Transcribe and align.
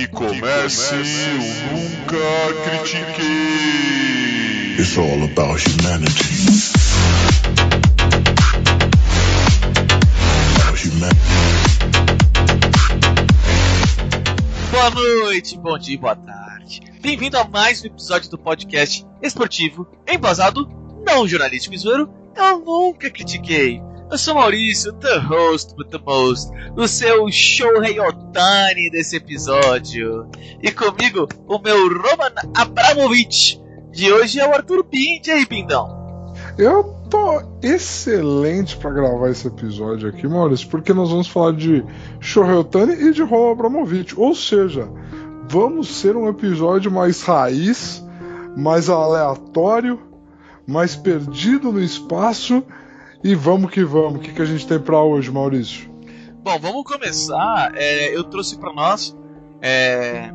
Que 0.00 0.08
comece 0.08 0.94
o 0.94 1.04
Nunca 1.76 2.16
Critiquei. 2.64 3.26
It's 4.78 4.96
all 4.96 5.22
about 5.24 5.60
humanity. 5.60 6.72
About 10.56 10.78
humanity. 10.82 11.20
Boa 14.70 14.88
noite, 14.88 15.58
bom 15.58 15.76
dia, 15.76 15.98
boa 15.98 16.16
tarde. 16.16 16.80
Bem-vindo 17.02 17.36
a 17.36 17.44
mais 17.44 17.82
um 17.82 17.88
episódio 17.88 18.30
do 18.30 18.38
podcast 18.38 19.06
esportivo 19.20 19.86
embasado 20.08 20.66
não 21.06 21.28
jornalístico 21.28 21.76
zoeiro. 21.76 22.10
Eu 22.34 22.60
nunca 22.60 23.10
critiquei. 23.10 23.82
Eu 24.10 24.18
sou 24.18 24.34
Maurício, 24.34 24.92
the 24.94 25.18
host 25.20 25.72
with 25.78 25.86
the 25.90 26.00
most, 26.04 26.50
o 26.76 26.88
seu 26.88 27.30
Shohei 27.30 28.00
Otani 28.00 28.90
desse 28.90 29.14
episódio. 29.14 30.28
E 30.60 30.72
comigo, 30.72 31.28
o 31.46 31.60
meu 31.60 31.86
Roman 31.86 32.34
Abramovich 32.56 33.62
de 33.92 34.12
hoje 34.12 34.40
é 34.40 34.48
o 34.48 34.52
Arthur 34.52 34.82
Pint. 34.82 35.28
E 35.28 35.30
aí, 35.30 35.46
Pindão? 35.46 36.34
Eu 36.58 36.82
tô 37.08 37.40
excelente 37.62 38.76
pra 38.78 38.90
gravar 38.90 39.30
esse 39.30 39.46
episódio 39.46 40.08
aqui, 40.08 40.26
Maurício, 40.26 40.68
porque 40.68 40.92
nós 40.92 41.10
vamos 41.10 41.28
falar 41.28 41.52
de 41.52 41.84
Shohei 42.18 42.56
Otani 42.56 42.94
e 42.94 43.12
de 43.12 43.22
Roman 43.22 43.52
Abramovich. 43.52 44.18
Ou 44.18 44.34
seja, 44.34 44.88
vamos 45.48 45.86
ser 45.86 46.16
um 46.16 46.28
episódio 46.28 46.90
mais 46.90 47.22
raiz, 47.22 48.04
mais 48.56 48.88
aleatório, 48.88 50.00
mais 50.66 50.96
perdido 50.96 51.70
no 51.70 51.80
espaço 51.80 52.64
e 53.22 53.34
vamos 53.34 53.70
que 53.70 53.84
vamos. 53.84 54.16
O 54.16 54.18
que, 54.18 54.32
que 54.32 54.42
a 54.42 54.46
gente 54.46 54.66
tem 54.66 54.78
para 54.78 55.02
hoje, 55.02 55.30
Maurício? 55.30 55.90
Bom, 56.42 56.58
vamos 56.58 56.84
começar. 56.84 57.72
É, 57.74 58.16
eu 58.16 58.24
trouxe 58.24 58.58
para 58.58 58.72
nós. 58.72 59.16
É, 59.60 60.32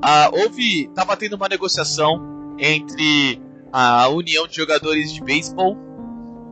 a, 0.00 0.30
houve. 0.32 0.88
Tava 0.94 1.16
tendo 1.16 1.34
uma 1.34 1.48
negociação 1.48 2.54
entre 2.58 3.42
a 3.72 4.08
União 4.08 4.46
de 4.46 4.54
Jogadores 4.54 5.12
de 5.12 5.20
Beisebol, 5.20 5.76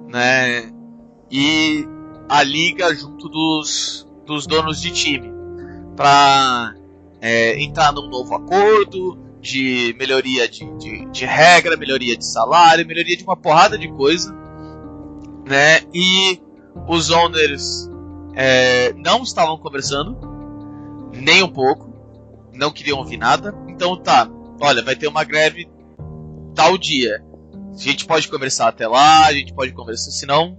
né? 0.09 0.73
E 1.31 1.87
a 2.29 2.43
liga 2.43 2.93
junto 2.95 3.29
dos, 3.29 4.09
dos 4.27 4.47
donos 4.47 4.81
de 4.81 4.91
time 4.91 5.33
para 5.97 6.75
é, 7.21 7.63
entrar 7.63 7.93
num 7.93 8.09
novo 8.09 8.35
acordo 8.35 9.19
de 9.41 9.95
melhoria 9.99 10.49
de, 10.49 10.65
de, 10.79 11.05
de 11.11 11.25
regra, 11.25 11.77
melhoria 11.77 12.17
de 12.17 12.25
salário, 12.25 12.87
melhoria 12.87 13.17
de 13.17 13.23
uma 13.23 13.37
porrada 13.37 13.79
de 13.79 13.89
coisa 13.89 14.42
né? 15.47 15.81
E 15.93 16.41
os 16.89 17.11
owners 17.11 17.89
é, 18.35 18.93
não 18.95 19.23
estavam 19.23 19.59
conversando, 19.59 20.19
nem 21.13 21.43
um 21.43 21.49
pouco, 21.49 21.93
não 22.53 22.71
queriam 22.71 22.99
ouvir 22.99 23.17
nada. 23.17 23.55
Então 23.69 23.97
tá, 23.97 24.29
olha, 24.61 24.83
vai 24.83 24.97
ter 24.97 25.09
uma 25.09 25.25
greve 25.25 25.69
tal 26.55 26.77
dia. 26.77 27.23
A 27.75 27.77
gente 27.77 28.07
pode 28.07 28.29
conversar 28.29 28.69
até 28.69 28.87
lá, 28.87 29.27
a 29.27 29.33
gente 29.33 29.55
pode 29.55 29.73
conversar, 29.73 30.11
senão 30.11 30.59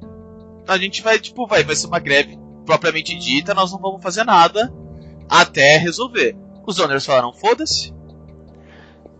a 0.68 0.78
gente 0.78 1.02
vai, 1.02 1.20
tipo, 1.20 1.46
vai, 1.48 1.64
vai 1.64 1.76
ser 1.76 1.88
uma 1.88 2.00
greve 2.00 2.38
propriamente 2.66 3.18
dita, 3.18 3.54
nós 3.54 3.72
não 3.72 3.80
vamos 3.80 4.02
fazer 4.02 4.24
nada 4.24 4.74
até 5.30 5.78
resolver. 5.78 6.36
Os 6.66 6.80
owners 6.80 7.06
falaram, 7.06 7.34
foda-se. 7.34 7.94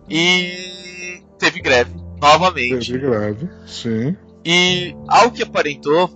E 0.08 1.22
teve 1.38 1.60
greve, 1.60 1.94
novamente. 2.20 2.92
Teve 2.92 3.06
greve, 3.06 3.48
sim. 3.66 4.16
E, 4.44 4.94
ao 5.08 5.30
que 5.30 5.42
aparentou, 5.42 6.10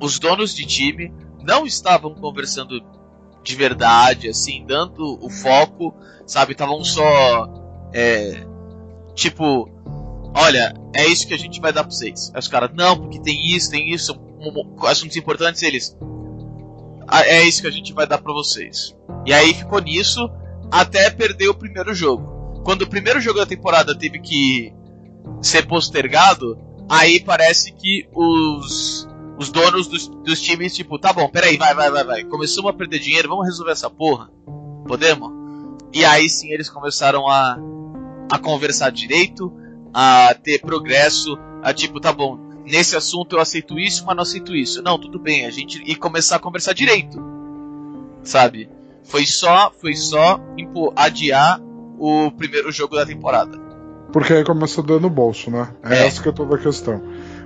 os 0.00 0.18
donos 0.18 0.54
de 0.54 0.66
time 0.66 1.12
não 1.42 1.64
estavam 1.64 2.14
conversando 2.14 2.80
de 3.42 3.56
verdade, 3.56 4.28
assim, 4.28 4.64
dando 4.66 5.18
o 5.24 5.30
foco, 5.30 5.94
sabe? 6.26 6.52
Estavam 6.52 6.84
só. 6.84 7.48
É, 7.92 8.46
tipo, 9.14 9.68
olha, 10.34 10.74
é 10.94 11.06
isso 11.06 11.26
que 11.26 11.34
a 11.34 11.38
gente 11.38 11.60
vai 11.60 11.72
dar 11.72 11.84
pra 11.84 11.92
vocês. 11.92 12.30
Aí 12.34 12.38
os 12.38 12.48
caras, 12.48 12.70
não, 12.74 12.98
porque 12.98 13.20
tem 13.20 13.54
isso, 13.54 13.70
tem 13.70 13.90
isso, 13.90 14.14
assuntos 14.86 15.16
importantes, 15.16 15.62
eles. 15.62 15.96
Ah, 17.06 17.26
é 17.26 17.42
isso 17.42 17.62
que 17.62 17.68
a 17.68 17.72
gente 17.72 17.92
vai 17.92 18.06
dar 18.06 18.18
pra 18.18 18.32
vocês. 18.32 18.96
E 19.26 19.32
aí 19.32 19.52
ficou 19.54 19.80
nisso 19.80 20.30
até 20.70 21.10
perder 21.10 21.48
o 21.48 21.54
primeiro 21.54 21.94
jogo. 21.94 22.62
Quando 22.64 22.82
o 22.82 22.86
primeiro 22.86 23.20
jogo 23.20 23.38
da 23.38 23.46
temporada 23.46 23.96
teve 23.96 24.20
que 24.20 24.72
ser 25.40 25.66
postergado, 25.66 26.58
Aí 26.88 27.20
parece 27.20 27.72
que 27.72 28.08
os, 28.14 29.08
os 29.38 29.50
donos 29.50 29.86
dos, 29.86 30.08
dos 30.08 30.40
times, 30.40 30.74
tipo, 30.74 30.98
tá 30.98 31.12
bom, 31.12 31.28
peraí, 31.28 31.56
vai, 31.56 31.74
vai, 31.74 31.90
vai, 31.90 32.04
vai. 32.04 32.24
Começamos 32.24 32.70
a 32.70 32.74
perder 32.74 32.98
dinheiro, 32.98 33.28
vamos 33.28 33.46
resolver 33.46 33.72
essa 33.72 33.90
porra. 33.90 34.30
Podemos? 34.86 35.30
E 35.92 36.04
aí 36.04 36.28
sim 36.28 36.52
eles 36.52 36.70
começaram 36.70 37.28
a, 37.28 37.58
a 38.30 38.38
conversar 38.38 38.90
direito, 38.90 39.52
a 39.92 40.34
ter 40.34 40.60
progresso, 40.60 41.38
a 41.62 41.72
tipo, 41.72 42.00
tá 42.00 42.12
bom, 42.12 42.38
nesse 42.64 42.96
assunto 42.96 43.36
eu 43.36 43.40
aceito 43.40 43.78
isso, 43.78 44.04
mas 44.06 44.16
não 44.16 44.22
aceito 44.22 44.54
isso. 44.54 44.82
Não, 44.82 44.98
tudo 44.98 45.18
bem, 45.18 45.44
a 45.44 45.50
gente 45.50 45.82
e 45.84 45.94
começar 45.94 46.36
a 46.36 46.40
conversar 46.40 46.72
direito. 46.72 47.22
Sabe? 48.22 48.68
Foi 49.04 49.26
só, 49.26 49.72
foi 49.80 49.94
só 49.94 50.40
impor, 50.56 50.92
adiar 50.96 51.60
o 51.98 52.30
primeiro 52.30 52.72
jogo 52.72 52.96
da 52.96 53.04
temporada. 53.04 53.60
Porque 54.12 54.32
aí 54.32 54.44
começa 54.44 54.80
a 54.80 54.84
doer 54.84 55.00
no 55.00 55.10
bolso, 55.10 55.50
né? 55.50 55.68
É, 55.82 55.94
é. 55.94 56.06
essa 56.06 56.22
que 56.22 56.28
é 56.28 56.32
toda 56.32 56.54
a 56.54 56.58
questão. 56.58 57.02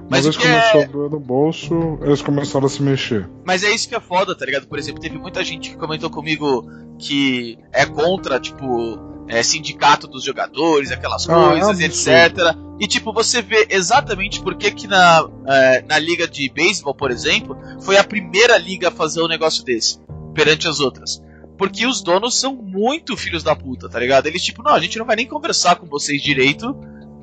Mas 0.08 0.24
eles 0.24 0.36
começou 0.36 0.80
é... 0.80 0.84
a 0.84 0.86
doer 0.86 1.10
no 1.10 1.20
bolso, 1.20 1.98
eles 2.02 2.22
começaram 2.22 2.66
a 2.66 2.68
se 2.68 2.82
mexer. 2.82 3.28
Mas 3.44 3.64
é 3.64 3.70
isso 3.70 3.88
que 3.88 3.94
é 3.94 4.00
foda, 4.00 4.36
tá 4.36 4.44
ligado? 4.44 4.66
Por 4.66 4.78
exemplo, 4.78 5.00
teve 5.00 5.18
muita 5.18 5.44
gente 5.44 5.70
que 5.70 5.76
comentou 5.76 6.10
comigo 6.10 6.68
que 6.98 7.58
é 7.72 7.84
contra, 7.84 8.38
tipo, 8.38 8.98
é, 9.28 9.42
sindicato 9.42 10.06
dos 10.06 10.24
jogadores, 10.24 10.90
aquelas 10.90 11.28
ah, 11.28 11.50
coisas, 11.50 11.80
é 11.80 11.84
etc. 11.84 12.56
E 12.78 12.86
tipo, 12.86 13.12
você 13.12 13.42
vê 13.42 13.66
exatamente 13.70 14.40
por 14.40 14.54
que, 14.56 14.70
que 14.70 14.86
na, 14.86 15.28
é, 15.46 15.82
na 15.82 15.98
liga 15.98 16.28
de 16.28 16.48
beisebol, 16.50 16.94
por 16.94 17.10
exemplo, 17.10 17.56
foi 17.80 17.96
a 17.96 18.04
primeira 18.04 18.56
liga 18.58 18.88
a 18.88 18.90
fazer 18.90 19.22
um 19.22 19.28
negócio 19.28 19.64
desse, 19.64 19.98
perante 20.34 20.68
as 20.68 20.80
outras. 20.80 21.22
Porque 21.56 21.86
os 21.86 22.02
donos 22.02 22.38
são 22.38 22.54
muito 22.54 23.16
filhos 23.16 23.42
da 23.42 23.56
puta, 23.56 23.88
tá 23.88 23.98
ligado? 23.98 24.26
Eles, 24.26 24.42
tipo, 24.42 24.62
não, 24.62 24.72
a 24.72 24.80
gente 24.80 24.98
não 24.98 25.06
vai 25.06 25.16
nem 25.16 25.26
conversar 25.26 25.76
com 25.76 25.86
vocês 25.86 26.22
direito 26.22 26.76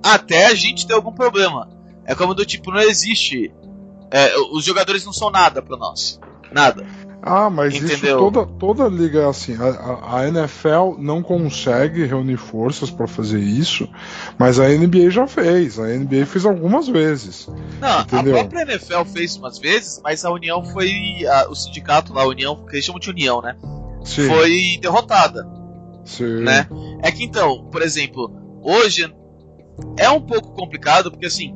até 0.04 0.48
a 0.48 0.56
gente 0.56 0.88
ter 0.88 0.94
algum 0.94 1.14
problema. 1.14 1.70
É 2.06 2.16
como 2.16 2.34
do 2.34 2.46
tipo, 2.46 2.72
não 2.72 2.80
existe. 2.80 3.54
É, 4.12 4.38
os 4.52 4.64
jogadores 4.64 5.06
não 5.06 5.14
são 5.14 5.30
nada 5.30 5.62
pra 5.62 5.78
nós. 5.78 6.20
Nada. 6.52 6.86
Ah, 7.26 7.50
mas 7.50 7.74
Entendeu? 7.74 7.96
isso 7.96 8.18
toda, 8.18 8.46
toda 8.46 8.88
liga 8.90 9.22
é 9.22 9.30
assim. 9.30 9.56
A, 9.58 10.18
a, 10.18 10.28
NFL 10.28 11.00
não 11.00 11.24
consegue 11.24 12.06
reunir 12.06 12.36
forças 12.36 12.92
para 12.92 13.08
fazer 13.08 13.40
isso, 13.40 13.88
mas 14.38 14.60
a 14.60 14.68
NBA 14.68 15.10
já 15.10 15.26
fez. 15.26 15.80
A 15.80 15.88
NBA 15.88 16.26
fez 16.26 16.46
algumas 16.46 16.86
vezes. 16.90 17.48
Não, 17.80 18.02
entendeu? 18.02 18.36
a 18.36 18.40
própria 18.40 18.64
NFL 18.64 19.06
fez 19.14 19.38
umas 19.38 19.58
vezes, 19.58 20.02
mas 20.04 20.26
a 20.26 20.32
União 20.32 20.66
foi. 20.66 21.26
A, 21.26 21.50
o 21.50 21.56
sindicato 21.56 22.14
lá, 22.14 22.24
a 22.24 22.28
União, 22.28 22.58
que 22.66 22.76
eles 22.76 22.84
chamam 22.84 23.00
de 23.00 23.10
União, 23.10 23.42
né? 23.42 23.56
Sim. 24.04 24.28
foi 24.28 24.78
derrotada. 24.82 25.48
Sim. 26.06 26.44
Né? 26.44 26.68
É 27.02 27.12
que 27.12 27.24
então, 27.24 27.66
por 27.72 27.82
exemplo, 27.82 28.32
hoje 28.62 29.14
é 29.98 30.10
um 30.10 30.22
pouco 30.22 30.52
complicado 30.54 31.12
porque 31.12 31.26
assim, 31.26 31.56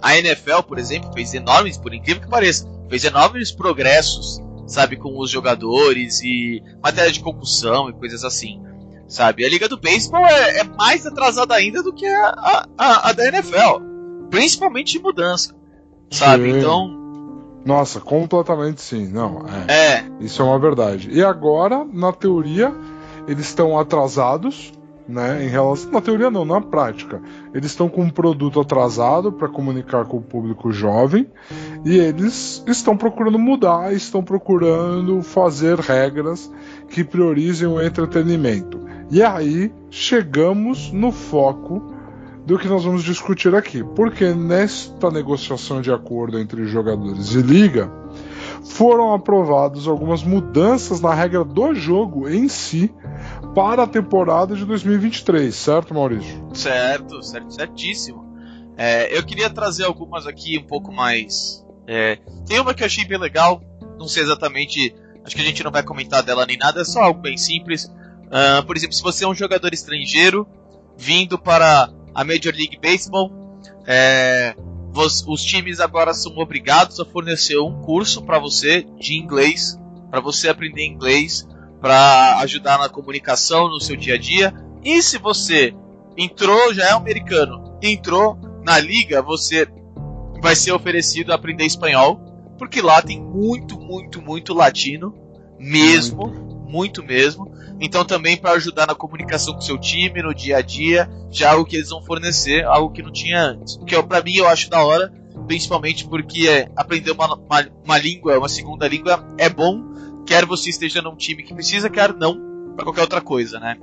a 0.00 0.16
NFL, 0.16 0.62
por 0.66 0.78
exemplo, 0.78 1.12
fez 1.12 1.34
enormes, 1.34 1.76
por 1.76 1.92
incrível 1.92 2.22
que 2.22 2.28
pareça, 2.28 2.66
fez 2.88 3.04
enormes 3.04 3.52
progressos, 3.52 4.40
sabe, 4.66 4.96
com 4.96 5.18
os 5.18 5.30
jogadores 5.30 6.20
e 6.22 6.62
matéria 6.82 7.12
de 7.12 7.20
concussão 7.20 7.90
e 7.90 7.92
coisas 7.92 8.24
assim, 8.24 8.60
sabe? 9.06 9.44
A 9.44 9.48
liga 9.48 9.68
do 9.68 9.76
beisebol 9.76 10.24
é, 10.26 10.60
é 10.60 10.64
mais 10.64 11.04
atrasada 11.06 11.54
ainda 11.54 11.82
do 11.82 11.92
que 11.92 12.06
a, 12.06 12.66
a, 12.78 13.10
a 13.10 13.12
da 13.12 13.26
NFL, 13.28 14.28
principalmente 14.30 14.92
de 14.92 15.00
mudança, 15.00 15.54
sabe? 16.10 16.52
Sim. 16.52 16.58
Então 16.58 16.99
nossa, 17.64 18.00
completamente 18.00 18.80
sim. 18.80 19.08
Não, 19.08 19.44
é, 19.68 19.72
é. 19.72 20.04
Isso 20.20 20.42
é 20.42 20.44
uma 20.44 20.58
verdade. 20.58 21.10
E 21.10 21.22
agora, 21.22 21.84
na 21.84 22.12
teoria, 22.12 22.72
eles 23.28 23.46
estão 23.46 23.78
atrasados, 23.78 24.72
né? 25.06 25.44
Em 25.44 25.48
relação. 25.48 25.90
Na 25.90 26.00
teoria 26.00 26.30
não, 26.30 26.44
na 26.44 26.60
prática. 26.60 27.20
Eles 27.52 27.70
estão 27.70 27.88
com 27.88 28.02
um 28.02 28.10
produto 28.10 28.60
atrasado 28.60 29.30
para 29.30 29.48
comunicar 29.48 30.06
com 30.06 30.18
o 30.18 30.22
público 30.22 30.72
jovem. 30.72 31.26
E 31.84 31.96
eles 31.96 32.62
estão 32.66 32.96
procurando 32.96 33.38
mudar, 33.38 33.92
estão 33.92 34.22
procurando 34.22 35.22
fazer 35.22 35.78
regras 35.78 36.50
que 36.88 37.04
priorizem 37.04 37.68
o 37.68 37.80
entretenimento. 37.80 38.80
E 39.10 39.22
aí 39.22 39.72
chegamos 39.90 40.92
no 40.92 41.10
foco 41.10 41.89
do 42.50 42.58
que 42.58 42.66
nós 42.66 42.84
vamos 42.84 43.04
discutir 43.04 43.54
aqui. 43.54 43.84
Porque 43.84 44.34
nesta 44.34 45.08
negociação 45.08 45.80
de 45.80 45.92
acordo 45.92 46.36
entre 46.36 46.66
jogadores 46.66 47.32
e 47.34 47.42
liga, 47.42 47.88
foram 48.64 49.14
aprovadas 49.14 49.86
algumas 49.86 50.24
mudanças 50.24 51.00
na 51.00 51.14
regra 51.14 51.44
do 51.44 51.72
jogo 51.76 52.28
em 52.28 52.48
si 52.48 52.92
para 53.54 53.84
a 53.84 53.86
temporada 53.86 54.56
de 54.56 54.64
2023, 54.64 55.54
certo, 55.54 55.94
Maurício? 55.94 56.44
Certo, 56.52 57.22
certo 57.22 57.54
certíssimo. 57.54 58.28
É, 58.76 59.16
eu 59.16 59.22
queria 59.22 59.48
trazer 59.48 59.84
algumas 59.84 60.26
aqui 60.26 60.58
um 60.58 60.66
pouco 60.66 60.92
mais. 60.92 61.64
É, 61.86 62.18
tem 62.48 62.58
uma 62.58 62.74
que 62.74 62.82
eu 62.82 62.86
achei 62.86 63.04
bem 63.04 63.18
legal, 63.18 63.62
não 63.96 64.08
sei 64.08 64.24
exatamente, 64.24 64.92
acho 65.24 65.36
que 65.36 65.42
a 65.42 65.44
gente 65.44 65.62
não 65.62 65.70
vai 65.70 65.84
comentar 65.84 66.22
dela 66.24 66.44
nem 66.44 66.56
nada, 66.56 66.80
é 66.80 66.84
só 66.84 67.00
algo 67.00 67.20
bem 67.20 67.36
simples. 67.36 67.84
Uh, 67.84 68.64
por 68.66 68.76
exemplo, 68.76 68.94
se 68.94 69.02
você 69.02 69.24
é 69.24 69.28
um 69.28 69.34
jogador 69.34 69.72
estrangeiro 69.72 70.48
vindo 70.96 71.38
para 71.38 71.88
a 72.20 72.24
Major 72.24 72.54
League 72.54 72.78
Baseball, 72.78 73.32
é, 73.86 74.54
os, 74.94 75.26
os 75.26 75.42
times 75.42 75.80
agora 75.80 76.12
são 76.12 76.36
obrigados 76.36 77.00
a 77.00 77.04
fornecer 77.06 77.58
um 77.58 77.80
curso 77.80 78.22
para 78.22 78.38
você 78.38 78.86
de 78.98 79.14
inglês, 79.14 79.80
para 80.10 80.20
você 80.20 80.50
aprender 80.50 80.84
inglês, 80.84 81.48
para 81.80 82.38
ajudar 82.40 82.78
na 82.78 82.90
comunicação 82.90 83.70
no 83.70 83.80
seu 83.80 83.96
dia 83.96 84.16
a 84.16 84.18
dia. 84.18 84.52
E 84.84 85.00
se 85.00 85.16
você 85.16 85.74
entrou, 86.14 86.74
já 86.74 86.88
é 86.88 86.92
americano, 86.92 87.78
entrou 87.80 88.38
na 88.62 88.78
liga, 88.78 89.22
você 89.22 89.66
vai 90.42 90.54
ser 90.54 90.72
oferecido 90.72 91.32
a 91.32 91.36
aprender 91.36 91.64
espanhol, 91.64 92.20
porque 92.58 92.82
lá 92.82 93.00
tem 93.00 93.18
muito, 93.18 93.80
muito, 93.80 94.20
muito 94.20 94.52
latino, 94.52 95.14
mesmo, 95.58 96.49
muito, 96.70 97.02
mesmo. 97.02 97.50
Então 97.80 98.04
também 98.04 98.36
para 98.36 98.52
ajudar 98.52 98.86
na 98.86 98.94
comunicação 98.94 99.54
com 99.54 99.60
seu 99.60 99.78
time, 99.78 100.22
no 100.22 100.34
dia 100.34 100.58
a 100.58 100.62
dia, 100.62 101.10
já 101.30 101.52
algo 101.52 101.64
que 101.64 101.76
eles 101.76 101.88
vão 101.88 102.02
fornecer, 102.02 102.64
algo 102.64 102.92
que 102.92 103.02
não 103.02 103.12
tinha 103.12 103.42
antes. 103.42 103.76
O 103.76 103.84
que 103.84 104.00
para 104.02 104.22
mim 104.22 104.36
eu 104.36 104.46
acho 104.46 104.70
da 104.70 104.84
hora, 104.84 105.12
principalmente 105.46 106.06
porque 106.06 106.48
é, 106.48 106.70
aprender 106.76 107.10
uma, 107.10 107.34
uma, 107.34 107.68
uma, 107.84 107.98
língua, 107.98 108.38
uma 108.38 108.48
segunda 108.48 108.86
língua 108.86 109.26
é 109.38 109.48
bom, 109.48 109.82
quer 110.26 110.44
você 110.44 110.70
esteja 110.70 111.02
num 111.02 111.16
time 111.16 111.42
que 111.42 111.54
precisa, 111.54 111.88
quer 111.88 112.14
não, 112.14 112.74
para 112.76 112.84
qualquer 112.84 113.02
outra 113.02 113.20
coisa, 113.20 113.58
né? 113.58 113.76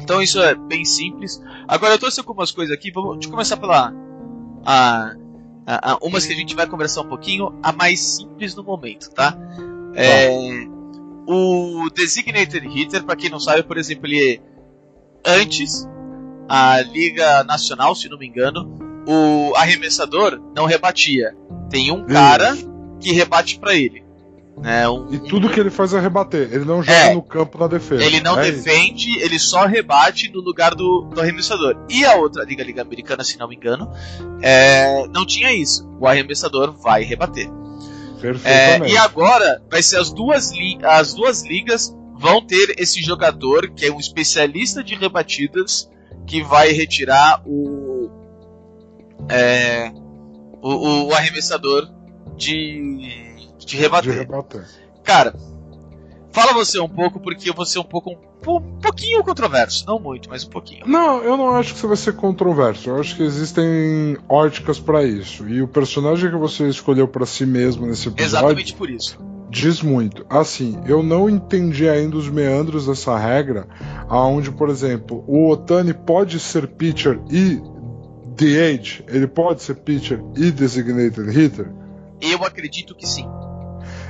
Então 0.00 0.22
isso 0.22 0.40
é 0.40 0.54
bem 0.54 0.84
simples. 0.84 1.42
Agora 1.66 1.94
eu 1.94 1.98
trouxe 1.98 2.20
algumas 2.20 2.52
coisas 2.52 2.74
aqui, 2.74 2.90
vamos 2.90 3.26
começar 3.26 3.56
pela 3.56 3.92
a, 4.64 5.14
a, 5.66 5.92
a, 5.92 5.98
umas 6.02 6.24
que 6.24 6.32
a 6.32 6.36
gente 6.36 6.54
vai 6.54 6.66
conversar 6.66 7.02
um 7.02 7.08
pouquinho, 7.08 7.58
a 7.62 7.72
mais 7.72 8.00
simples 8.00 8.54
no 8.54 8.62
momento, 8.62 9.10
tá? 9.10 9.36
É, 9.94 10.28
o 11.28 11.90
Designated 11.90 12.66
Hitter, 12.66 13.04
para 13.04 13.14
quem 13.14 13.28
não 13.28 13.38
sabe, 13.38 13.62
por 13.62 13.76
exemplo, 13.76 14.06
ele 14.06 14.40
antes 15.24 15.86
a 16.48 16.80
Liga 16.80 17.44
Nacional, 17.44 17.94
se 17.94 18.08
não 18.08 18.16
me 18.16 18.26
engano, 18.26 19.04
o 19.06 19.54
arremessador 19.54 20.40
não 20.56 20.64
rebatia. 20.64 21.36
Tem 21.68 21.90
um 21.90 22.06
cara 22.06 22.56
que 22.98 23.12
rebate 23.12 23.58
para 23.58 23.74
ele. 23.74 24.02
Né? 24.56 24.88
Um, 24.88 25.12
e 25.12 25.18
tudo 25.18 25.48
um... 25.48 25.50
que 25.50 25.60
ele 25.60 25.68
faz 25.68 25.92
é 25.92 26.00
rebater. 26.00 26.48
Ele 26.50 26.64
não 26.64 26.82
joga 26.82 26.98
é, 26.98 27.14
no 27.14 27.22
campo 27.22 27.58
na 27.58 27.66
defesa. 27.66 28.02
Ele 28.02 28.20
não 28.20 28.40
é 28.40 28.50
defende, 28.50 29.10
isso. 29.10 29.20
ele 29.20 29.38
só 29.38 29.66
rebate 29.66 30.32
no 30.32 30.40
lugar 30.40 30.74
do, 30.74 31.10
do 31.12 31.20
arremessador. 31.20 31.76
E 31.90 32.06
a 32.06 32.14
outra 32.16 32.42
Liga 32.42 32.64
Liga 32.64 32.80
Americana, 32.80 33.22
se 33.22 33.38
não 33.38 33.48
me 33.48 33.54
engano, 33.54 33.92
é, 34.40 35.06
não 35.08 35.26
tinha 35.26 35.52
isso. 35.52 35.86
O 36.00 36.06
arremessador 36.06 36.72
vai 36.72 37.02
rebater. 37.02 37.50
É, 38.44 38.78
e 38.88 38.96
agora 38.96 39.62
vai 39.70 39.82
ser 39.82 39.98
as 39.98 40.12
duas, 40.12 40.50
as 40.82 41.14
duas 41.14 41.42
ligas 41.42 41.94
vão 42.18 42.44
ter 42.44 42.74
esse 42.78 43.00
jogador 43.00 43.70
que 43.70 43.86
é 43.86 43.92
um 43.92 43.98
especialista 43.98 44.82
de 44.82 44.94
rebatidas 44.94 45.88
que 46.26 46.42
vai 46.42 46.72
retirar 46.72 47.42
o 47.46 48.10
é, 49.30 49.90
o, 50.60 51.06
o, 51.06 51.14
arremessador 51.14 51.88
de, 52.36 53.46
de 53.58 53.76
rebater. 53.76 54.12
De 54.12 54.18
rebater. 54.18 54.66
Cara, 55.04 55.34
Fala 56.30 56.52
você 56.52 56.78
um 56.78 56.88
pouco, 56.88 57.18
porque 57.20 57.48
eu 57.50 57.54
vou 57.54 57.64
ser 57.64 57.78
um 57.78 57.84
pouco 57.84 58.10
um, 58.10 58.56
um, 58.56 58.60
pouquinho 58.80 59.22
controverso. 59.24 59.84
Não 59.86 59.98
muito, 59.98 60.28
mas 60.28 60.44
um 60.44 60.50
pouquinho. 60.50 60.86
Não, 60.86 61.22
eu 61.22 61.36
não 61.36 61.54
acho 61.54 61.74
que 61.74 61.80
você 61.80 61.86
vai 61.86 61.96
ser 61.96 62.14
controverso. 62.14 62.90
Eu 62.90 63.00
acho 63.00 63.16
que 63.16 63.22
existem 63.22 64.16
óticas 64.28 64.78
para 64.78 65.02
isso. 65.04 65.48
E 65.48 65.62
o 65.62 65.68
personagem 65.68 66.30
que 66.30 66.36
você 66.36 66.68
escolheu 66.68 67.08
para 67.08 67.26
si 67.26 67.46
mesmo 67.46 67.86
nesse 67.86 68.08
episódio. 68.08 68.24
Exatamente 68.24 68.74
por 68.74 68.90
isso. 68.90 69.18
Diz 69.50 69.80
muito. 69.80 70.26
Assim, 70.28 70.78
eu 70.86 71.02
não 71.02 71.28
entendi 71.28 71.88
ainda 71.88 72.16
os 72.16 72.28
meandros 72.28 72.86
dessa 72.86 73.16
regra, 73.16 73.66
aonde, 74.08 74.50
por 74.50 74.68
exemplo, 74.68 75.24
o 75.26 75.50
Otani 75.50 75.94
pode 75.94 76.38
ser 76.38 76.66
pitcher 76.68 77.18
e 77.30 77.60
DH, 78.36 79.04
ele 79.08 79.26
pode 79.26 79.62
ser 79.62 79.74
pitcher 79.76 80.22
e 80.36 80.50
designated 80.50 81.30
hitter? 81.30 81.72
Eu 82.20 82.44
acredito 82.44 82.94
que 82.94 83.08
sim. 83.08 83.26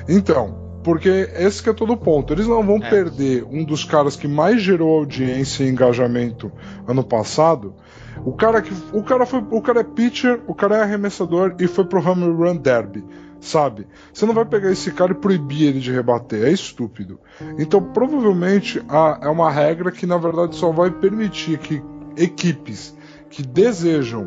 Então, 0.09 0.68
porque 0.82 1.08
esse 1.34 1.62
que 1.62 1.70
é 1.70 1.72
todo 1.72 1.92
o 1.92 1.96
ponto. 1.96 2.32
Eles 2.32 2.46
não 2.46 2.62
vão 2.62 2.76
é. 2.76 2.88
perder 2.88 3.44
um 3.44 3.64
dos 3.64 3.84
caras 3.84 4.16
que 4.16 4.28
mais 4.28 4.62
gerou 4.62 4.98
audiência 4.98 5.64
e 5.64 5.69
engajamento 5.69 6.52
ano 6.86 7.04
passado. 7.04 7.75
O 8.25 8.32
cara 8.32 8.60
que 8.60 8.72
o 8.92 9.02
cara 9.02 9.26
foi, 9.26 9.44
o 9.50 9.60
cara 9.60 9.80
é 9.80 9.84
pitcher, 9.84 10.40
o 10.46 10.54
cara 10.54 10.78
é 10.78 10.82
arremessador 10.82 11.54
e 11.58 11.66
foi 11.66 11.84
pro 11.84 12.00
Home 12.00 12.25
Run 12.25 12.56
Derby, 12.56 13.04
sabe? 13.40 13.86
Você 14.12 14.26
não 14.26 14.34
vai 14.34 14.44
pegar 14.44 14.72
esse 14.72 14.90
cara 14.90 15.12
e 15.12 15.14
proibir 15.14 15.69
ele 15.69 15.80
de 15.80 15.92
rebater, 15.92 16.44
é 16.44 16.50
estúpido. 16.50 17.20
Então, 17.58 17.81
provavelmente 17.81 18.82
a, 18.88 19.20
é 19.22 19.28
uma 19.28 19.50
regra 19.50 19.92
que 19.92 20.04
na 20.04 20.19
verdade 20.19 20.56
só 20.56 20.72
vai 20.72 20.90
permitir 20.90 21.58
que 21.58 21.82
equipes 22.16 22.96
que 23.31 23.42
desejam 23.42 24.26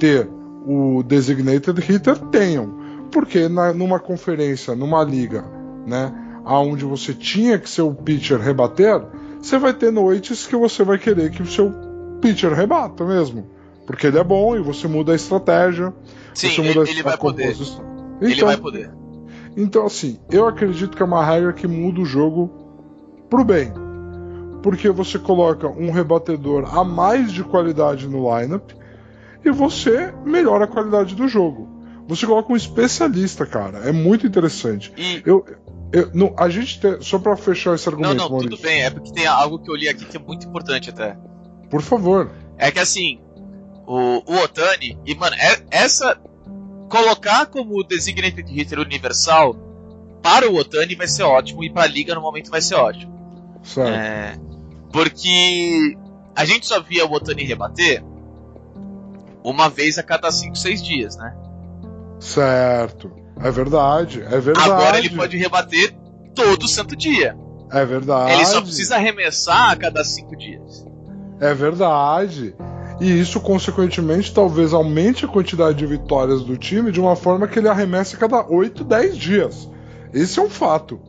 ter 0.00 0.28
o 0.66 1.02
designated 1.04 1.80
hitter 1.80 2.18
tenham, 2.30 2.76
porque 3.12 3.48
na, 3.48 3.72
numa 3.72 4.00
conferência, 4.00 4.74
numa 4.74 5.04
liga 5.04 5.57
né? 5.88 6.12
Aonde 6.44 6.84
você 6.84 7.12
tinha 7.12 7.58
que 7.58 7.68
ser 7.68 7.82
o 7.82 7.94
pitcher 7.94 8.38
rebater, 8.38 9.02
você 9.40 9.58
vai 9.58 9.72
ter 9.72 9.90
noites 9.90 10.46
que 10.46 10.56
você 10.56 10.84
vai 10.84 10.98
querer 10.98 11.30
que 11.30 11.42
o 11.42 11.46
seu 11.46 11.72
pitcher 12.20 12.52
rebata 12.52 13.04
mesmo. 13.04 13.50
Porque 13.86 14.06
ele 14.06 14.18
é 14.18 14.24
bom 14.24 14.56
e 14.56 14.60
você 14.60 14.86
muda 14.86 15.12
a 15.12 15.16
estratégia. 15.16 15.92
Sim, 16.34 16.50
você 16.50 16.62
muda 16.62 16.80
ele, 16.82 16.90
ele 16.90 17.02
vai 17.02 17.16
poder. 17.16 17.50
Então, 17.50 18.28
ele 18.28 18.44
vai 18.44 18.56
poder. 18.56 18.90
Então, 19.56 19.86
assim, 19.86 20.18
eu 20.30 20.46
acredito 20.46 20.96
que 20.96 21.02
é 21.02 21.06
uma 21.06 21.24
regra 21.24 21.52
que 21.52 21.66
muda 21.66 22.00
o 22.00 22.04
jogo 22.04 22.50
pro 23.30 23.44
bem. 23.44 23.72
Porque 24.62 24.90
você 24.90 25.18
coloca 25.18 25.68
um 25.68 25.90
rebatedor 25.90 26.76
a 26.76 26.84
mais 26.84 27.32
de 27.32 27.42
qualidade 27.42 28.08
no 28.08 28.28
lineup 28.38 28.72
e 29.44 29.50
você 29.50 30.12
melhora 30.24 30.64
a 30.64 30.68
qualidade 30.68 31.14
do 31.14 31.28
jogo. 31.28 31.68
Você 32.06 32.26
coloca 32.26 32.52
um 32.52 32.56
especialista, 32.56 33.46
cara. 33.46 33.78
É 33.78 33.92
muito 33.92 34.26
interessante. 34.26 34.92
E... 34.96 35.22
Eu, 35.24 35.44
eu, 35.92 36.10
não, 36.12 36.34
a 36.36 36.48
gente 36.48 36.80
tem, 36.80 37.00
só 37.00 37.18
para 37.18 37.36
fechar 37.36 37.74
esse 37.74 37.88
argumento. 37.88 38.14
Não, 38.14 38.24
não, 38.24 38.30
Maurício. 38.30 38.50
tudo 38.50 38.62
bem. 38.62 38.82
É 38.82 38.90
porque 38.90 39.12
tem 39.12 39.26
algo 39.26 39.58
que 39.58 39.70
eu 39.70 39.74
li 39.74 39.88
aqui 39.88 40.04
que 40.04 40.16
é 40.16 40.20
muito 40.20 40.46
importante 40.46 40.90
até. 40.90 41.16
Por 41.70 41.80
favor. 41.80 42.30
É 42.58 42.70
que 42.70 42.78
assim, 42.78 43.20
o, 43.86 44.22
o 44.26 44.36
Otani 44.42 44.98
e 45.06 45.14
mano, 45.14 45.34
é, 45.36 45.62
essa 45.70 46.18
colocar 46.88 47.46
como 47.46 47.82
designated 47.84 48.50
hitter 48.50 48.80
universal 48.80 49.54
para 50.22 50.50
o 50.50 50.56
Otani 50.56 50.94
vai 50.94 51.06
ser 51.06 51.22
ótimo 51.22 51.62
e 51.64 51.70
para 51.70 51.84
a 51.84 51.86
liga 51.86 52.14
no 52.14 52.20
momento 52.20 52.50
vai 52.50 52.60
ser 52.60 52.74
ótimo. 52.74 53.60
Certo. 53.62 53.88
É, 53.88 54.38
porque 54.92 55.96
a 56.34 56.44
gente 56.44 56.66
só 56.66 56.80
via 56.80 57.06
o 57.06 57.12
Otani 57.12 57.44
rebater 57.44 58.02
uma 59.42 59.68
vez 59.70 59.98
a 59.98 60.02
cada 60.02 60.30
5, 60.30 60.56
6 60.56 60.82
dias, 60.82 61.16
né? 61.16 61.34
Certo. 62.20 63.10
É 63.40 63.50
verdade, 63.50 64.22
é 64.22 64.40
verdade. 64.40 64.70
Agora 64.70 64.98
ele 64.98 65.10
pode 65.10 65.36
rebater 65.36 65.94
todo 66.34 66.66
santo 66.68 66.96
dia. 66.96 67.36
É 67.70 67.84
verdade. 67.84 68.32
Ele 68.32 68.46
só 68.46 68.60
precisa 68.60 68.96
arremessar 68.96 69.72
a 69.72 69.76
cada 69.76 70.02
cinco 70.04 70.36
dias. 70.36 70.86
É 71.40 71.54
verdade. 71.54 72.54
E 73.00 73.20
isso, 73.20 73.40
consequentemente, 73.40 74.34
talvez 74.34 74.72
aumente 74.72 75.24
a 75.24 75.28
quantidade 75.28 75.78
de 75.78 75.86
vitórias 75.86 76.42
do 76.42 76.56
time 76.56 76.90
de 76.90 77.00
uma 77.00 77.14
forma 77.14 77.46
que 77.46 77.58
ele 77.58 77.68
arremesse 77.68 78.16
a 78.16 78.18
cada 78.18 78.44
8, 78.44 78.82
10 78.82 79.16
dias. 79.16 79.70
Esse 80.12 80.40
é 80.40 80.42
um 80.42 80.50
fato. 80.50 81.00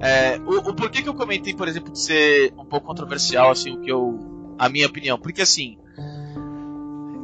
É, 0.00 0.38
o, 0.38 0.70
o 0.70 0.74
porquê 0.74 1.02
que 1.02 1.08
eu 1.08 1.14
comentei, 1.14 1.54
por 1.54 1.68
exemplo, 1.68 1.92
de 1.92 2.00
ser 2.00 2.52
um 2.58 2.64
pouco 2.64 2.86
controversial, 2.86 3.50
assim, 3.50 3.76
o 3.76 3.80
que 3.80 3.90
eu. 3.90 4.18
A 4.58 4.68
minha 4.68 4.86
opinião. 4.86 5.18
Porque 5.18 5.42
assim. 5.42 5.78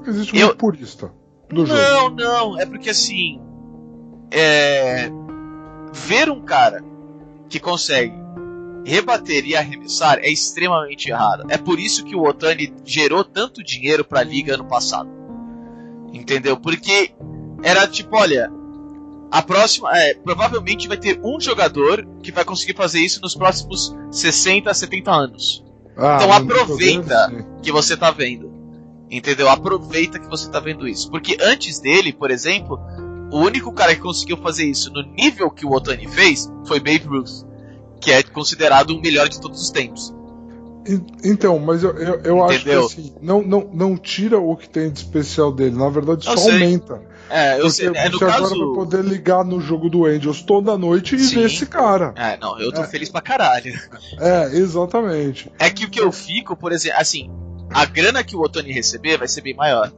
Existe 0.07 0.37
um 0.37 0.39
eu... 0.39 0.55
purista 0.55 1.11
do 1.49 1.63
não, 1.63 1.67
jogo. 1.67 1.81
Não, 1.81 2.11
não. 2.11 2.61
É 2.61 2.67
porque 2.67 2.91
assim 2.91 3.41
é, 4.31 5.11
ver 5.93 6.31
um 6.31 6.41
cara 6.41 6.83
que 7.49 7.59
consegue 7.61 8.25
rebater 8.85 9.47
e 9.47 9.57
arremessar 9.57 10.19
é 10.21 10.31
extremamente 10.31 11.11
raro. 11.11 11.45
É 11.49 11.57
por 11.57 11.81
isso 11.81 12.05
que 12.05 12.15
o 12.15 12.23
Otani 12.23 12.73
gerou 12.85 13.25
tanto 13.25 13.63
dinheiro 13.63 14.05
para 14.05 14.21
a 14.21 14.25
liga 14.25 14.55
ano 14.55 14.67
passado. 14.67 15.09
Entendeu? 16.13 16.57
Porque 16.57 17.13
era 17.63 17.89
tipo, 17.89 18.17
olha, 18.17 18.53
a 19.31 19.43
próxima, 19.43 19.91
é, 19.97 20.15
provavelmente 20.15 20.87
vai 20.87 20.97
ter 20.97 21.19
um 21.25 21.41
jogador 21.41 22.07
que 22.23 22.31
vai 22.31 22.45
conseguir 22.45 22.75
fazer 22.75 23.01
isso 23.01 23.21
nos 23.21 23.35
próximos 23.35 23.95
60 24.11 24.71
a 24.71 24.75
70 24.75 25.11
anos. 25.11 25.65
Ah, 25.97 26.17
então 26.17 26.33
aproveita 26.33 27.47
que 27.63 27.73
você 27.73 27.97
tá 27.97 28.11
vendo. 28.11 28.53
Entendeu? 29.11 29.49
Aproveita 29.49 30.19
que 30.19 30.29
você 30.29 30.51
tá 30.51 30.61
vendo 30.61 30.87
isso. 30.87 31.11
Porque 31.11 31.37
antes 31.41 31.81
dele, 31.81 32.13
por 32.13 32.31
exemplo, 32.31 32.81
o 33.31 33.39
único 33.39 33.73
cara 33.73 33.95
que 33.95 34.01
conseguiu 34.01 34.37
fazer 34.39 34.65
isso 34.65 34.93
no 34.93 35.03
nível 35.03 35.51
que 35.51 35.67
o 35.67 35.73
Otani 35.73 36.07
fez 36.09 36.51
foi 36.67 36.79
Babe 36.79 37.05
Ruth, 37.07 37.45
que 38.01 38.13
é 38.13 38.23
considerado 38.23 38.91
o 38.91 39.01
melhor 39.01 39.29
de 39.29 39.41
todos 39.41 39.61
os 39.63 39.71
tempos. 39.71 40.15
Então, 41.25 41.59
mas 41.59 41.83
eu, 41.83 41.97
eu, 41.97 42.21
eu 42.23 42.45
acho 42.45 42.63
que 42.63 42.71
assim, 42.71 43.15
não, 43.23 43.41
não, 43.41 43.71
não 43.73 43.97
tira 43.97 44.39
o 44.39 44.55
que 44.55 44.69
tem 44.69 44.91
de 44.91 44.99
especial 44.99 45.51
dele, 45.51 45.75
na 45.75 45.89
verdade 45.89 46.25
só 46.27 46.33
aumenta. 46.33 47.01
É, 47.31 47.59
eu 47.59 47.71
sei, 47.71 47.89
é, 47.95 48.11
no 48.11 48.19
você 48.19 48.25
agora 48.25 48.43
caso. 48.43 48.59
vai 48.59 48.75
poder 48.75 49.03
ligar 49.03 49.43
no 49.47 49.63
jogo 49.63 49.89
do 49.89 50.05
Angels 50.05 50.43
toda 50.43 50.77
noite 50.77 51.17
e 51.17 51.21
Sim. 51.21 51.37
ver 51.37 51.47
esse 51.47 51.65
cara. 51.65 52.13
É, 52.17 52.37
não, 52.37 52.61
eu 52.61 52.71
tô 52.71 52.83
É. 52.83 52.87
feliz 52.87 53.09
pra 53.09 53.23
caralho. 53.23 53.73
É, 54.21 54.45
exatamente. 54.59 55.51
É 55.59 55.71
que 55.71 55.87
o 55.87 55.91
que 55.91 55.99
eu 56.01 56.13
fico, 56.13 56.55
por 56.55 56.71
exemplo, 56.71 56.99
assim, 57.01 57.31
a 57.71 57.87
grana 57.87 58.23
que 58.23 58.37
o 58.37 58.41
Otani 58.43 58.71
receber 58.71 59.17
vai 59.17 59.27
ser 59.27 59.41
bem 59.41 59.55
maior. 59.55 59.91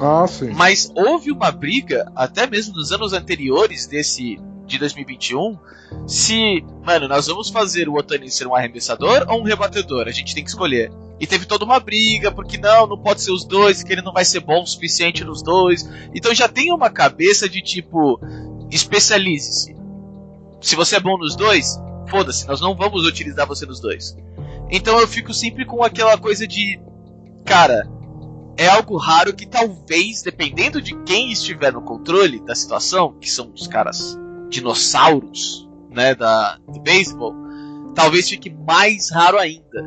Ah, 0.00 0.26
sim. 0.26 0.50
Mas 0.50 0.90
houve 0.94 1.30
uma 1.30 1.50
briga, 1.50 2.10
até 2.14 2.46
mesmo 2.46 2.74
nos 2.74 2.92
anos 2.92 3.12
anteriores 3.12 3.86
desse 3.86 4.40
de 4.66 4.78
2021, 4.78 5.58
se, 6.06 6.64
mano, 6.84 7.06
nós 7.06 7.26
vamos 7.26 7.50
fazer 7.50 7.88
o 7.88 7.94
Otani 7.94 8.30
ser 8.30 8.46
um 8.46 8.54
arremessador 8.54 9.26
ou 9.28 9.40
um 9.40 9.44
rebatedor? 9.44 10.08
A 10.08 10.10
gente 10.10 10.34
tem 10.34 10.42
que 10.42 10.50
escolher. 10.50 10.90
E 11.20 11.26
teve 11.26 11.46
toda 11.46 11.64
uma 11.64 11.78
briga, 11.78 12.32
porque 12.32 12.58
não, 12.58 12.86
não 12.86 12.98
pode 12.98 13.22
ser 13.22 13.30
os 13.30 13.44
dois, 13.44 13.82
que 13.82 13.92
ele 13.92 14.02
não 14.02 14.12
vai 14.12 14.24
ser 14.24 14.40
bom 14.40 14.62
o 14.62 14.66
suficiente 14.66 15.24
nos 15.24 15.42
dois. 15.42 15.88
Então 16.14 16.34
já 16.34 16.48
tem 16.48 16.72
uma 16.72 16.90
cabeça 16.90 17.48
de 17.48 17.62
tipo, 17.62 18.20
especialize-se. 18.70 19.76
Se 20.60 20.74
você 20.74 20.96
é 20.96 21.00
bom 21.00 21.16
nos 21.18 21.36
dois, 21.36 21.78
foda-se, 22.08 22.46
nós 22.46 22.60
não 22.60 22.74
vamos 22.74 23.06
utilizar 23.06 23.46
você 23.46 23.66
nos 23.66 23.80
dois. 23.80 24.16
Então 24.70 24.98
eu 24.98 25.06
fico 25.06 25.32
sempre 25.32 25.64
com 25.64 25.84
aquela 25.84 26.16
coisa 26.18 26.46
de, 26.46 26.80
cara, 27.44 27.88
é 28.56 28.68
algo 28.68 28.96
raro 28.96 29.34
que 29.34 29.46
talvez, 29.46 30.22
dependendo 30.22 30.80
de 30.80 30.94
quem 31.04 31.32
estiver 31.32 31.72
no 31.72 31.82
controle 31.82 32.40
da 32.40 32.54
situação, 32.54 33.14
que 33.20 33.30
são 33.30 33.50
os 33.54 33.66
caras 33.66 34.18
dinossauros, 34.48 35.68
né, 35.90 36.14
da, 36.14 36.58
do 36.68 36.80
beisebol, 36.80 37.34
talvez 37.94 38.28
fique 38.28 38.50
mais 38.50 39.10
raro 39.10 39.38
ainda. 39.38 39.84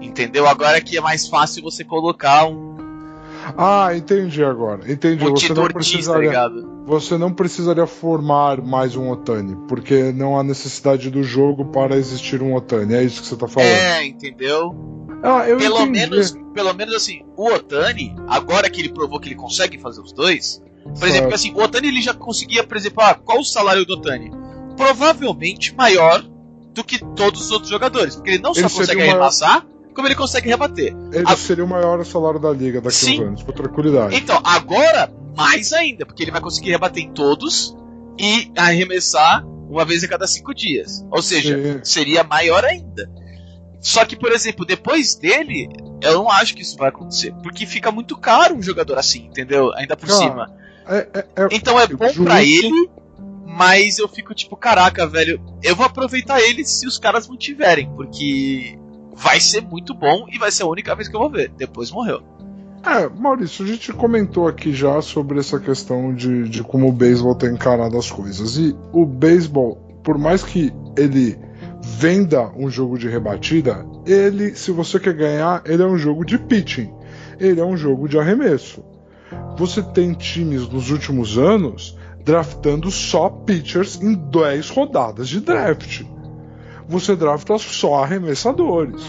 Entendeu? 0.00 0.46
Agora 0.46 0.80
que 0.80 0.96
é 0.96 1.00
mais 1.00 1.26
fácil 1.26 1.62
você 1.62 1.84
colocar 1.84 2.46
um, 2.46 2.76
Ah, 3.56 3.94
entendi 3.94 4.44
agora. 4.44 4.90
Entendi. 4.90 5.26
um 5.26 5.30
Você 5.30 5.52
não, 5.52 5.66
tá 5.66 5.74
precisaria, 5.74 6.28
ligado? 6.28 6.77
Você 6.88 7.18
não 7.18 7.32
precisaria 7.32 7.86
formar 7.86 8.62
mais 8.62 8.96
um 8.96 9.10
Otani, 9.10 9.54
porque 9.68 10.10
não 10.12 10.38
há 10.38 10.42
necessidade 10.42 11.10
do 11.10 11.22
jogo 11.22 11.66
para 11.66 11.96
existir 11.96 12.42
um 12.42 12.54
Otani. 12.54 12.94
É 12.94 13.02
isso 13.02 13.20
que 13.20 13.28
você 13.28 13.36
tá 13.36 13.46
falando. 13.46 13.68
É, 13.68 14.04
entendeu? 14.06 14.74
Ah, 15.22 15.42
Pelo 15.44 15.82
entendi. 15.82 15.90
menos, 15.90 16.34
pelo 16.54 16.72
menos 16.72 16.94
assim, 16.94 17.22
o 17.36 17.46
Otani, 17.52 18.16
agora 18.26 18.70
que 18.70 18.80
ele 18.80 18.88
provou 18.92 19.20
que 19.20 19.28
ele 19.28 19.34
consegue 19.34 19.78
fazer 19.78 20.00
os 20.00 20.12
dois, 20.12 20.62
por 20.84 20.96
Certo. 20.96 21.04
exemplo, 21.12 21.34
assim, 21.34 21.52
o 21.52 21.58
Otani 21.62 21.88
ele 21.88 22.00
já 22.00 22.14
conseguia, 22.14 22.64
por 22.64 22.76
exemplo, 22.76 23.02
ah, 23.02 23.14
qual 23.14 23.40
o 23.40 23.44
salário 23.44 23.84
do 23.84 23.94
Otani? 23.94 24.30
Provavelmente 24.76 25.74
maior 25.76 26.24
do 26.72 26.82
que 26.84 26.98
todos 27.14 27.42
os 27.42 27.50
outros 27.50 27.68
jogadores, 27.70 28.14
porque 28.16 28.30
ele 28.30 28.42
não 28.42 28.54
só 28.54 28.60
Ele 28.60 28.68
seria 28.70 28.86
consegue 28.86 29.02
o 29.02 29.06
maior- 29.06 29.18
como 29.98 30.06
ele 30.06 30.14
consegue 30.14 30.48
rebater. 30.48 30.94
Ele 31.12 31.24
a- 31.26 31.34
seria 31.36 31.64
o 31.64 31.68
maior 31.68 32.04
salário 32.06 32.38
da 32.38 32.52
liga 32.52 32.80
daqui 32.80 32.86
a 32.86 32.90
Sim. 33.00 33.20
uns 33.20 33.26
anos, 33.26 33.42
com 33.42 33.50
tranquilidade. 33.50 34.14
Então, 34.14 34.40
agora, 34.44 35.10
mais 35.36 35.72
ainda, 35.72 36.06
porque 36.06 36.22
ele 36.22 36.30
vai 36.30 36.40
conseguir 36.40 36.70
rebater 36.70 37.02
em 37.02 37.10
todos 37.12 37.76
e 38.16 38.48
arremessar 38.56 39.44
uma 39.68 39.84
vez 39.84 40.04
a 40.04 40.08
cada 40.08 40.24
cinco 40.28 40.54
dias. 40.54 41.04
Ou 41.10 41.20
seja, 41.20 41.60
Sim. 41.60 41.80
seria 41.82 42.22
maior 42.22 42.64
ainda. 42.64 43.10
Só 43.80 44.04
que, 44.04 44.14
por 44.14 44.30
exemplo, 44.30 44.64
depois 44.64 45.16
dele, 45.16 45.68
eu 46.00 46.14
não 46.14 46.30
acho 46.30 46.54
que 46.54 46.62
isso 46.62 46.76
vai 46.76 46.90
acontecer. 46.90 47.34
Porque 47.42 47.66
fica 47.66 47.90
muito 47.90 48.16
caro 48.16 48.54
um 48.54 48.62
jogador 48.62 48.98
assim, 48.98 49.26
entendeu? 49.26 49.72
Ainda 49.74 49.96
por 49.96 50.06
Cara, 50.08 50.18
cima. 50.20 50.54
É, 50.86 50.96
é- 51.12 51.26
é- 51.42 51.48
Então 51.50 51.78
é 51.78 51.88
bom 51.88 52.06
justo. 52.06 52.22
pra 52.22 52.40
ele, 52.42 52.88
mas 53.44 53.98
eu 53.98 54.08
fico 54.08 54.32
tipo, 54.32 54.56
caraca, 54.56 55.06
velho, 55.08 55.40
eu 55.62 55.74
vou 55.74 55.84
aproveitar 55.84 56.40
ele 56.40 56.64
se 56.64 56.86
os 56.86 56.98
caras 56.98 57.26
mantiverem, 57.28 57.90
porque 57.96 58.78
vai 59.18 59.40
ser 59.40 59.60
muito 59.60 59.92
bom 59.92 60.26
e 60.32 60.38
vai 60.38 60.50
ser 60.50 60.62
a 60.62 60.66
única 60.66 60.94
vez 60.94 61.08
que 61.08 61.16
eu 61.16 61.20
vou 61.20 61.30
ver. 61.30 61.50
Depois 61.56 61.90
morreu. 61.90 62.22
É, 62.84 63.08
Maurício, 63.08 63.64
a 63.64 63.68
gente 63.68 63.92
comentou 63.92 64.46
aqui 64.46 64.72
já 64.72 65.02
sobre 65.02 65.40
essa 65.40 65.58
questão 65.58 66.14
de, 66.14 66.48
de 66.48 66.62
como 66.62 66.88
o 66.88 66.92
beisebol 66.92 67.34
tem 67.34 67.50
encarado 67.50 67.98
as 67.98 68.10
coisas. 68.10 68.56
E 68.56 68.74
o 68.92 69.04
beisebol, 69.04 69.76
por 70.04 70.16
mais 70.16 70.42
que 70.44 70.72
ele 70.96 71.36
venda 71.82 72.50
um 72.56 72.70
jogo 72.70 72.96
de 72.96 73.08
rebatida, 73.08 73.84
ele, 74.06 74.54
se 74.54 74.70
você 74.70 75.00
quer 75.00 75.14
ganhar, 75.14 75.62
ele 75.66 75.82
é 75.82 75.86
um 75.86 75.98
jogo 75.98 76.24
de 76.24 76.38
pitching. 76.38 76.92
Ele 77.40 77.60
é 77.60 77.64
um 77.64 77.76
jogo 77.76 78.08
de 78.08 78.18
arremesso. 78.18 78.84
Você 79.56 79.82
tem 79.82 80.12
times 80.12 80.68
nos 80.68 80.90
últimos 80.90 81.36
anos 81.36 81.96
draftando 82.24 82.90
só 82.90 83.28
pitchers 83.28 84.00
em 84.00 84.14
10 84.14 84.70
rodadas 84.70 85.28
de 85.28 85.40
draft. 85.40 86.02
Você 86.88 87.14
drafta 87.14 87.58
só 87.58 88.02
arremessadores. 88.02 89.02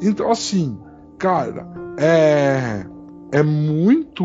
Então, 0.00 0.30
assim, 0.30 0.78
cara, 1.18 1.66
é, 1.98 2.86
é 3.32 3.42
muito 3.42 4.24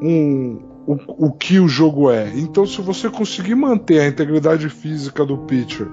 um, 0.00 0.60
o, 0.86 1.26
o 1.26 1.32
que 1.32 1.58
o 1.58 1.68
jogo 1.68 2.10
é. 2.10 2.30
Então, 2.36 2.66
se 2.66 2.80
você 2.80 3.10
conseguir 3.10 3.54
manter 3.54 4.00
a 4.00 4.08
integridade 4.08 4.68
física 4.68 5.24
do 5.24 5.38
pitcher, 5.38 5.88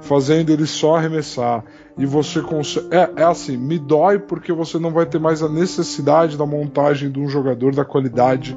fazendo 0.00 0.50
ele 0.50 0.66
só 0.66 0.96
arremessar, 0.96 1.64
e 1.96 2.04
você 2.06 2.40
consegue. 2.40 2.88
É, 2.90 3.12
é 3.16 3.24
assim, 3.24 3.56
me 3.56 3.78
dói 3.78 4.18
porque 4.18 4.52
você 4.52 4.78
não 4.78 4.90
vai 4.90 5.06
ter 5.06 5.18
mais 5.18 5.42
a 5.42 5.48
necessidade 5.48 6.36
da 6.36 6.46
montagem 6.46 7.10
de 7.10 7.20
um 7.20 7.28
jogador 7.28 7.74
da 7.74 7.84
qualidade 7.84 8.56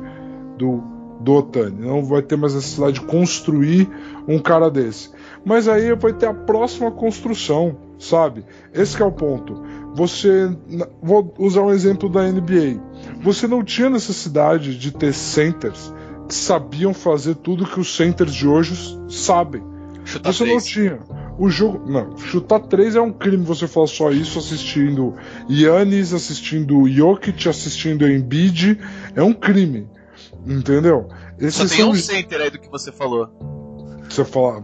do, 0.58 0.82
do 1.20 1.34
Otani. 1.34 1.86
Não 1.86 2.04
vai 2.04 2.22
ter 2.22 2.36
mais 2.36 2.56
necessidade 2.56 3.00
de 3.00 3.06
construir 3.06 3.90
um 4.28 4.40
cara 4.40 4.70
desse. 4.70 5.12
Mas 5.46 5.68
aí 5.68 5.94
vai 5.96 6.12
ter 6.12 6.26
a 6.26 6.34
próxima 6.34 6.92
construção, 6.92 7.78
sabe? 8.00 8.44
Esse 8.74 8.98
que 8.98 9.04
é 9.04 9.06
o 9.06 9.12
ponto. 9.12 9.62
Você. 9.94 10.50
Vou 11.02 11.34
usar 11.38 11.62
um 11.62 11.72
exemplo 11.72 12.10
da 12.10 12.24
NBA. 12.24 12.82
Você 13.22 13.48
não 13.48 13.64
tinha 13.64 13.90
necessidade 13.90 14.78
de 14.78 14.92
ter 14.92 15.14
centers 15.14 15.94
que 16.28 16.34
sabiam 16.34 16.94
fazer 16.94 17.36
tudo 17.36 17.66
que 17.66 17.80
os 17.80 17.96
centers 17.96 18.34
de 18.34 18.48
hoje 18.48 18.98
sabem. 19.08 19.64
Chutar 20.04 20.34
Você 20.34 20.44
não 20.44 20.50
três. 20.52 20.66
tinha. 20.66 21.00
O 21.38 21.50
jogo. 21.50 21.90
Não, 21.92 22.18
chutar 22.18 22.60
três 22.62 22.96
é 22.96 23.02
um 23.02 23.12
crime 23.12 23.44
você 23.44 23.68
falar 23.68 23.88
só 23.88 24.10
isso 24.12 24.40
assistindo 24.40 25.14
Yannis, 25.50 26.14
assistindo 26.14 26.88
Jokic, 26.90 27.48
assistindo 27.48 28.08
Embiid. 28.08 28.80
É 29.16 29.22
um 29.22 29.34
crime. 29.34 29.88
Entendeu? 30.46 31.08
Só 31.10 31.46
Esses 31.46 31.70
tem 31.72 31.80
são 31.82 31.92
um 31.92 31.96
center 31.96 32.42
aí 32.42 32.50
do 32.50 32.60
que 32.60 32.70
você 32.70 32.92
falou. 32.92 33.30
você 34.10 34.24
fala. 34.24 34.64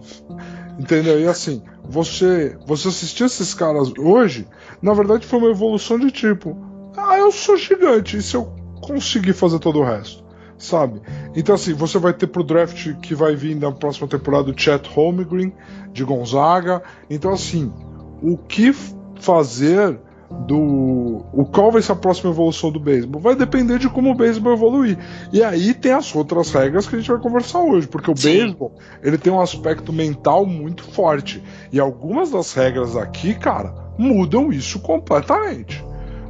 Entendeu? 0.80 1.20
E 1.20 1.28
assim, 1.28 1.62
você, 1.84 2.58
você 2.66 2.88
assistir 2.88 3.26
esses 3.26 3.54
caras 3.54 3.92
hoje, 3.98 4.48
na 4.82 4.94
verdade 4.94 5.26
foi 5.26 5.40
uma 5.40 5.50
evolução 5.50 6.00
de 6.00 6.12
tipo, 6.12 6.58
ah, 6.98 7.18
eu 7.18 7.32
sou 7.32 7.58
gigante, 7.58 8.18
e 8.18 8.22
se 8.22 8.36
eu 8.36 8.46
conseguir 8.82 9.34
fazer 9.34 9.60
todo 9.60 9.80
o 9.80 9.84
resto? 9.84 10.24
Sabe? 10.58 11.02
Então 11.36 11.56
assim, 11.56 11.74
você 11.74 11.98
vai 11.98 12.14
ter 12.14 12.28
pro 12.28 12.44
draft 12.44 12.94
que 13.02 13.16
vai 13.16 13.36
vir 13.36 13.56
na 13.56 13.72
próxima 13.72 14.08
temporada 14.08 14.52
o 14.52 14.58
Chet 14.58 14.88
Holmgren 14.90 15.54
de 15.92 16.04
Gonzaga. 16.04 16.84
Então 17.10 17.34
assim, 17.34 17.74
o 18.22 18.38
que 18.38 18.72
fazer 19.20 20.00
do 20.48 21.26
o 21.34 21.46
qual 21.46 21.72
vai 21.72 21.82
ser 21.82 21.92
a 21.92 21.96
próxima 21.96 22.32
evolução 22.32 22.72
do 22.72 22.80
beisebol 22.80 23.22
vai 23.22 23.36
depender 23.36 23.78
de 23.80 23.90
como 23.90 24.12
o 24.12 24.16
beisebol 24.16 24.54
evoluir. 24.54 24.98
E 25.32 25.44
aí 25.44 25.74
tem 25.74 25.92
as 25.92 26.14
outras 26.16 26.52
regras 26.52 26.88
que 26.88 26.96
a 26.96 27.00
gente 27.00 27.10
vai 27.12 27.20
conversar 27.20 27.60
hoje, 27.60 27.88
porque 27.88 28.10
o 28.12 28.16
Sim. 28.18 28.38
beisebol 28.38 28.74
ele 29.04 29.18
tem 29.18 29.32
um 29.32 29.42
aspecto 29.42 29.92
mental 29.94 30.46
muito 30.46 30.84
forte. 30.84 31.44
E 31.72 31.80
algumas 31.80 32.32
das 32.32 32.54
regras 32.54 32.96
aqui, 32.96 33.36
cara, 33.36 33.74
mudam 33.98 34.52
isso 34.52 34.80
completamente. 34.80 35.84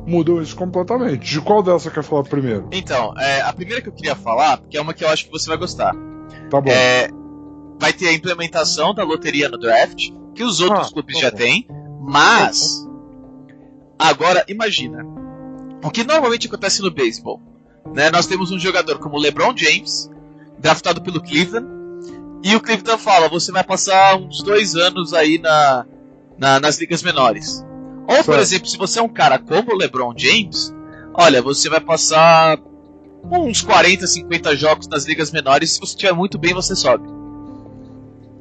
Mudam 0.05 0.41
isso 0.41 0.55
completamente. 0.55 1.29
De 1.29 1.39
qual 1.41 1.61
delas 1.61 1.83
você 1.83 1.91
quer 1.91 2.03
falar 2.03 2.23
primeiro? 2.23 2.67
Então, 2.71 3.13
é, 3.19 3.41
a 3.41 3.53
primeira 3.53 3.81
que 3.81 3.89
eu 3.89 3.93
queria 3.93 4.15
falar, 4.15 4.59
que 4.69 4.75
é 4.77 4.81
uma 4.81 4.93
que 4.93 5.03
eu 5.03 5.09
acho 5.09 5.25
que 5.25 5.31
você 5.31 5.47
vai 5.47 5.57
gostar, 5.57 5.93
Tá 6.49 6.59
bom. 6.59 6.71
é, 6.71 7.07
vai 7.79 7.93
ter 7.93 8.07
a 8.07 8.13
implementação 8.13 8.93
da 8.95 9.03
loteria 9.03 9.47
no 9.47 9.59
draft, 9.59 10.09
que 10.33 10.43
os 10.43 10.59
outros 10.59 10.87
Ah, 10.89 10.91
clubes 10.93 11.15
tá 11.15 11.21
já 11.21 11.31
têm, 11.31 11.67
mas 11.99 12.83
agora 14.01 14.43
imagina 14.47 15.05
o 15.83 15.89
que 15.89 16.03
normalmente 16.03 16.47
acontece 16.47 16.81
no 16.81 16.91
beisebol. 16.91 17.41
Né? 17.93 18.09
Nós 18.11 18.27
temos 18.27 18.51
um 18.51 18.59
jogador 18.59 18.99
como 18.99 19.15
o 19.17 19.19
LeBron 19.19 19.55
James, 19.55 20.09
draftado 20.59 21.01
pelo 21.01 21.21
Cleveland, 21.21 21.67
e 22.43 22.55
o 22.55 22.61
Cleveland 22.61 23.01
fala: 23.01 23.27
você 23.29 23.51
vai 23.51 23.63
passar 23.63 24.15
uns 24.17 24.43
dois 24.43 24.75
anos 24.75 25.13
aí 25.13 25.37
na, 25.39 25.85
na- 26.37 26.59
nas 26.59 26.79
ligas 26.79 27.01
menores. 27.03 27.65
Ou, 28.07 28.23
por 28.23 28.39
exemplo, 28.39 28.67
se 28.67 28.77
você 28.77 28.99
é 28.99 29.01
um 29.01 29.09
cara 29.09 29.39
como 29.39 29.73
o 29.73 29.77
LeBron 29.77 30.13
James, 30.15 30.73
olha, 31.13 31.41
você 31.41 31.69
vai 31.69 31.79
passar 31.79 32.59
uns 33.23 33.61
40, 33.61 34.05
50 34.07 34.55
jogos 34.55 34.87
nas 34.87 35.05
ligas 35.05 35.31
menores. 35.31 35.71
Se 35.73 35.79
você 35.79 35.93
estiver 35.93 36.13
muito 36.13 36.37
bem, 36.37 36.53
você 36.53 36.75
sobe. 36.75 37.07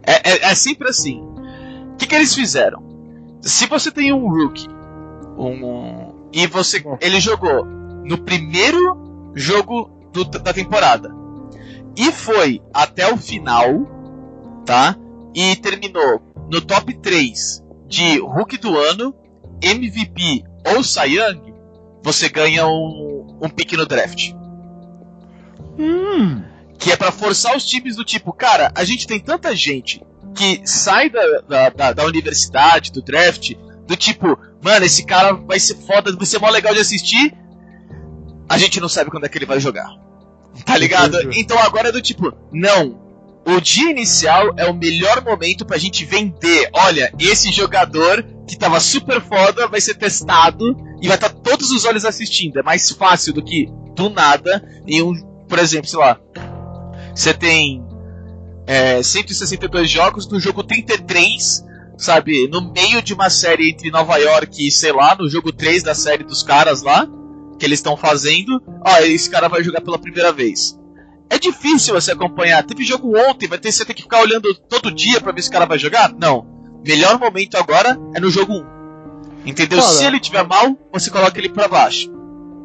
É, 0.02 0.30
é- 0.30 0.50
é 0.50 0.54
sempre 0.54 0.88
assim. 0.88 1.20
O 1.20 1.96
que, 1.96 2.06
que 2.06 2.14
eles 2.14 2.34
fizeram? 2.34 2.82
Se 3.42 3.66
você 3.66 3.90
tem 3.90 4.12
um 4.12 4.28
rookie, 4.28 4.66
um, 5.48 6.28
e 6.32 6.46
você 6.46 6.82
ele 7.00 7.20
jogou 7.20 7.64
no 7.64 8.18
primeiro 8.18 9.32
jogo 9.34 9.90
do- 10.12 10.24
da 10.24 10.52
temporada 10.52 11.10
e 11.96 12.10
foi 12.12 12.60
até 12.74 13.12
o 13.12 13.16
final, 13.16 13.86
tá? 14.64 14.96
E 15.34 15.56
terminou 15.56 16.20
no 16.50 16.60
top 16.60 16.92
3 16.94 17.62
de 17.86 18.18
rookie 18.20 18.56
do 18.58 18.76
ano, 18.78 19.14
MVP 19.62 20.44
ou 20.74 20.82
Cy 20.82 21.16
Young, 21.16 21.52
você 22.02 22.28
ganha 22.28 22.66
um, 22.66 23.38
um 23.42 23.48
pick 23.48 23.72
no 23.72 23.86
draft. 23.86 24.32
Hum. 25.78 26.42
Que 26.78 26.92
é 26.92 26.96
pra 26.96 27.12
forçar 27.12 27.56
os 27.56 27.64
times 27.64 27.96
do 27.96 28.04
tipo, 28.04 28.32
cara, 28.32 28.72
a 28.74 28.84
gente 28.84 29.06
tem 29.06 29.20
tanta 29.20 29.54
gente 29.54 30.02
que 30.34 30.62
sai 30.64 31.10
da, 31.10 31.40
da, 31.40 31.68
da, 31.70 31.92
da 31.92 32.04
universidade, 32.04 32.90
do 32.92 33.02
draft, 33.02 33.52
do 33.86 33.96
tipo, 33.96 34.38
mano, 34.62 34.84
esse 34.84 35.04
cara 35.04 35.32
vai 35.32 35.58
ser 35.58 35.76
foda, 35.76 36.14
vai 36.14 36.26
ser 36.26 36.38
mó 36.38 36.48
legal 36.48 36.74
de 36.74 36.80
assistir. 36.80 37.34
A 38.48 38.58
gente 38.58 38.80
não 38.80 38.88
sabe 38.88 39.10
quando 39.10 39.24
é 39.24 39.28
que 39.28 39.38
ele 39.38 39.46
vai 39.46 39.60
jogar. 39.60 39.88
Tá 40.64 40.76
ligado? 40.76 41.16
Entendi. 41.16 41.40
Então 41.40 41.58
agora 41.58 41.88
é 41.88 41.92
do 41.92 42.02
tipo, 42.02 42.32
não. 42.52 42.98
O 43.46 43.60
dia 43.60 43.90
inicial 43.90 44.52
é 44.56 44.66
o 44.66 44.74
melhor 44.74 45.24
momento 45.24 45.64
pra 45.64 45.78
gente 45.78 46.04
vender. 46.04 46.68
Olha, 46.72 47.12
esse 47.18 47.50
jogador 47.50 48.24
que 48.46 48.58
tava 48.58 48.78
super 48.80 49.20
foda 49.20 49.66
vai 49.66 49.80
ser 49.80 49.94
testado 49.94 50.76
e 51.00 51.08
vai 51.08 51.16
estar 51.16 51.30
todos 51.30 51.70
os 51.70 51.84
olhos 51.84 52.04
assistindo. 52.04 52.58
É 52.58 52.62
mais 52.62 52.90
fácil 52.90 53.32
do 53.32 53.42
que 53.42 53.68
do 53.94 54.10
nada 54.10 54.62
em 54.86 55.02
um, 55.02 55.14
por 55.48 55.58
exemplo, 55.58 55.88
sei 55.88 55.98
lá, 55.98 56.20
você 57.14 57.32
tem 57.32 57.82
é, 58.66 59.02
162 59.02 59.88
jogos 59.90 60.28
no 60.28 60.38
jogo 60.38 60.62
33, 60.62 61.64
sabe, 62.00 62.48
no 62.48 62.72
meio 62.72 63.02
de 63.02 63.14
uma 63.14 63.28
série 63.30 63.70
entre 63.70 63.90
Nova 63.90 64.16
York 64.16 64.66
e 64.66 64.70
sei 64.70 64.92
lá, 64.92 65.14
no 65.14 65.28
jogo 65.28 65.52
3 65.52 65.82
da 65.82 65.94
série 65.94 66.24
dos 66.24 66.42
caras 66.42 66.82
lá, 66.82 67.06
que 67.58 67.66
eles 67.66 67.78
estão 67.78 67.96
fazendo, 67.96 68.60
ó, 68.84 68.98
esse 69.00 69.28
cara 69.28 69.48
vai 69.48 69.62
jogar 69.62 69.82
pela 69.82 69.98
primeira 69.98 70.32
vez. 70.32 70.78
É 71.28 71.38
difícil 71.38 71.94
você 71.94 72.10
acompanhar. 72.10 72.64
Teve 72.64 72.82
jogo 72.84 73.16
ontem, 73.16 73.46
vai 73.46 73.58
ter, 73.58 73.70
você 73.70 73.84
tem 73.84 73.94
que 73.94 74.02
ficar 74.02 74.20
olhando 74.20 74.52
todo 74.68 74.90
dia 74.90 75.20
pra 75.20 75.30
ver 75.30 75.42
se 75.42 75.48
o 75.48 75.52
cara 75.52 75.66
vai 75.66 75.78
jogar? 75.78 76.12
Não. 76.12 76.44
Melhor 76.84 77.20
momento 77.20 77.56
agora 77.56 77.96
é 78.14 78.20
no 78.20 78.30
jogo 78.30 78.54
1. 78.54 78.80
Entendeu? 79.46 79.80
Se 79.80 80.04
ele 80.04 80.18
tiver 80.18 80.42
mal, 80.46 80.76
você 80.92 81.10
coloca 81.10 81.38
ele 81.38 81.48
pra 81.48 81.68
baixo. 81.68 82.10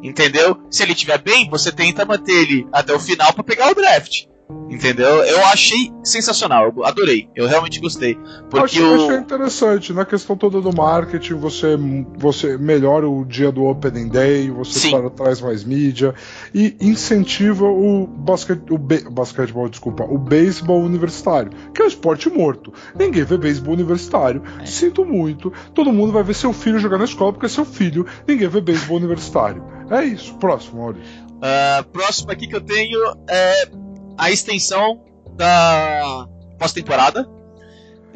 Entendeu? 0.02 0.58
Se 0.70 0.82
ele 0.82 0.94
tiver 0.94 1.18
bem, 1.18 1.48
você 1.48 1.70
tenta 1.70 2.04
manter 2.04 2.32
ele 2.32 2.66
até 2.72 2.92
o 2.92 3.00
final 3.00 3.32
pra 3.32 3.44
pegar 3.44 3.70
o 3.70 3.74
draft. 3.74 4.24
Entendeu? 4.70 5.24
Eu 5.24 5.44
achei 5.46 5.92
sensacional, 6.04 6.72
eu 6.76 6.84
adorei. 6.84 7.28
Eu 7.34 7.46
realmente 7.48 7.80
gostei. 7.80 8.16
Porque 8.50 8.78
achei, 8.78 8.82
o. 8.82 8.94
achei 8.94 9.16
interessante. 9.16 9.92
Na 9.92 10.04
questão 10.04 10.36
toda 10.36 10.60
do 10.60 10.74
marketing, 10.74 11.34
você, 11.34 11.76
você 12.16 12.56
melhora 12.56 13.08
o 13.08 13.24
dia 13.24 13.50
do 13.50 13.64
Opening 13.64 14.08
Day, 14.08 14.50
você 14.50 14.78
Sim. 14.78 14.90
para, 14.92 15.10
traz 15.10 15.40
mais 15.40 15.64
mídia 15.64 16.14
e 16.54 16.76
incentiva 16.80 17.64
o, 17.64 18.06
basquete, 18.06 18.62
o 18.70 18.78
be- 18.78 19.08
basquetebol, 19.10 19.68
desculpa, 19.68 20.04
o 20.04 20.18
beisebol 20.18 20.80
universitário, 20.82 21.50
que 21.74 21.82
é 21.82 21.84
um 21.84 21.88
esporte 21.88 22.28
morto. 22.28 22.72
Ninguém 22.96 23.24
vê 23.24 23.36
beisebol 23.36 23.74
universitário. 23.74 24.42
É. 24.60 24.66
Sinto 24.66 25.04
muito. 25.04 25.52
Todo 25.74 25.92
mundo 25.92 26.12
vai 26.12 26.22
ver 26.22 26.34
seu 26.34 26.52
filho 26.52 26.78
jogar 26.78 26.98
na 26.98 27.04
escola 27.04 27.32
porque 27.32 27.46
é 27.46 27.48
seu 27.48 27.64
filho. 27.64 28.06
Ninguém 28.26 28.48
vê 28.48 28.60
beisebol 28.60 28.96
universitário. 28.98 29.64
É 29.90 30.04
isso. 30.04 30.34
Próximo, 30.34 30.82
Maurício. 30.82 31.26
Ah, 31.42 31.84
próximo 31.92 32.30
aqui 32.30 32.46
que 32.46 32.56
eu 32.56 32.60
tenho 32.60 32.98
é 33.28 33.68
a 34.16 34.30
extensão 34.30 35.02
da 35.36 36.28
pós-temporada. 36.58 37.28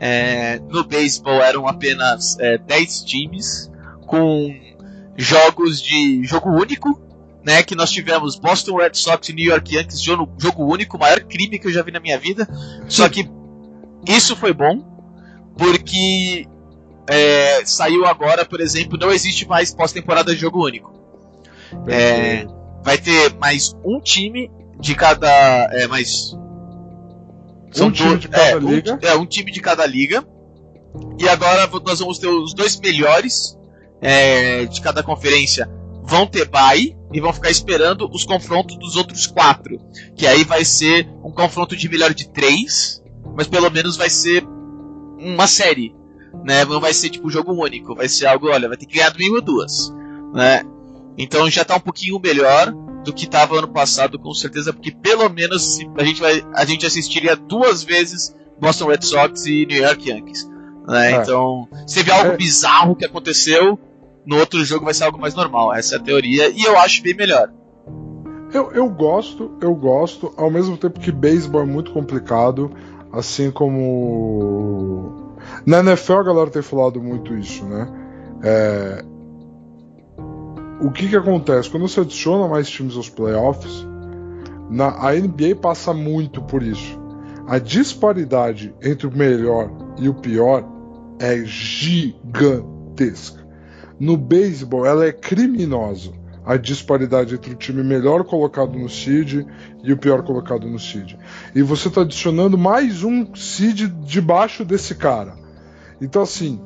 É, 0.02 0.58
no 0.70 0.82
beisebol 0.82 1.42
eram 1.42 1.68
apenas 1.68 2.38
é, 2.38 2.56
10 2.56 3.04
times 3.04 3.70
com 4.06 4.50
jogos 5.14 5.82
de 5.82 6.24
jogo 6.24 6.48
único, 6.50 6.98
né? 7.44 7.62
Que 7.62 7.74
nós 7.74 7.90
tivemos 7.90 8.36
Boston 8.36 8.76
Red 8.76 8.94
Sox 8.94 9.28
e 9.28 9.32
New 9.34 9.44
York 9.44 9.74
Yankees 9.74 10.00
jogo, 10.00 10.28
jogo 10.38 10.64
único, 10.64 10.96
o 10.96 11.00
maior 11.00 11.20
crime 11.20 11.58
que 11.58 11.66
eu 11.66 11.72
já 11.72 11.82
vi 11.82 11.92
na 11.92 12.00
minha 12.00 12.18
vida. 12.18 12.48
Só 12.88 13.08
que 13.08 13.30
isso 14.08 14.34
foi 14.34 14.54
bom 14.54 14.88
porque 15.58 16.46
é, 17.06 17.64
saiu 17.66 18.06
agora, 18.06 18.46
por 18.46 18.60
exemplo, 18.60 18.96
não 18.98 19.10
existe 19.10 19.46
mais 19.46 19.74
pós-temporada 19.74 20.34
de 20.34 20.40
jogo 20.40 20.64
único. 20.64 20.94
É, 21.86 22.46
vai 22.82 22.96
ter 22.96 23.34
mais 23.34 23.76
um 23.84 24.00
time 24.00 24.50
de 24.80 24.94
cada. 24.94 25.28
É, 25.72 25.86
mais. 25.86 26.36
Um 27.80 27.90
time 27.90 28.10
do- 28.10 28.18
de 28.18 28.28
cada 28.28 28.42
é, 28.50 28.56
um- 28.56 28.70
liga. 28.70 28.98
é, 29.02 29.14
um 29.14 29.26
time 29.26 29.52
de 29.52 29.60
cada 29.60 29.86
liga. 29.86 30.26
E 31.18 31.28
agora 31.28 31.68
nós 31.84 32.00
vamos 32.00 32.18
ter 32.18 32.26
os 32.26 32.52
dois 32.52 32.78
melhores 32.80 33.56
é, 34.02 34.64
de 34.64 34.80
cada 34.80 35.02
conferência 35.02 35.70
vão 36.02 36.26
ter 36.26 36.48
bye 36.48 36.96
e 37.12 37.20
vão 37.20 37.32
ficar 37.32 37.50
esperando 37.50 38.08
os 38.12 38.24
confrontos 38.24 38.76
dos 38.76 38.96
outros 38.96 39.26
quatro. 39.28 39.78
Que 40.16 40.26
aí 40.26 40.42
vai 40.42 40.64
ser 40.64 41.08
um 41.24 41.30
confronto 41.30 41.76
de 41.76 41.88
melhor 41.88 42.12
de 42.12 42.28
três, 42.30 43.00
mas 43.36 43.46
pelo 43.46 43.70
menos 43.70 43.96
vai 43.96 44.10
ser 44.10 44.44
uma 45.18 45.46
série. 45.46 45.94
Né? 46.44 46.64
Não 46.64 46.80
vai 46.80 46.92
ser 46.92 47.10
tipo 47.10 47.30
jogo 47.30 47.52
único, 47.52 47.94
vai 47.94 48.08
ser 48.08 48.26
algo, 48.26 48.48
olha, 48.48 48.66
vai 48.66 48.76
ter 48.76 48.86
que 48.86 48.96
ganhar 48.96 49.10
domingo 49.10 49.36
ou 49.36 49.42
duas. 49.42 49.92
Né? 50.34 50.62
Então 51.16 51.48
já 51.48 51.64
tá 51.64 51.76
um 51.76 51.80
pouquinho 51.80 52.18
melhor 52.18 52.72
do 53.04 53.12
que 53.12 53.26
tava 53.28 53.58
ano 53.58 53.68
passado, 53.68 54.18
com 54.18 54.32
certeza, 54.34 54.72
porque 54.72 54.90
pelo 54.90 55.28
menos 55.28 55.78
a 55.96 56.04
gente, 56.04 56.20
vai, 56.20 56.44
a 56.54 56.64
gente 56.64 56.84
assistiria 56.84 57.34
duas 57.34 57.82
vezes 57.82 58.34
Boston 58.60 58.86
Red 58.88 59.02
Sox 59.02 59.46
e 59.46 59.64
New 59.66 59.82
York 59.82 60.08
Yankees. 60.08 60.48
Né? 60.86 61.12
É. 61.12 61.16
Então, 61.22 61.68
se 61.86 62.02
vê 62.02 62.10
algo 62.10 62.32
É. 62.32 62.36
bizarro 62.36 62.94
que 62.94 63.04
aconteceu, 63.04 63.78
no 64.26 64.38
outro 64.38 64.64
jogo 64.64 64.84
vai 64.84 64.94
ser 64.94 65.04
algo 65.04 65.18
mais 65.18 65.34
normal. 65.34 65.72
Essa 65.74 65.94
é 65.96 65.98
a 65.98 66.02
teoria, 66.02 66.50
e 66.50 66.62
eu 66.62 66.78
acho 66.78 67.02
bem 67.02 67.14
melhor. 67.14 67.50
Eu, 68.52 68.72
eu 68.72 68.88
gosto, 68.88 69.52
eu 69.60 69.74
gosto, 69.74 70.34
ao 70.36 70.50
mesmo 70.50 70.76
tempo 70.76 70.98
que 70.98 71.12
beisebol 71.12 71.62
é 71.62 71.64
muito 71.64 71.92
complicado, 71.92 72.70
assim 73.12 73.50
como. 73.50 75.36
Na 75.64 75.78
NFL 75.78 76.14
a 76.14 76.22
galera 76.24 76.50
tem 76.50 76.60
falado 76.62 77.00
muito 77.00 77.34
isso, 77.34 77.64
né? 77.64 77.88
É, 78.42 79.04
O 80.80 80.90
que 80.90 81.08
que 81.08 81.16
acontece? 81.16 81.68
Quando 81.68 81.86
você 81.86 82.00
adiciona 82.00 82.48
mais 82.48 82.70
times 82.70 82.96
aos 82.96 83.10
playoffs, 83.10 83.86
na... 84.70 85.06
a 85.06 85.12
NBA 85.12 85.56
passa 85.60 85.92
muito 85.92 86.40
por 86.40 86.62
isso. 86.62 86.98
A 87.46 87.58
disparidade 87.58 88.74
entre 88.82 89.06
o 89.06 89.14
melhor 89.14 89.70
e 89.98 90.08
o 90.08 90.14
pior 90.14 90.66
é 91.18 91.44
gigantesca. 91.44 93.46
No 93.98 94.16
beisebol, 94.16 94.86
ela 94.86 95.04
é 95.04 95.12
criminosa 95.12 96.12
a 96.46 96.56
disparidade 96.56 97.34
entre 97.34 97.52
o 97.52 97.56
time 97.56 97.82
melhor 97.82 98.24
colocado 98.24 98.78
no 98.78 98.88
seed 98.88 99.46
e 99.84 99.92
o 99.92 99.98
pior 99.98 100.22
colocado 100.22 100.66
no 100.66 100.78
seed. 100.78 101.14
E 101.54 101.60
você 101.60 101.88
está 101.88 102.00
adicionando 102.00 102.56
mais 102.56 103.04
um 103.04 103.34
seed 103.34 103.82
debaixo 104.02 104.64
desse 104.64 104.94
cara. 104.94 105.34
Então, 106.00 106.22
assim, 106.22 106.58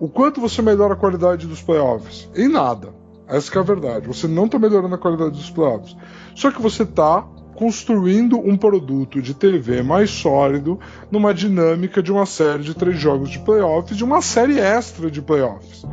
o 0.00 0.08
quanto 0.08 0.40
você 0.40 0.60
melhora 0.60 0.94
a 0.94 0.96
qualidade 0.96 1.46
dos 1.46 1.62
playoffs? 1.62 2.28
Em 2.34 2.48
nada. 2.48 2.97
Essa 3.28 3.56
é 3.56 3.58
a 3.58 3.62
verdade. 3.62 4.08
Você 4.08 4.26
não 4.26 4.46
está 4.46 4.58
melhorando 4.58 4.94
a 4.94 4.98
qualidade 4.98 5.32
dos 5.32 5.50
playoffs. 5.50 5.96
Só 6.34 6.50
que 6.50 6.62
você 6.62 6.82
está 6.82 7.26
construindo 7.54 8.38
um 8.38 8.56
produto 8.56 9.20
de 9.20 9.34
TV 9.34 9.82
mais 9.82 10.10
sólido 10.10 10.78
numa 11.10 11.34
dinâmica 11.34 12.00
de 12.00 12.12
uma 12.12 12.24
série 12.24 12.62
de 12.62 12.72
três 12.72 12.98
jogos 12.98 13.30
de 13.30 13.40
playoffs, 13.40 13.96
de 13.96 14.04
uma 14.04 14.22
série 14.22 14.60
extra 14.60 15.10
de 15.10 15.20
playoffs. 15.20 15.84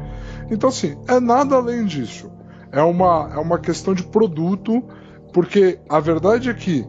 Então, 0.50 0.70
assim, 0.70 0.96
é 1.08 1.20
nada 1.20 1.56
além 1.56 1.86
disso. 1.86 2.32
É 2.72 2.82
uma, 2.84 3.32
é 3.34 3.38
uma 3.40 3.58
questão 3.58 3.94
de 3.96 4.04
produto, 4.04 4.84
porque 5.34 5.80
a 5.90 6.00
verdade 6.00 6.50
é 6.50 6.54
que 6.54 6.86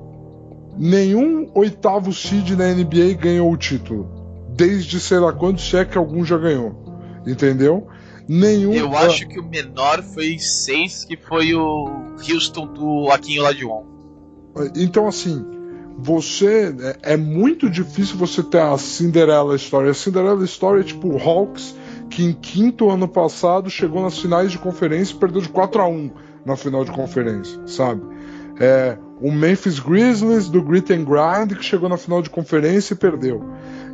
nenhum 0.77 1.51
oitavo 1.55 2.13
seed 2.13 2.51
na 2.51 2.67
NBA 2.67 3.15
ganhou 3.19 3.51
o 3.51 3.57
título. 3.57 4.11
Desde 4.55 5.01
sei 5.01 5.19
lá 5.19 5.33
quando, 5.33 5.59
se 5.59 5.77
é 5.77 5.85
que 5.85 5.97
algum 5.97 6.25
já 6.25 6.37
ganhou. 6.37 6.85
Entendeu? 7.27 7.89
Nenhum. 8.29 8.73
Eu 8.73 8.97
acho 8.97 9.27
que 9.29 9.39
o 9.39 9.45
menor 9.45 10.03
foi 10.03 10.39
seis, 10.39 11.05
que 11.05 11.17
foi 11.17 11.55
o 11.55 12.17
Houston 12.29 12.67
do 12.67 13.11
Aquinho 13.11 13.43
Ladion. 13.43 13.85
Então, 14.75 15.07
assim, 15.07 15.45
você. 15.99 16.75
É, 17.03 17.13
é 17.15 17.17
muito 17.17 17.71
difícil 17.71 18.17
você 18.17 18.43
ter 18.43 18.61
a 18.61 18.77
Cinderella 18.77 19.55
Story. 19.57 19.91
A 19.91 19.95
Cinderella 19.95 20.45
Story 20.45 20.81
é 20.81 20.85
tipo 20.85 21.09
o 21.09 21.19
Hawks, 21.19 21.75
que 22.11 22.25
em 22.25 22.33
quinto 22.33 22.91
ano 22.91 23.07
passado 23.07 23.71
chegou 23.71 24.03
nas 24.03 24.19
finais 24.19 24.51
de 24.51 24.59
conferência 24.59 25.15
e 25.15 25.19
perdeu 25.19 25.41
de 25.41 25.49
4 25.49 25.81
a 25.81 25.89
1 25.89 26.11
na 26.45 26.57
final 26.57 26.85
de 26.85 26.91
conferência, 26.91 27.61
sabe? 27.67 28.03
É, 28.59 28.97
o 29.21 29.31
Memphis 29.31 29.79
Grizzlies 29.79 30.49
do 30.49 30.63
Grit 30.63 30.93
and 30.93 31.05
Grind, 31.05 31.57
que 31.57 31.65
chegou 31.65 31.89
na 31.89 31.97
final 31.97 32.23
de 32.23 32.31
conferência 32.31 32.95
e 32.95 32.97
perdeu. 32.97 33.43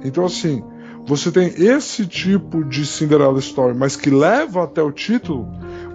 Então, 0.04 0.24
assim, 0.24 0.62
você 1.06 1.30
tem 1.32 1.48
esse 1.48 2.06
tipo 2.06 2.64
de 2.64 2.86
Cinderella 2.86 3.38
Story, 3.38 3.76
mas 3.76 3.96
que 3.96 4.10
leva 4.10 4.64
até 4.64 4.82
o 4.82 4.92
título, 4.92 5.48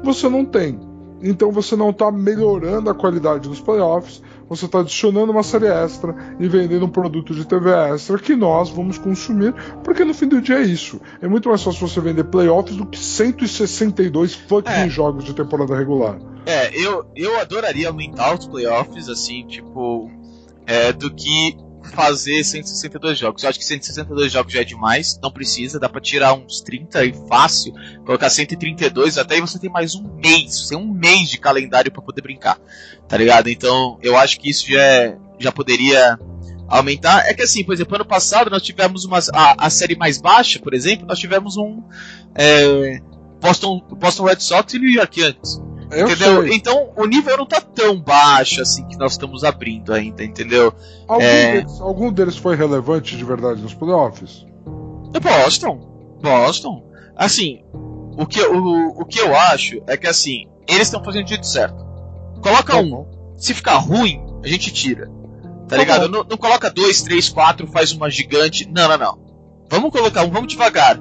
você 0.04 0.28
não 0.30 0.44
tem. 0.46 0.80
Então 1.22 1.52
você 1.52 1.76
não 1.76 1.90
está 1.90 2.12
melhorando 2.12 2.90
a 2.90 2.94
qualidade 2.94 3.50
dos 3.50 3.60
playoffs, 3.60 4.22
você 4.48 4.66
está 4.66 4.80
adicionando 4.82 5.32
uma 5.32 5.42
série 5.42 5.66
extra 5.66 6.16
e 6.40 6.48
vendendo 6.48 6.86
um 6.86 6.90
produto 6.90 7.34
de 7.34 7.46
TV 7.46 7.72
extra 7.72 8.20
que 8.20 8.36
nós 8.36 8.70
vamos 8.70 8.98
consumir, 9.00 9.54
porque 9.84 10.06
no 10.06 10.14
fim 10.14 10.28
do 10.28 10.40
dia 10.40 10.58
é 10.60 10.62
isso. 10.62 11.02
É 11.20 11.28
muito 11.28 11.50
mais 11.50 11.64
fácil 11.64 11.88
você 11.88 12.00
vender 12.00 12.24
playoffs 12.26 12.76
do 12.78 12.86
que 12.86 13.00
162 13.00 14.36
fucking 14.36 14.70
É. 14.72 14.90
jogos 14.90 15.24
de 15.24 15.34
temporada 15.34 15.76
regular. 15.76 16.20
É, 16.46 16.70
eu, 16.80 17.04
eu 17.16 17.40
adoraria 17.40 17.88
aumentar 17.90 18.36
os 18.38 18.46
playoffs, 18.48 19.10
assim, 19.10 19.46
tipo, 19.48 20.10
é, 20.68 20.94
do 20.94 21.14
que 21.14 21.58
fazer 21.88 22.44
162 22.44 23.18
jogos. 23.18 23.44
Eu 23.44 23.50
acho 23.50 23.60
que 23.60 23.66
162 23.66 24.32
jogos 24.32 24.54
já 24.54 24.62
é 24.62 24.64
demais, 24.64 25.20
não 25.22 25.32
precisa, 25.32 25.80
dá 25.80 25.90
pra 25.90 26.02
tirar 26.02 26.34
uns 26.34 26.62
30 26.62 27.06
e 27.06 27.14
fácil, 27.28 27.74
colocar 28.06 28.30
132, 28.30 29.18
até 29.18 29.36
aí 29.36 29.42
você 29.42 29.60
tem 29.60 29.70
mais 29.70 29.96
um 29.96 30.04
mês, 30.16 30.60
você 30.60 30.76
tem 30.76 30.78
um 30.78 30.92
mês 30.92 31.30
de 31.30 31.38
calendário 31.38 31.92
para 31.92 32.02
poder 32.02 32.22
brincar, 32.22 32.60
tá 33.08 33.18
ligado? 33.18 33.50
Então 33.50 33.98
eu 34.02 34.18
acho 34.18 34.40
que 34.40 34.50
isso 34.50 34.70
já, 34.70 34.82
é, 34.82 35.18
já 35.40 35.52
poderia 35.52 36.20
aumentar. 36.68 37.28
É 37.28 37.34
que 37.34 37.42
assim, 37.42 37.64
por 37.64 37.74
exemplo, 37.74 37.96
ano 37.96 38.06
passado 38.06 38.50
nós 38.50 38.62
tivemos 38.62 39.06
uma, 39.06 39.20
a, 39.34 39.66
a 39.66 39.70
série 39.70 39.96
mais 39.96 40.20
baixa, 40.20 40.60
por 40.60 40.74
exemplo, 40.74 41.08
nós 41.08 41.20
tivemos 41.20 41.58
um 41.58 41.82
é, 42.36 43.00
Boston, 43.42 43.82
Boston 43.98 44.24
Red 44.26 44.40
Sox 44.40 44.74
e 44.74 44.80
New 44.80 44.90
York 44.90 45.20
Yankees. 45.20 45.62
Eu 45.92 46.10
entendeu? 46.10 46.44
sei. 46.44 46.54
Então 46.54 46.92
o 46.96 47.06
nível 47.06 47.38
não 47.38 47.46
tá 47.46 47.62
tão 47.62 48.00
baixo 48.00 48.62
assim 48.62 48.86
que 48.88 48.98
nós 48.98 49.14
estamos 49.14 49.44
abrindo 49.44 49.94
ainda, 49.94 50.24
entendeu? 50.24 50.74
Algum, 51.08 51.24
é. 51.24 51.52
deles, 51.54 51.82
algum 51.82 52.12
deles 52.12 52.38
foi 52.38 52.56
relevante 52.56 53.16
de 53.16 53.24
verdade 53.24 53.62
nos 53.62 53.74
playoffs? 53.74 54.46
É 55.14 55.20
Boston. 55.20 56.18
Boston. 56.22 56.84
Assim, 57.16 57.64
o 58.18 58.26
que, 58.26 58.42
o, 58.42 59.02
o 59.02 59.06
que 59.06 59.20
eu 59.20 59.36
acho 59.36 59.82
é 59.88 59.96
que 59.96 60.08
assim, 60.08 60.48
eles 60.68 60.84
estão 60.84 61.04
fazendo 61.04 61.24
do 61.24 61.30
jeito 61.30 61.48
certo. 61.48 61.86
Coloca 62.42 62.74
Tá 62.74 62.80
um. 62.80 62.90
bom. 62.90 63.34
Se 63.38 63.54
ficar 63.54 63.78
ruim, 63.78 64.22
a 64.44 64.48
gente 64.48 64.72
tira. 64.74 65.08
Tá 65.08 65.76
Tá 65.76 65.78
ligado? 65.78 66.10
Não, 66.10 66.24
não 66.24 66.38
coloca 66.38 66.70
dois, 66.70 67.02
três, 67.02 67.30
quatro, 67.30 67.68
faz 67.68 67.92
uma 67.92 68.10
gigante. 68.10 68.68
Não, 68.70 68.88
não, 68.90 68.98
não. 68.98 69.20
Vamos 69.70 69.92
colocar 69.92 70.24
um, 70.24 70.32
vamos 70.32 70.48
devagar. 70.52 71.00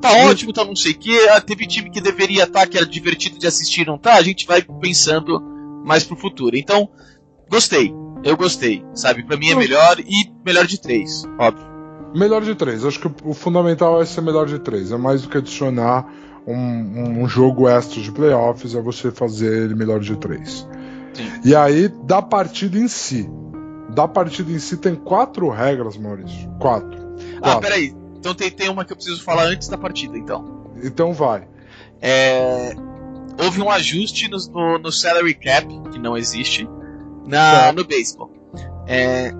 Tá 0.00 0.12
ótimo, 0.28 0.52
tá 0.52 0.64
não 0.64 0.76
sei 0.76 0.92
o 0.92 0.98
que. 0.98 1.16
Teve 1.46 1.66
time 1.66 1.90
que 1.90 2.00
deveria 2.00 2.44
estar, 2.44 2.66
que 2.66 2.76
era 2.76 2.86
divertido 2.86 3.38
de 3.38 3.46
assistir, 3.46 3.86
não 3.86 3.98
tá? 3.98 4.14
A 4.14 4.22
gente 4.22 4.46
vai 4.46 4.62
pensando 4.62 5.40
mais 5.84 6.04
pro 6.04 6.16
futuro. 6.16 6.56
Então, 6.56 6.88
gostei. 7.50 7.92
Eu 8.24 8.36
gostei, 8.36 8.84
sabe? 8.94 9.22
Pra 9.24 9.36
mim 9.36 9.50
é 9.50 9.54
Hum. 9.54 9.58
melhor 9.58 9.98
e 10.00 10.32
melhor 10.44 10.66
de 10.66 10.80
três, 10.80 11.24
óbvio. 11.38 11.64
Melhor 12.14 12.42
de 12.42 12.54
três. 12.54 12.84
Acho 12.84 12.98
que 13.00 13.10
o 13.24 13.34
fundamental 13.34 14.00
é 14.00 14.06
ser 14.06 14.20
melhor 14.22 14.46
de 14.46 14.58
três. 14.58 14.90
É 14.90 14.96
mais 14.96 15.22
do 15.22 15.28
que 15.28 15.38
adicionar 15.38 16.06
um, 16.46 17.22
um- 17.22 17.28
jogo 17.28 17.68
extra 17.68 18.00
de 18.00 18.10
playoffs, 18.12 18.74
é 18.74 18.80
você 18.80 19.10
fazer 19.10 19.64
ele 19.64 19.74
melhor 19.74 20.00
de 20.00 20.16
três. 20.16 20.66
Sim. 21.12 21.30
E 21.44 21.54
aí, 21.54 21.88
da 22.04 22.22
partida 22.22 22.78
em 22.78 22.88
si. 22.88 23.28
Da 23.90 24.06
partida 24.08 24.50
em 24.52 24.58
si 24.58 24.76
tem 24.76 24.94
quatro 24.94 25.48
regras, 25.50 25.96
Maurício. 25.96 26.48
Quatro. 26.60 26.98
Ah, 27.36 27.40
Quatro. 27.40 27.60
peraí. 27.60 27.94
Então 28.26 28.34
tem, 28.34 28.50
tem 28.50 28.68
uma 28.68 28.84
que 28.84 28.92
eu 28.92 28.96
preciso 28.96 29.22
falar 29.22 29.44
antes 29.44 29.68
da 29.68 29.78
partida, 29.78 30.18
então. 30.18 30.72
Então 30.82 31.12
vai. 31.12 31.46
É, 32.02 32.74
houve 33.40 33.62
um 33.62 33.70
ajuste 33.70 34.28
no, 34.28 34.36
no, 34.50 34.78
no 34.80 34.90
salary 34.90 35.32
cap, 35.32 35.64
que 35.92 35.98
não 36.00 36.16
existe, 36.16 36.68
na, 37.24 37.66
Tá. 37.66 37.72
no 37.72 37.84
beisebol. 37.84 38.32
É, 38.84 39.30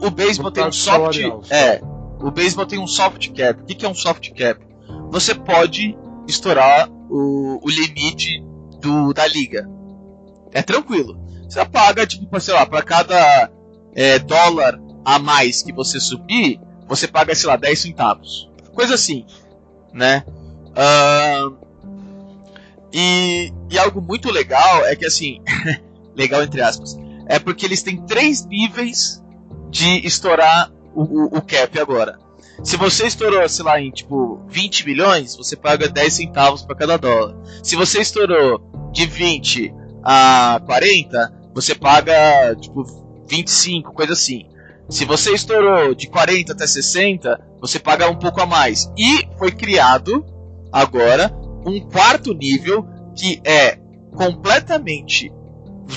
o 0.00 0.10
beisebol 0.10 0.52
tem 0.52 0.64
um 0.64 0.70
soft. 0.70 1.18
É, 1.50 1.80
o 2.20 2.30
beisebol 2.30 2.66
tem 2.66 2.78
um 2.78 2.86
soft 2.86 3.32
cap. 3.32 3.62
O 3.62 3.64
que, 3.64 3.74
que 3.74 3.84
é 3.84 3.88
um 3.88 3.94
soft 3.94 4.30
cap? 4.30 4.64
Você 5.10 5.34
pode 5.34 5.98
estourar 6.28 6.88
o, 7.10 7.58
o 7.60 7.68
limite 7.68 8.44
do, 8.80 9.12
da 9.12 9.26
liga. 9.26 9.68
É 10.52 10.62
tranquilo. 10.62 11.20
Você 11.48 11.64
paga, 11.64 12.06
tipo, 12.06 12.40
sei 12.40 12.54
lá, 12.54 12.64
para 12.64 12.82
cada 12.82 13.50
é, 13.92 14.20
dólar 14.20 14.80
a 15.04 15.18
mais 15.18 15.64
que 15.64 15.72
você 15.72 15.98
subir, 15.98 16.60
você 16.86 17.06
paga, 17.06 17.34
sei 17.34 17.48
lá, 17.48 17.56
10 17.56 17.78
centavos. 17.78 18.50
Coisa 18.74 18.94
assim, 18.94 19.24
né? 19.92 20.24
Ahn, 20.76 21.56
e, 22.92 23.52
e 23.70 23.78
algo 23.78 24.00
muito 24.00 24.30
legal 24.30 24.86
é 24.86 24.96
que, 24.96 25.04
assim, 25.04 25.42
legal 26.14 26.42
entre 26.42 26.62
aspas, 26.62 26.96
é 27.26 27.38
porque 27.38 27.66
eles 27.66 27.82
têm 27.82 28.00
três 28.06 28.46
níveis 28.46 29.22
de 29.70 30.06
estourar 30.06 30.72
o, 30.94 31.02
o, 31.02 31.24
o 31.38 31.42
cap 31.42 31.78
agora. 31.78 32.18
Se 32.64 32.76
você 32.76 33.06
estourou, 33.06 33.46
sei 33.48 33.64
lá, 33.64 33.80
em 33.80 33.90
tipo 33.90 34.40
20 34.48 34.86
milhões, 34.86 35.36
você 35.36 35.54
paga 35.56 35.88
10 35.88 36.12
centavos 36.12 36.62
para 36.62 36.74
cada 36.74 36.96
dólar. 36.96 37.36
Se 37.62 37.76
você 37.76 38.00
estourou 38.00 38.90
de 38.92 39.06
20 39.06 39.74
a 40.02 40.60
40, 40.64 41.50
você 41.54 41.74
paga 41.74 42.54
tipo 42.56 42.82
25, 43.28 43.92
coisa 43.92 44.14
assim. 44.14 44.48
Se 44.88 45.04
você 45.04 45.34
estourou 45.34 45.94
de 45.94 46.08
40 46.08 46.52
até 46.52 46.66
60, 46.66 47.40
você 47.60 47.78
paga 47.78 48.08
um 48.08 48.16
pouco 48.16 48.40
a 48.40 48.46
mais. 48.46 48.90
E 48.96 49.28
foi 49.38 49.50
criado 49.50 50.24
agora 50.72 51.32
um 51.66 51.80
quarto 51.80 52.32
nível 52.32 52.86
que 53.14 53.40
é 53.44 53.78
completamente 54.14 55.32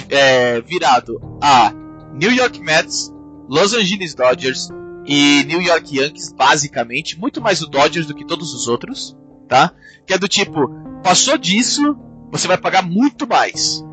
é, 0.10 0.62
virado 0.62 1.19
a 1.41 1.71
New 2.13 2.32
York 2.32 2.60
Mets, 2.60 3.13
Los 3.47 3.73
Angeles 3.73 4.15
Dodgers 4.15 4.69
e 5.06 5.43
New 5.45 5.62
York 5.62 5.97
Yankees, 5.97 6.32
basicamente, 6.32 7.19
muito 7.19 7.41
mais 7.41 7.62
o 7.62 7.67
Dodgers 7.67 8.06
do 8.06 8.15
que 8.15 8.25
todos 8.25 8.54
os 8.54 8.67
outros, 8.67 9.17
tá? 9.47 9.71
Que 10.06 10.13
é 10.13 10.17
do 10.17 10.28
tipo, 10.28 10.69
passou 11.04 11.38
disso, 11.38 11.97
você 12.32 12.47
vai 12.47 12.58
pagar 12.58 12.84
muito 12.84 13.28
mais. 13.28 13.84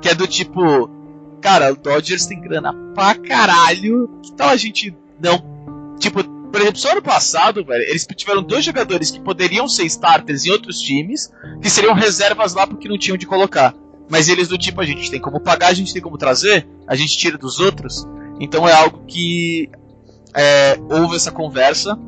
Que 0.00 0.10
é 0.10 0.14
do 0.14 0.26
tipo, 0.26 0.90
cara, 1.40 1.72
o 1.72 1.76
Dodgers 1.76 2.26
tem 2.26 2.40
grana 2.40 2.72
pra 2.94 3.14
caralho, 3.14 4.20
que 4.22 4.32
tal 4.32 4.48
a 4.48 4.56
gente 4.56 4.94
não. 5.20 5.96
Tipo, 5.98 6.22
por 6.22 6.60
exemplo, 6.60 6.78
só 6.78 6.92
ano 6.92 7.02
passado, 7.02 7.64
velho, 7.64 7.82
eles 7.82 8.06
tiveram 8.16 8.42
dois 8.42 8.64
jogadores 8.64 9.10
que 9.10 9.20
poderiam 9.20 9.68
ser 9.68 9.84
starters 9.84 10.44
em 10.44 10.50
outros 10.50 10.80
times, 10.80 11.30
que 11.60 11.68
seriam 11.68 11.94
reservas 11.94 12.54
lá 12.54 12.66
porque 12.66 12.88
não 12.88 12.98
tinham 12.98 13.16
de 13.16 13.26
colocar. 13.26 13.74
Mas 14.10 14.28
eles 14.28 14.48
do 14.48 14.56
tipo, 14.56 14.80
a 14.80 14.84
gente 14.84 15.10
tem 15.10 15.20
como 15.20 15.40
pagar, 15.40 15.68
a 15.68 15.74
gente 15.74 15.92
tem 15.92 16.00
como 16.00 16.16
trazer, 16.16 16.66
a 16.86 16.94
gente 16.94 17.16
tira 17.16 17.36
dos 17.36 17.60
outros. 17.60 18.06
Então 18.40 18.66
é 18.66 18.72
algo 18.72 19.04
que 19.06 19.68
é, 20.34 20.78
houve 20.90 21.16
essa 21.16 21.30
conversa 21.30 21.98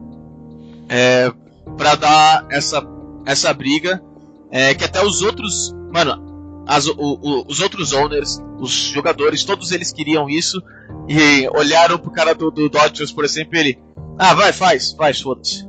é, 0.89 1.31
para 1.77 1.95
dar 1.95 2.47
essa, 2.51 2.83
essa 3.27 3.53
briga. 3.53 4.03
É, 4.51 4.75
que 4.75 4.85
até 4.85 5.05
os 5.05 5.23
outros. 5.23 5.73
Mano, 5.93 6.30
as- 6.71 6.87
o- 6.87 6.95
o- 6.99 7.45
os 7.49 7.61
outros 7.61 7.93
owners, 7.93 8.41
os 8.59 8.71
jogadores, 8.71 9.45
todos 9.45 9.73
eles 9.73 9.93
queriam 9.93 10.29
isso. 10.29 10.63
E 11.09 11.49
olharam 11.55 11.99
pro 11.99 12.11
cara 12.11 12.35
do, 12.35 12.51
do 12.51 12.69
Dodgers, 12.69 13.11
por 13.13 13.25
exemplo, 13.25 13.57
e 13.57 13.59
ele. 13.61 13.79
Ah, 14.19 14.35
vai, 14.35 14.53
faz, 14.53 14.93
faz, 14.93 15.21
foda-se. 15.21 15.69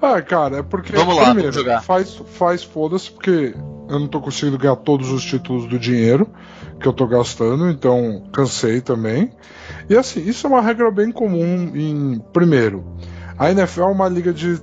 Ah, 0.00 0.20
cara, 0.20 0.58
é 0.58 0.62
porque. 0.62 0.92
Vamos 0.92 1.16
lá, 1.16 1.26
primeiro, 1.26 1.52
vamos 1.52 1.54
jogar. 1.56 1.82
Faz, 1.82 2.20
faz 2.34 2.62
foda-se, 2.62 3.10
porque 3.10 3.54
eu 3.88 3.98
não 3.98 4.08
tô 4.08 4.20
conseguindo 4.20 4.58
ganhar 4.58 4.76
todos 4.76 5.10
os 5.10 5.24
títulos 5.24 5.66
do 5.68 5.78
dinheiro 5.78 6.28
que 6.80 6.86
eu 6.88 6.92
tô 6.92 7.06
gastando, 7.06 7.68
então 7.70 8.24
cansei 8.32 8.80
também. 8.80 9.30
E 9.88 9.96
assim, 9.96 10.20
isso 10.28 10.46
é 10.46 10.50
uma 10.50 10.60
regra 10.60 10.90
bem 10.90 11.12
comum 11.12 11.70
em. 11.74 12.20
Primeiro, 12.32 12.84
a 13.38 13.50
NFL 13.50 13.82
é 13.82 13.86
uma 13.86 14.08
liga 14.08 14.32
de. 14.32 14.60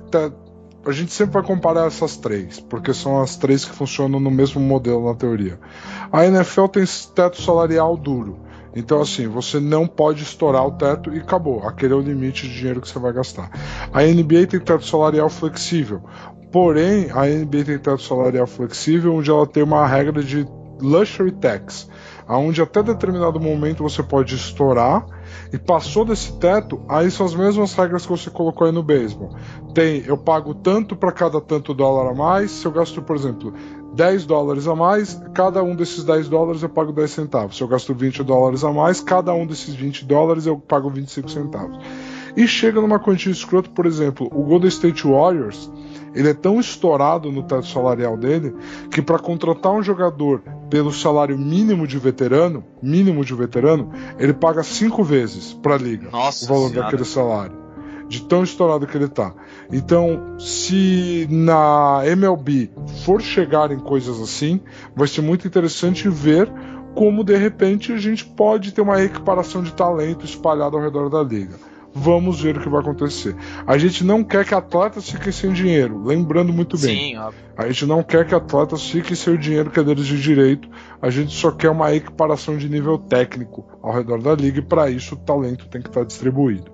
A 0.84 0.92
gente 0.92 1.12
sempre 1.12 1.34
vai 1.34 1.42
comparar 1.42 1.86
essas 1.86 2.16
três, 2.16 2.58
porque 2.58 2.94
são 2.94 3.20
as 3.20 3.36
três 3.36 3.64
que 3.64 3.74
funcionam 3.74 4.18
no 4.18 4.30
mesmo 4.30 4.60
modelo 4.60 5.06
na 5.06 5.14
teoria. 5.14 5.58
A 6.10 6.24
NFL 6.24 6.66
tem 6.66 6.84
teto 7.14 7.42
salarial 7.42 7.96
duro. 7.96 8.38
Então, 8.74 9.00
assim, 9.00 9.26
você 9.26 9.58
não 9.58 9.86
pode 9.86 10.22
estourar 10.22 10.66
o 10.66 10.72
teto 10.72 11.12
e 11.12 11.18
acabou. 11.18 11.66
Aquele 11.66 11.92
é 11.92 11.96
o 11.96 12.00
limite 12.00 12.48
de 12.48 12.54
dinheiro 12.54 12.80
que 12.80 12.88
você 12.88 12.98
vai 12.98 13.12
gastar. 13.12 13.50
A 13.92 14.02
NBA 14.02 14.46
tem 14.48 14.60
teto 14.60 14.86
salarial 14.86 15.28
flexível. 15.28 16.02
Porém, 16.52 17.10
a 17.10 17.26
NBA 17.26 17.64
tem 17.64 17.78
teto 17.78 18.02
salarial 18.02 18.46
flexível, 18.46 19.14
onde 19.14 19.30
ela 19.30 19.46
tem 19.46 19.62
uma 19.62 19.86
regra 19.86 20.22
de 20.22 20.46
luxury 20.80 21.32
tax, 21.32 21.88
onde 22.26 22.62
até 22.62 22.82
determinado 22.82 23.38
momento 23.38 23.82
você 23.82 24.02
pode 24.02 24.34
estourar 24.34 25.04
e 25.52 25.58
passou 25.58 26.04
desse 26.04 26.38
teto, 26.38 26.80
aí 26.88 27.10
são 27.10 27.26
as 27.26 27.34
mesmas 27.34 27.74
regras 27.74 28.04
que 28.04 28.12
você 28.12 28.30
colocou 28.30 28.66
aí 28.66 28.72
no 28.72 28.82
beisebol. 28.82 29.34
Tem, 29.74 30.02
eu 30.06 30.16
pago 30.16 30.54
tanto 30.54 30.96
para 30.96 31.12
cada 31.12 31.40
tanto 31.40 31.74
dólar 31.74 32.10
a 32.10 32.14
mais, 32.14 32.50
se 32.50 32.66
eu 32.66 32.72
gasto, 32.72 33.02
por 33.02 33.16
exemplo, 33.16 33.52
10 33.94 34.24
dólares 34.24 34.68
a 34.68 34.74
mais, 34.74 35.20
cada 35.34 35.62
um 35.62 35.74
desses 35.74 36.04
10 36.04 36.28
dólares 36.28 36.62
eu 36.62 36.68
pago 36.68 36.92
10 36.92 37.10
centavos. 37.10 37.56
Se 37.56 37.62
eu 37.62 37.68
gasto 37.68 37.94
20 37.94 38.22
dólares 38.22 38.62
a 38.64 38.72
mais, 38.72 39.00
cada 39.00 39.32
um 39.34 39.46
desses 39.46 39.74
20 39.74 40.04
dólares 40.04 40.46
eu 40.46 40.56
pago 40.56 40.88
25 40.88 41.30
centavos. 41.30 41.78
E 42.36 42.46
chega 42.46 42.80
numa 42.80 42.98
quantia 42.98 43.32
escrota, 43.32 43.68
por 43.70 43.86
exemplo, 43.86 44.28
o 44.32 44.44
Golden 44.44 44.68
State 44.68 45.06
Warriors, 45.06 45.70
ele 46.14 46.28
é 46.28 46.34
tão 46.34 46.60
estourado 46.60 47.30
no 47.30 47.42
teto 47.42 47.66
salarial 47.66 48.16
dele 48.16 48.54
que 48.90 49.02
para 49.02 49.18
contratar 49.18 49.72
um 49.72 49.82
jogador 49.82 50.42
pelo 50.70 50.92
salário 50.92 51.36
mínimo 51.36 51.86
de 51.86 51.98
veterano, 51.98 52.64
mínimo 52.80 53.24
de 53.24 53.34
veterano, 53.34 53.92
ele 54.18 54.32
paga 54.32 54.62
cinco 54.62 55.02
vezes 55.02 55.52
para 55.52 55.74
a 55.74 55.78
liga 55.78 56.08
Nossa 56.10 56.44
o 56.44 56.48
valor 56.48 56.68
senhora. 56.68 56.84
daquele 56.84 57.04
salário. 57.04 57.60
De 58.08 58.22
tão 58.22 58.42
estourado 58.42 58.86
que 58.88 58.96
ele 58.96 59.06
tá. 59.06 59.32
Então, 59.70 60.36
se 60.38 61.28
na 61.30 62.00
MLB 62.04 62.70
for 63.04 63.20
chegar 63.20 63.70
em 63.70 63.78
coisas 63.78 64.20
assim, 64.20 64.60
vai 64.96 65.06
ser 65.06 65.20
muito 65.20 65.46
interessante 65.46 66.08
ver 66.08 66.52
como 66.94 67.22
de 67.22 67.36
repente 67.36 67.92
a 67.92 67.98
gente 67.98 68.24
pode 68.24 68.72
ter 68.72 68.80
uma 68.80 69.00
equiparação 69.00 69.62
de 69.62 69.72
talento 69.72 70.24
espalhada 70.24 70.76
ao 70.76 70.82
redor 70.82 71.08
da 71.08 71.22
liga. 71.22 71.54
Vamos 71.92 72.40
ver 72.40 72.56
o 72.56 72.60
que 72.60 72.68
vai 72.68 72.80
acontecer. 72.80 73.34
A 73.66 73.76
gente 73.76 74.04
não 74.04 74.22
quer 74.22 74.44
que 74.44 74.54
atletas 74.54 75.10
fiquem 75.10 75.32
sem 75.32 75.52
dinheiro, 75.52 76.02
lembrando 76.04 76.52
muito 76.52 76.78
bem. 76.78 76.96
Sim, 76.96 77.18
óbvio. 77.18 77.40
A 77.56 77.66
gente 77.66 77.86
não 77.86 78.02
quer 78.02 78.26
que 78.26 78.34
atletas 78.34 78.88
fiquem 78.88 79.16
sem 79.16 79.34
o 79.34 79.38
dinheiro 79.38 79.70
que 79.70 79.80
é 79.80 79.82
deles 79.82 80.06
de 80.06 80.20
direito. 80.20 80.68
A 81.02 81.10
gente 81.10 81.32
só 81.34 81.50
quer 81.50 81.68
uma 81.68 81.92
equiparação 81.92 82.56
de 82.56 82.68
nível 82.68 82.96
técnico 82.96 83.66
ao 83.82 83.92
redor 83.92 84.22
da 84.22 84.34
liga 84.34 84.60
e 84.60 84.62
para 84.62 84.88
isso 84.88 85.14
o 85.14 85.18
talento 85.18 85.68
tem 85.68 85.82
que 85.82 85.88
estar 85.88 86.04
distribuído. 86.04 86.70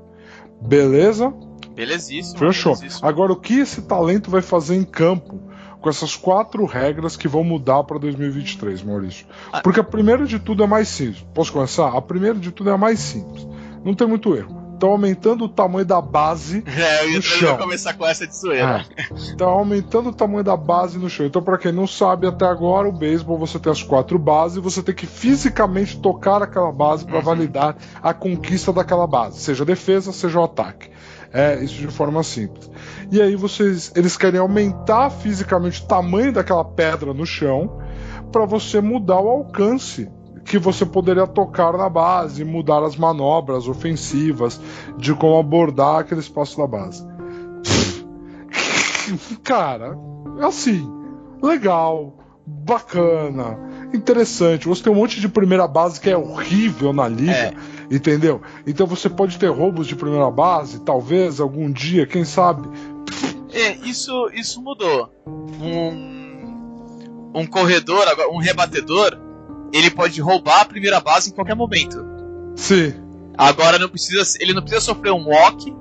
Beleza? 0.60 1.32
Belezíssimo. 1.74 2.38
Fechou. 2.38 2.74
belezíssimo. 2.74 3.08
Agora, 3.08 3.32
o 3.32 3.36
que 3.36 3.58
esse 3.58 3.82
talento 3.82 4.30
vai 4.30 4.42
fazer 4.42 4.76
em 4.76 4.84
campo 4.84 5.40
com 5.80 5.88
essas 5.88 6.14
quatro 6.14 6.64
regras 6.66 7.16
que 7.16 7.28
vão 7.28 7.42
mudar 7.42 7.84
para 7.84 7.98
2023, 7.98 8.82
Maurício? 8.82 9.26
Ah. 9.52 9.60
Porque 9.62 9.80
a 9.80 9.84
primeira 9.84 10.26
de 10.26 10.38
tudo 10.38 10.62
é 10.62 10.66
mais 10.66 10.88
simples. 10.88 11.24
Posso 11.32 11.52
começar? 11.52 11.88
A 11.88 12.02
primeira 12.02 12.38
de 12.38 12.50
tudo 12.50 12.70
é 12.70 12.72
a 12.74 12.78
mais 12.78 12.98
simples. 12.98 13.46
Não 13.84 13.94
tem 13.94 14.06
muito 14.06 14.34
erro. 14.34 14.65
Estão 14.76 14.90
aumentando 14.90 15.44
o 15.44 15.48
tamanho 15.48 15.86
da 15.86 16.00
base 16.02 16.62
É, 16.68 17.02
eu 17.04 17.08
ia, 17.08 17.12
No 17.12 17.16
eu 17.16 17.22
chão. 17.22 17.56
começar 17.56 17.94
com 17.94 18.06
essa 18.06 18.26
de 18.26 18.36
zoeira. 18.36 18.84
Tá 19.38 19.46
aumentando 19.46 20.10
o 20.10 20.12
tamanho 20.12 20.44
da 20.44 20.56
base 20.56 20.98
no 20.98 21.08
chão. 21.08 21.24
Então, 21.26 21.42
pra 21.42 21.56
quem 21.56 21.72
não 21.72 21.86
sabe, 21.86 22.26
até 22.26 22.44
agora 22.44 22.86
o 22.88 22.92
beisebol 22.92 23.38
você 23.38 23.58
tem 23.58 23.72
as 23.72 23.82
quatro 23.82 24.18
bases 24.18 24.58
e 24.58 24.60
você 24.60 24.82
tem 24.82 24.94
que 24.94 25.06
fisicamente 25.06 25.98
tocar 25.98 26.42
aquela 26.42 26.70
base 26.70 27.04
para 27.06 27.16
Uhum. 27.16 27.22
validar 27.22 27.76
a 28.02 28.12
conquista 28.12 28.72
daquela 28.72 29.06
base, 29.06 29.40
seja 29.40 29.62
a 29.62 29.66
defesa, 29.66 30.12
seja 30.12 30.38
o 30.40 30.44
ataque. 30.44 30.90
É 31.32 31.62
isso 31.62 31.74
de 31.74 31.88
forma 31.88 32.22
simples. 32.22 32.70
E 33.10 33.20
aí 33.20 33.34
vocês, 33.34 33.92
eles 33.96 34.16
querem 34.16 34.40
aumentar 34.40 35.10
fisicamente 35.10 35.82
o 35.82 35.86
tamanho 35.86 36.32
daquela 36.32 36.64
pedra 36.64 37.12
no 37.14 37.26
chão 37.26 37.78
para 38.30 38.44
você 38.44 38.80
mudar 38.80 39.20
o 39.20 39.28
alcance 39.28 40.08
que 40.46 40.58
você 40.58 40.86
poderia 40.86 41.26
tocar 41.26 41.76
na 41.76 41.88
base, 41.88 42.44
mudar 42.44 42.82
as 42.84 42.96
manobras 42.96 43.66
ofensivas 43.68 44.60
de 44.96 45.12
como 45.14 45.38
abordar 45.38 46.00
aquele 46.00 46.20
espaço 46.20 46.56
da 46.56 46.66
base. 46.66 47.04
Cara, 49.42 49.96
assim, 50.40 50.88
legal, 51.42 52.16
bacana, 52.46 53.58
interessante. 53.92 54.68
Você 54.68 54.84
tem 54.84 54.92
um 54.92 54.96
monte 54.96 55.20
de 55.20 55.28
primeira 55.28 55.66
base 55.66 56.00
que 56.00 56.10
é 56.10 56.16
horrível 56.16 56.92
na 56.92 57.08
liga, 57.08 57.32
É. 57.32 57.54
entendeu? 57.90 58.40
Então 58.66 58.86
você 58.86 59.08
pode 59.08 59.38
ter 59.38 59.48
roubos 59.48 59.86
de 59.86 59.96
primeira 59.96 60.30
base, 60.30 60.80
talvez 60.80 61.40
algum 61.40 61.70
dia, 61.70 62.06
quem 62.06 62.24
sabe. 62.24 62.68
É, 63.52 63.72
isso, 63.88 64.28
isso 64.34 64.60
mudou. 64.62 65.10
Um, 65.26 67.30
um 67.34 67.46
corredor, 67.46 68.04
um 68.30 68.38
rebatedor, 68.38 69.18
ele 69.72 69.90
pode 69.90 70.20
roubar 70.20 70.60
a 70.60 70.64
primeira 70.64 71.00
base 71.00 71.30
em 71.30 71.32
qualquer 71.32 71.54
momento. 71.54 72.04
Sim, 72.56 72.94
Agora 73.38 73.78
não 73.78 73.88
precisa, 73.88 74.22
ele 74.40 74.54
não 74.54 74.62
precisa 74.62 74.80
sofrer 74.80 75.12
um 75.12 75.28
walk, 75.28 75.74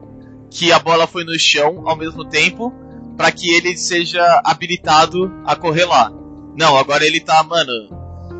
que 0.49 0.71
a 0.73 0.79
bola 0.79 1.07
foi 1.07 1.23
no 1.23 1.37
chão 1.39 1.83
ao 1.85 1.95
mesmo 1.95 2.25
tempo, 2.25 2.73
para 3.15 3.31
que 3.31 3.49
ele 3.53 3.77
seja 3.77 4.41
habilitado 4.43 5.31
a 5.45 5.55
correr 5.55 5.85
lá. 5.85 6.11
Não, 6.57 6.77
agora 6.77 7.05
ele 7.05 7.21
tá, 7.21 7.41
mano. 7.43 7.71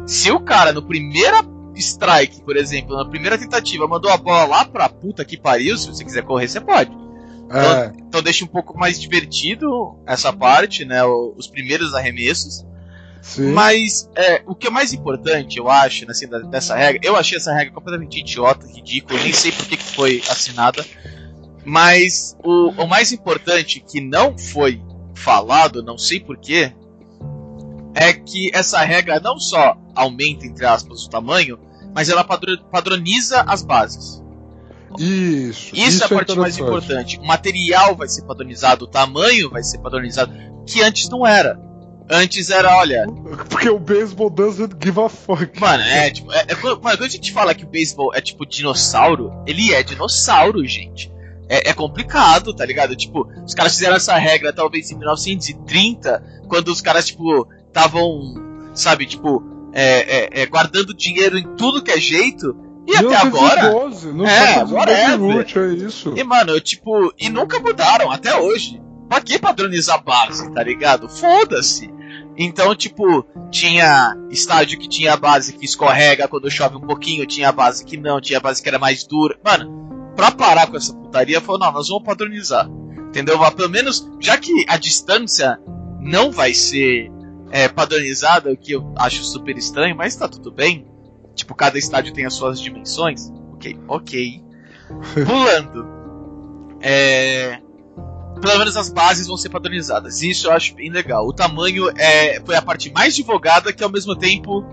Se 0.06 0.32
o 0.32 0.40
cara 0.42 0.74
no 0.74 0.82
primeira 0.82 1.42
strike, 1.76 2.42
por 2.42 2.58
exemplo, 2.58 2.96
na 2.96 3.06
primeira 3.06 3.38
tentativa, 3.38 3.88
mandou 3.88 4.12
a 4.12 4.18
bola 4.18 4.46
lá 4.46 4.66
pra 4.66 4.90
puta 4.90 5.24
que 5.26 5.38
pariu, 5.38 5.78
se 5.78 5.88
você 5.88 6.04
quiser 6.04 6.24
correr, 6.24 6.48
você 6.48 6.60
pode. 6.60 6.92
é, 7.50 7.94
Então 8.08 8.22
deixa 8.22 8.44
um 8.44 8.48
pouco 8.50 8.78
mais 8.78 9.00
divertido 9.00 9.98
essa 10.06 10.32
parte, 10.34 10.84
né? 10.86 11.04
Os 11.06 11.48
primeiros 11.48 11.94
arremessos. 11.94 12.66
Sim. 13.26 13.52
Mas 13.52 14.10
é, 14.16 14.42
o 14.46 14.54
que 14.56 14.68
é 14.68 14.70
mais 14.70 14.94
importante, 14.94 15.58
eu 15.58 15.70
acho, 15.70 16.10
assim, 16.10 16.28
da- 16.28 16.40
dessa 16.40 16.76
regra, 16.76 17.02
eu 17.04 17.16
achei 17.16 17.38
essa 17.38 17.54
regra 17.54 17.74
completamente 17.74 18.20
idiota, 18.20 18.68
ridícula, 18.68 19.20
nem 19.22 19.34
sei 19.34 19.52
por 19.52 19.66
que 19.66 19.78
foi 19.78 20.22
assinada. 20.30 20.86
Mas 21.66 22.38
o, 22.44 22.70
o 22.84 22.88
mais 22.88 23.12
importante 23.12 23.80
que 23.80 24.00
não 24.00 24.38
foi 24.38 24.82
falado, 25.16 25.82
não 25.82 25.98
sei 25.98 26.20
porquê, 26.20 26.72
é 27.96 28.14
que 28.14 28.52
essa 28.54 28.80
regra 28.84 29.20
não 29.20 29.40
só 29.40 29.76
aumenta, 29.96 30.46
entre 30.46 30.66
aspas, 30.66 31.06
o 31.06 31.10
tamanho, 31.10 31.58
mas 31.94 32.10
ela 32.10 32.24
padro- 32.24 32.64
padroniza 32.72 33.42
as 33.48 33.64
bases. 33.64 34.22
Isso, 35.00 35.76
Isso, 35.76 36.04
é 36.04 36.06
a 36.06 36.10
parte 36.10 36.36
mais 36.38 36.58
interessante. 36.58 36.62
importante. 36.62 37.20
O 37.20 37.26
material 37.26 37.96
vai 37.96 38.08
ser 38.08 38.24
padronizado, 38.24 38.86
o 38.86 38.88
tamanho 38.88 39.50
vai 39.50 39.64
ser 39.64 39.80
padronizado, 39.80 40.32
que 40.68 40.82
antes 40.82 41.10
não 41.10 41.26
era. 41.26 41.60
Antes 42.10 42.50
era, 42.52 42.76
olha, 42.78 43.06
Porque 43.50 43.68
o 43.70 43.80
beisebol 43.80 44.30
doesn't 44.30 44.76
give 44.84 45.00
a 45.00 45.10
fuck. 45.10 45.60
mano, 45.60 45.84
é 45.84 46.12
tipo, 46.12 46.32
é, 46.32 46.46
é 46.48 46.56
quando, 46.56 46.82
mano, 46.82 46.98
quando 46.98 47.04
a 47.04 47.10
gente 47.10 47.32
fala 47.34 47.54
que 47.56 47.64
o 47.64 47.68
beisebol 47.68 48.14
é 48.14 48.22
tipo 48.22 48.46
dinossauro, 48.46 49.32
ele 49.48 49.74
é 49.74 49.82
dinossauro, 49.82 50.64
gente. 50.66 51.12
É, 51.50 51.70
é 51.70 51.74
complicado, 51.74 52.54
tá 52.54 52.66
ligado? 52.66 52.96
Tipo, 52.96 53.28
os 53.46 53.54
caras 53.54 53.74
fizeram 53.74 53.96
essa 53.96 54.16
regra 54.18 54.54
talvez 54.54 54.92
em 54.92 54.98
1930, 54.98 56.24
quando 56.48 56.70
os 56.70 56.82
caras, 56.82 57.08
tipo, 57.08 57.48
estavam, 57.68 58.70
sabe, 58.74 59.06
tipo, 59.06 59.44
é, 59.74 60.40
é, 60.40 60.42
é, 60.42 60.46
guardando 60.46 60.94
dinheiro 60.94 61.38
em 61.38 61.56
tudo 61.56 61.84
que 61.84 61.92
é 61.92 62.00
jeito, 62.00 62.56
e 62.88 62.96
até 62.96 63.16
agora. 63.16 63.64
1912, 63.64 64.14
não 64.14 64.28
É, 64.28 64.56
é, 64.60 64.64
whatever. 64.64 65.36
root, 65.36 65.60
é 65.60 65.68
isso. 65.74 66.14
E, 66.16 66.24
mano, 66.24 66.52
eu, 66.54 66.62
tipo, 66.62 67.14
e 67.18 67.30
nunca 67.30 67.60
mudaram 67.60 68.12
até 68.12 68.36
hoje. 68.36 68.82
Pra 69.08 69.22
que 69.22 69.38
padronizar 69.38 70.04
base, 70.04 70.52
tá 70.52 70.64
ligado? 70.64 71.08
Foda-se. 71.08 71.94
Então, 72.38 72.76
tipo, 72.76 73.26
tinha 73.50 74.16
estádio 74.30 74.78
que 74.78 74.90
tinha 74.90 75.14
a 75.14 75.18
base 75.18 75.54
que 75.54 75.66
escorrega 75.66 76.28
quando 76.28 76.52
chove 76.52 76.76
um 76.76 76.82
pouquinho, 76.82 77.26
tinha 77.26 77.50
a 77.50 77.52
base 77.52 77.86
que 77.86 77.98
não, 77.98 78.20
tinha 78.20 78.40
a 78.40 78.42
base 78.42 78.62
que 78.62 78.68
era 78.68 78.78
mais 78.78 79.06
dura. 79.06 79.38
Mano, 79.44 80.14
pra 80.16 80.32
parar 80.32 80.68
com 80.68 80.78
essa 80.78 80.94
putaria, 80.94 81.40
falou, 81.40 81.60
não, 81.60 81.72
nós 81.72 81.88
vamos 81.88 82.04
padronizar. 82.04 82.70
Entendeu? 83.08 83.40
Pelo 83.52 83.70
menos, 83.70 84.06
já 84.20 84.38
que 84.38 84.66
a 84.68 84.76
distância 84.76 85.58
não 86.02 86.32
vai 86.32 86.54
ser 86.54 87.10
é, 87.52 87.70
padronizada, 87.70 88.52
o 88.52 88.58
que 88.58 88.74
eu 88.74 88.94
acho 88.98 89.24
super 89.24 89.58
estranho, 89.58 89.96
mas 89.96 90.16
tá 90.16 90.28
tudo 90.28 90.52
bem. 90.52 90.86
Tipo, 91.34 91.56
cada 91.56 91.78
estádio 91.78 92.14
tem 92.14 92.26
as 92.26 92.34
suas 92.34 92.60
dimensões. 92.60 93.32
Ok, 93.54 93.78
ok. 93.88 94.44
Pulando. 95.26 95.88
É, 96.82 97.62
pelo 98.42 98.58
menos 98.60 98.76
as 98.78 98.90
bases 98.90 99.28
vão 99.28 99.38
ser 99.38 99.50
padronizadas. 99.50 100.22
Isso 100.22 100.48
eu 100.48 100.52
acho 100.52 100.76
bem 100.76 100.90
legal. 100.90 101.28
O 101.28 101.34
tamanho 101.34 101.90
é, 101.98 102.40
foi 102.46 102.56
a 102.56 102.62
parte 102.62 102.92
mais 102.94 103.16
divulgada, 103.16 103.72
que 103.74 103.84
ao 103.84 103.90
mesmo 103.90 104.16
tempo 104.16 104.64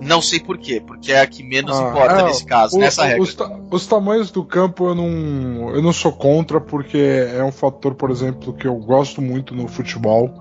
não 0.00 0.20
sei 0.20 0.40
porquê, 0.40 0.82
porque 0.84 1.12
é 1.12 1.20
a 1.20 1.26
que 1.26 1.42
menos 1.42 1.78
Ah, 1.78 1.88
importa 1.88 2.14
é, 2.20 2.22
nesse 2.24 2.44
caso, 2.44 2.76
O- 2.76 2.80
nessa 2.80 3.04
regra. 3.04 3.22
Os, 3.22 3.34
ta- 3.34 3.50
os 3.70 3.86
tamanhos 3.86 4.30
do 4.30 4.44
campo 4.44 4.88
eu 4.88 4.94
não, 4.94 5.70
eu 5.74 5.80
não 5.80 5.92
sou 5.92 6.12
contra, 6.12 6.60
porque 6.60 6.98
é 6.98 7.42
um 7.44 7.52
fator, 7.52 7.94
por 7.94 8.10
exemplo, 8.10 8.52
que 8.52 8.66
eu 8.66 8.74
gosto 8.76 9.22
muito 9.22 9.54
no 9.54 9.68
futebol, 9.68 10.34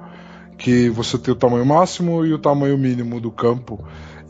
que 0.58 0.90
você 0.90 1.18
tem 1.18 1.32
o 1.34 1.38
tamanho 1.38 1.66
máximo 1.66 2.26
e 2.26 2.34
o 2.34 2.40
tamanho 2.40 2.78
mínimo 2.78 3.20
do 3.22 3.32
campo. 3.32 3.84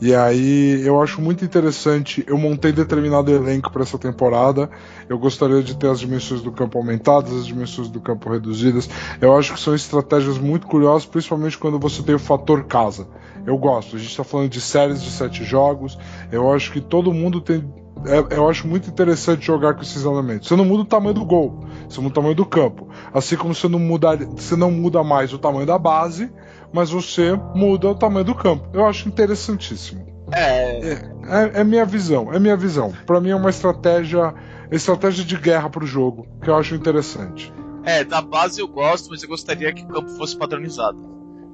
E 0.04 0.14
aí 0.14 0.86
eu 0.86 1.00
acho 1.02 1.18
muito 1.22 1.46
interessante. 1.46 2.22
Eu 2.26 2.36
montei 2.36 2.72
determinado 2.72 3.30
elenco 3.30 3.72
para 3.72 3.84
essa 3.84 3.98
temporada. 3.98 4.68
Eu 5.08 5.18
gostaria 5.18 5.62
de 5.62 5.74
ter 5.78 5.88
as 5.88 5.98
dimensões 5.98 6.42
do 6.42 6.52
campo 6.52 6.76
aumentadas, 6.76 7.32
as 7.32 7.46
dimensões 7.46 7.88
do 7.88 8.02
campo 8.02 8.30
reduzidas. 8.30 8.86
Eu 9.18 9.34
acho 9.34 9.54
que 9.54 9.60
são 9.60 9.74
estratégias 9.74 10.36
muito 10.36 10.66
curiosas, 10.66 11.06
principalmente 11.06 11.56
quando 11.56 11.78
você 11.78 12.02
tem 12.02 12.14
o 12.14 12.18
fator 12.18 12.64
casa. 12.64 13.08
Eu 13.46 13.56
gosto. 13.56 13.96
A 13.96 13.98
gente 13.98 14.10
está 14.10 14.22
falando 14.22 14.50
de 14.50 14.60
séries 14.60 15.02
de 15.02 15.10
sete 15.10 15.42
jogos. 15.42 15.98
Eu 16.30 16.52
acho 16.52 16.70
que 16.70 16.82
todo 16.82 17.10
mundo 17.10 17.40
tem. 17.40 17.64
é- 18.04 18.36
eu 18.36 18.46
acho 18.46 18.68
muito 18.68 18.90
interessante 18.90 19.46
jogar 19.46 19.72
com 19.72 19.80
esses 19.80 20.04
elementos. 20.04 20.48
Você 20.48 20.56
não 20.56 20.66
muda 20.66 20.82
o 20.82 20.84
tamanho 20.84 21.14
do 21.14 21.24
gol, 21.24 21.64
você 21.88 21.98
muda 21.98 22.12
o 22.12 22.14
tamanho 22.14 22.34
do 22.34 22.44
campo. 22.44 22.88
Assim 23.14 23.36
como 23.36 23.54
você 23.54 23.68
não 23.68 23.78
muda, 23.78 24.14
você 24.16 24.54
não 24.54 24.70
muda 24.70 25.02
mais 25.02 25.32
o 25.32 25.38
tamanho 25.38 25.64
da 25.64 25.78
base, 25.78 26.30
mas 26.74 26.90
você 26.90 27.32
muda 27.54 27.88
o 27.88 27.94
tamanho 27.94 28.24
do 28.26 28.34
campo. 28.34 28.68
Eu 28.74 28.84
acho 28.86 29.08
interessantíssimo. 29.08 30.04
É, 30.32 30.80
É, 31.26 31.60
é 31.60 31.64
minha 31.64 31.84
visão, 31.86 32.32
é 32.32 32.38
minha 32.38 32.56
visão. 32.56 32.92
Pra 33.06 33.20
mim 33.20 33.30
é 33.30 33.36
uma 33.36 33.48
estratégia, 33.50 34.34
estratégia 34.70 35.24
de 35.24 35.36
guerra 35.36 35.70
pro 35.70 35.86
jogo, 35.86 36.26
que 36.42 36.50
eu 36.50 36.56
acho 36.56 36.74
interessante. 36.74 37.52
é, 37.86 38.02
da 38.02 38.20
base 38.22 38.60
eu 38.60 38.66
gosto, 38.66 39.10
mas 39.10 39.22
eu 39.22 39.28
gostaria 39.28 39.70
que 39.72 39.84
o 39.84 39.88
campo 39.88 40.08
fosse 40.16 40.34
padronizado. 40.36 40.98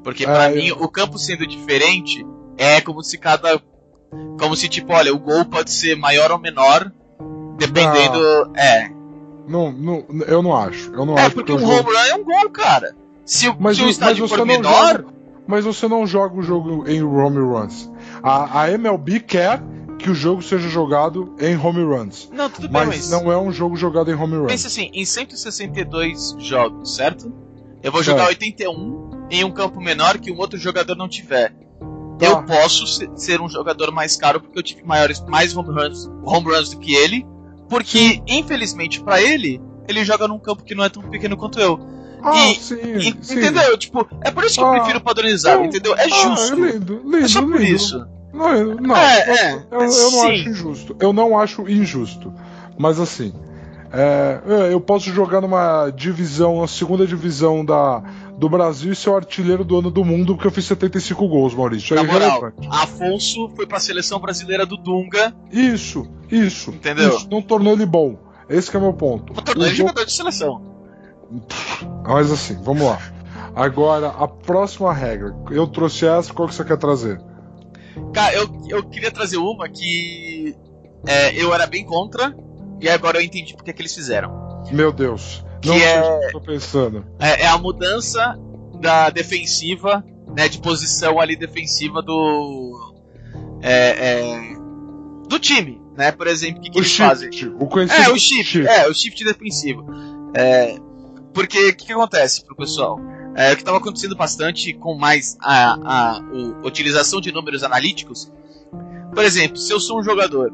Porque 0.04 0.22
É, 0.22 0.26
pra 0.26 0.50
eu- 0.52 0.56
mim, 0.56 0.70
o 0.72 0.88
campo 0.88 1.18
sendo 1.18 1.44
diferente, 1.46 2.24
é 2.56 2.80
como 2.80 3.02
se 3.02 3.18
cada. 3.18 3.60
Como 4.38 4.54
se, 4.56 4.68
tipo, 4.68 4.92
olha, 4.92 5.12
o 5.12 5.18
gol 5.18 5.44
pode 5.44 5.70
ser 5.72 5.96
maior 5.96 6.30
ou 6.30 6.38
menor, 6.38 6.90
dependendo. 7.58 8.18
É. 8.56 8.88
Não, 9.48 9.72
não, 9.72 10.04
eu 10.26 10.40
não 10.42 10.56
acho. 10.56 10.92
Eu 10.94 11.04
não 11.04 11.18
É, 11.18 11.22
acho 11.26 11.34
porque 11.34 11.52
que 11.52 11.58
um 11.58 11.64
o 11.64 11.66
jogo- 11.68 11.88
home 11.90 11.96
run 11.98 12.04
é 12.04 12.14
um 12.14 12.24
gol, 12.24 12.50
cara. 12.50 12.94
Se, 13.24 13.48
o- 13.48 13.56
Mas, 13.58 13.76
se 13.76 13.82
o- 13.82 13.86
mas 13.86 13.94
estádio 13.94 14.26
você 14.28 14.34
for 14.36 14.38
não 14.38 14.46
menor. 14.46 14.96
joga, 14.96 15.06
mas 15.46 15.64
você 15.64 15.88
não 15.88 16.06
joga 16.06 16.38
o 16.38 16.42
jogo 16.42 16.88
em 16.88 17.02
home 17.02 17.38
runs. 17.38 17.90
A, 18.22 18.62
a 18.62 18.70
MLB 18.72 19.20
quer 19.20 19.62
que 19.98 20.10
o 20.10 20.14
jogo 20.14 20.40
seja 20.42 20.68
jogado 20.68 21.34
em 21.38 21.56
home 21.56 21.82
runs. 21.84 22.30
Não, 22.32 22.48
tudo 22.48 22.62
bem, 22.68 22.72
Mas 22.86 22.88
mas. 22.88 23.10
não 23.10 23.30
é 23.30 23.36
um 23.38 23.52
jogo 23.52 23.76
jogado 23.76 24.10
em 24.10 24.14
home 24.14 24.36
runs. 24.36 24.46
Pensa 24.46 24.68
assim, 24.68 24.90
em 24.94 25.04
162 25.04 26.36
jogos, 26.38 26.96
certo? 26.96 27.32
Eu 27.82 27.92
vou 27.92 28.02
jogar 28.02 28.26
Certo. 28.26 28.38
81 28.40 29.10
em 29.30 29.44
um 29.44 29.50
campo 29.52 29.80
menor 29.80 30.18
que 30.18 30.30
um 30.32 30.38
outro 30.38 30.58
jogador 30.58 30.94
não 30.96 31.08
tiver. 31.08 31.52
Tá. 32.18 32.26
Eu 32.26 32.42
posso 32.42 32.86
se- 32.86 33.08
ser 33.16 33.40
um 33.40 33.48
jogador 33.48 33.90
mais 33.90 34.16
caro 34.16 34.40
porque 34.40 34.58
eu 34.58 34.62
tive 34.62 34.82
maiores, 34.82 35.20
mais 35.26 35.56
home 35.56 35.70
runs, 35.70 36.06
home 36.24 36.46
runs 36.54 36.70
do 36.70 36.78
que 36.78 36.94
ele. 36.94 37.26
Porque, 37.68 38.20
infelizmente 38.26 39.00
pra 39.02 39.22
ele, 39.22 39.60
ele 39.88 40.04
joga 40.04 40.26
num 40.28 40.38
campo 40.38 40.64
que 40.64 40.74
não 40.74 40.84
é 40.84 40.88
tão 40.88 41.02
pequeno 41.04 41.36
quanto 41.36 41.58
eu. 41.60 41.78
Ah, 42.22 42.50
E- 42.50 42.54
sim, 42.56 42.74
E- 42.82 43.16
sim. 43.24 43.38
entendeu? 43.38 43.76
Tipo, 43.78 44.06
é 44.22 44.30
por 44.30 44.44
isso 44.44 44.54
que 44.56 44.60
eu 44.60 44.66
Ah, 44.66 44.78
prefiro 44.80 45.00
padronizar, 45.00 45.54
eu- 45.56 45.64
entendeu? 45.64 45.94
É 45.96 46.04
Ah, 46.04 46.08
justo. 46.08 46.52
é 46.54 46.72
lindo, 46.72 47.00
lindo, 47.04 47.16
é 47.18 47.28
só 47.28 47.40
por 47.42 47.60
lindo. 47.60 47.72
isso. 47.74 48.06
Não, 48.32 48.52
eu- 48.54 48.76
não, 48.80 48.96
É, 48.96 49.20
é, 49.20 49.52
eu, 49.70 49.80
eu 49.80 50.10
não 50.10 50.22
acho 50.22 50.32
injusto. 50.48 50.96
Eu 51.00 51.12
não 51.12 51.38
acho 51.38 51.68
injusto. 51.68 52.32
Mas 52.78 52.98
assim, 53.00 53.32
É, 53.92 54.40
é, 54.46 54.72
eu 54.72 54.80
posso 54.80 55.10
jogar 55.10 55.40
numa 55.40 55.90
divisão, 55.90 56.62
a 56.62 56.68
segunda 56.68 57.04
divisão 57.04 57.64
da, 57.64 58.00
do 58.38 58.48
Brasil 58.48 58.92
e 58.92 58.94
ser 58.94 59.10
o 59.10 59.16
artilheiro 59.16 59.64
do 59.64 59.80
ano 59.80 59.90
do 59.90 60.04
mundo 60.04 60.34
porque 60.36 60.46
eu 60.46 60.52
fiz 60.52 60.64
75 60.66 61.26
gols, 61.26 61.52
Maurício. 61.56 61.96
Na 61.96 62.02
É 62.02 62.04
moral. 62.06 62.52
Afonso 62.70 63.50
foi 63.56 63.66
pra 63.66 63.80
seleção 63.80 64.20
brasileira 64.20 64.64
do 64.64 64.76
Dunga. 64.76 65.34
Isso, 65.50 66.06
isso. 66.30 66.70
Entendeu? 66.70 67.16
Isso 67.16 67.26
não 67.28 67.42
tornou 67.42 67.72
ele 67.72 67.84
bom. 67.84 68.16
Esse 68.48 68.70
que 68.70 68.76
é 68.76 68.78
o 68.78 68.82
meu 68.84 68.92
ponto. 68.92 69.32
Tornou 69.42 69.64
O 69.64 69.66
ele 69.66 69.74
jogador 69.74 70.04
de 70.04 70.12
seleção. 70.12 70.69
Mas 72.06 72.30
assim, 72.30 72.60
vamos 72.62 72.82
lá. 72.86 72.98
Agora, 73.54 74.08
a 74.08 74.26
próxima 74.28 74.92
regra. 74.92 75.34
Eu 75.50 75.66
trouxe 75.66 76.06
essa, 76.06 76.32
qual 76.32 76.48
que 76.48 76.54
você 76.54 76.64
quer 76.64 76.76
trazer? 76.76 77.20
Cara, 78.14 78.34
eu, 78.34 78.48
eu 78.68 78.82
queria 78.88 79.10
trazer 79.10 79.36
uma 79.36 79.68
que 79.68 80.54
é, 81.06 81.34
eu 81.40 81.52
era 81.52 81.66
bem 81.66 81.84
contra, 81.84 82.34
e 82.80 82.88
agora 82.88 83.18
eu 83.18 83.22
entendi 83.22 83.54
porque 83.54 83.72
que 83.72 83.82
eles 83.82 83.94
fizeram. 83.94 84.62
Meu 84.70 84.92
Deus. 84.92 85.44
Que 85.60 85.68
Não 85.68 85.76
sei 85.76 85.84
é- 85.86 86.00
o 86.00 86.20
que 86.20 86.26
eu 86.26 86.32
tô 86.32 86.40
pensando. 86.40 87.04
É, 87.18 87.42
é 87.42 87.46
a 87.46 87.58
mudança 87.58 88.38
da 88.80 89.10
defensiva, 89.10 90.04
né, 90.34 90.48
de 90.48 90.58
posição 90.60 91.20
ali 91.20 91.36
defensiva 91.36 92.00
do. 92.00 92.94
é, 93.62 94.22
é, 94.22 94.40
do 95.28 95.38
time, 95.38 95.80
né? 95.96 96.12
Por 96.12 96.26
exemplo, 96.26 96.60
o 96.60 96.62
que, 96.62 96.70
que 96.70 96.78
O 96.78 96.80
eles 96.80 96.96
fazem? 96.96 97.30
shift. 97.32 97.54
O 97.60 97.66
conhecido 97.66 98.00
É, 98.02 98.08
o 98.10 98.16
shift, 98.18 98.66
é, 98.66 98.88
o 98.88 98.94
shift 98.94 99.24
defensivo. 99.24 99.84
É, 100.34 100.76
porque 101.32 101.58
o 101.70 101.76
que, 101.76 101.86
que 101.86 101.92
acontece 101.92 102.44
pro 102.44 102.56
pessoal? 102.56 102.98
É, 103.36 103.52
o 103.52 103.54
que 103.56 103.62
estava 103.62 103.78
acontecendo 103.78 104.16
bastante 104.16 104.72
com 104.74 104.94
mais 104.96 105.36
a, 105.40 105.74
a 106.16 106.20
o- 106.20 106.66
utilização 106.66 107.20
de 107.20 107.30
números 107.32 107.62
analíticos. 107.62 108.30
Por 109.14 109.24
exemplo, 109.24 109.56
se 109.56 109.72
eu 109.72 109.78
sou 109.80 110.00
um 110.00 110.02
jogador, 110.02 110.52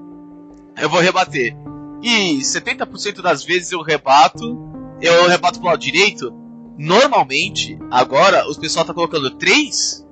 eu 0.80 0.88
vou 0.90 1.00
rebater. 1.00 1.56
E 2.02 2.38
70% 2.38 3.22
das 3.22 3.42
vezes 3.42 3.72
eu 3.72 3.80
rebato, 3.82 4.58
eu 5.00 5.26
rebato 5.28 5.58
pro 5.58 5.68
lado 5.70 5.80
direito. 5.80 6.32
Normalmente, 6.78 7.78
agora, 7.90 8.48
os 8.48 8.58
pessoal 8.58 8.84
tá 8.84 8.92
colocando 8.92 9.30
3 9.30 10.06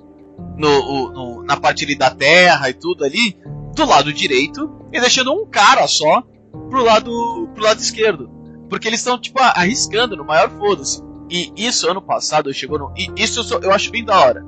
no, 0.56 1.12
no- 1.12 1.42
na 1.44 1.56
parte 1.58 1.94
da 1.96 2.10
terra 2.10 2.68
e 2.70 2.74
tudo 2.74 3.04
ali, 3.04 3.36
do 3.74 3.84
lado 3.84 4.12
direito, 4.12 4.70
e 4.92 4.98
deixando 5.00 5.32
um 5.32 5.46
cara 5.46 5.86
só 5.86 6.22
pro 6.70 6.82
lado, 6.82 7.48
pro 7.54 7.62
lado 7.64 7.80
esquerdo. 7.80 8.30
Porque 8.68 8.88
eles 8.88 9.00
estão, 9.00 9.18
tipo, 9.18 9.38
arriscando 9.40 10.16
no 10.16 10.24
maior 10.24 10.50
foda-se. 10.50 11.02
E 11.30 11.52
isso 11.56 11.88
ano 11.90 12.02
passado 12.02 12.52
chegou 12.52 12.78
no. 12.78 12.92
E 12.96 13.10
isso 13.16 13.40
eu, 13.54 13.60
eu 13.62 13.72
acho 13.72 13.90
bem 13.90 14.04
da 14.04 14.18
hora. 14.18 14.44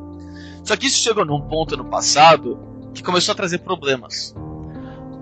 Só 0.64 0.76
que 0.76 0.86
isso 0.86 0.98
chegou 1.00 1.24
num 1.24 1.40
ponto 1.40 1.74
ano 1.74 1.84
passado 1.84 2.58
que 2.94 3.02
começou 3.02 3.32
a 3.32 3.36
trazer 3.36 3.58
problemas. 3.58 4.34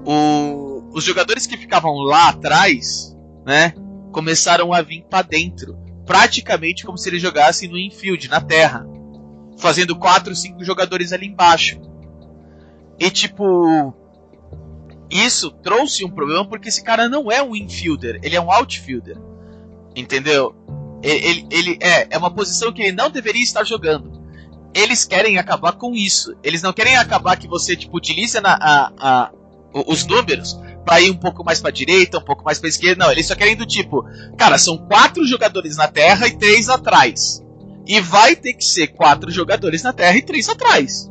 O- 0.06 0.84
os 0.92 1.04
jogadores 1.04 1.46
que 1.46 1.56
ficavam 1.56 1.92
lá 1.98 2.28
atrás, 2.28 3.16
né, 3.44 3.74
começaram 4.12 4.72
a 4.72 4.80
vir 4.82 5.04
pra 5.08 5.22
dentro. 5.22 5.76
Praticamente 6.06 6.84
como 6.84 6.98
se 6.98 7.08
eles 7.08 7.22
jogassem 7.22 7.68
no 7.68 7.78
infield, 7.78 8.28
na 8.28 8.40
terra. 8.40 8.86
Fazendo 9.58 9.96
4, 9.96 10.34
5 10.34 10.62
jogadores 10.64 11.12
ali 11.12 11.26
embaixo. 11.26 11.80
E 12.98 13.10
tipo. 13.10 13.94
Isso 15.14 15.52
trouxe 15.62 16.04
um 16.04 16.10
problema 16.10 16.44
porque 16.44 16.68
esse 16.68 16.82
cara 16.82 17.08
não 17.08 17.30
é 17.30 17.40
um 17.40 17.54
infielder, 17.54 18.18
ele 18.20 18.34
é 18.34 18.40
um 18.40 18.50
outfielder. 18.50 19.16
Entendeu? 19.94 20.52
Ele, 21.04 21.24
ele, 21.24 21.46
ele 21.52 21.78
é, 21.80 22.08
é 22.10 22.18
uma 22.18 22.32
posição 22.32 22.72
que 22.72 22.82
ele 22.82 22.90
não 22.90 23.08
deveria 23.08 23.42
estar 23.44 23.62
jogando. 23.62 24.20
Eles 24.74 25.04
querem 25.04 25.38
acabar 25.38 25.74
com 25.74 25.94
isso. 25.94 26.34
Eles 26.42 26.62
não 26.62 26.72
querem 26.72 26.96
acabar 26.96 27.36
que 27.36 27.46
você 27.46 27.76
tipo, 27.76 27.96
utilize 27.96 28.40
na, 28.40 28.58
a, 28.60 28.92
a, 28.98 29.30
os 29.86 30.04
números 30.04 30.58
para 30.84 31.00
ir 31.00 31.12
um 31.12 31.16
pouco 31.16 31.44
mais 31.44 31.60
para 31.60 31.70
direita, 31.70 32.18
um 32.18 32.24
pouco 32.24 32.42
mais 32.42 32.58
para 32.58 32.68
esquerda. 32.68 33.04
Não, 33.04 33.12
eles 33.12 33.26
só 33.26 33.36
querem 33.36 33.54
do 33.54 33.64
tipo, 33.64 34.04
cara, 34.36 34.58
são 34.58 34.76
quatro 34.76 35.24
jogadores 35.24 35.76
na 35.76 35.86
terra 35.86 36.26
e 36.26 36.36
três 36.36 36.68
atrás. 36.68 37.40
E 37.86 38.00
vai 38.00 38.34
ter 38.34 38.54
que 38.54 38.64
ser 38.64 38.88
quatro 38.88 39.30
jogadores 39.30 39.84
na 39.84 39.92
terra 39.92 40.16
e 40.16 40.22
três 40.22 40.48
atrás. 40.48 41.08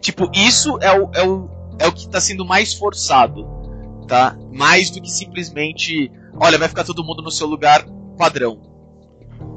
Tipo, 0.00 0.30
isso 0.32 0.78
é 0.80 0.92
o, 0.92 1.10
é 1.12 1.26
o, 1.26 1.59
é 1.80 1.88
o 1.88 1.92
que 1.92 2.06
tá 2.08 2.20
sendo 2.20 2.44
mais 2.44 2.74
forçado, 2.74 3.48
tá? 4.06 4.36
Mais 4.52 4.90
do 4.90 5.00
que 5.00 5.10
simplesmente, 5.10 6.12
olha, 6.38 6.58
vai 6.58 6.68
ficar 6.68 6.84
todo 6.84 7.02
mundo 7.02 7.22
no 7.22 7.30
seu 7.30 7.46
lugar 7.46 7.84
padrão. 8.18 8.60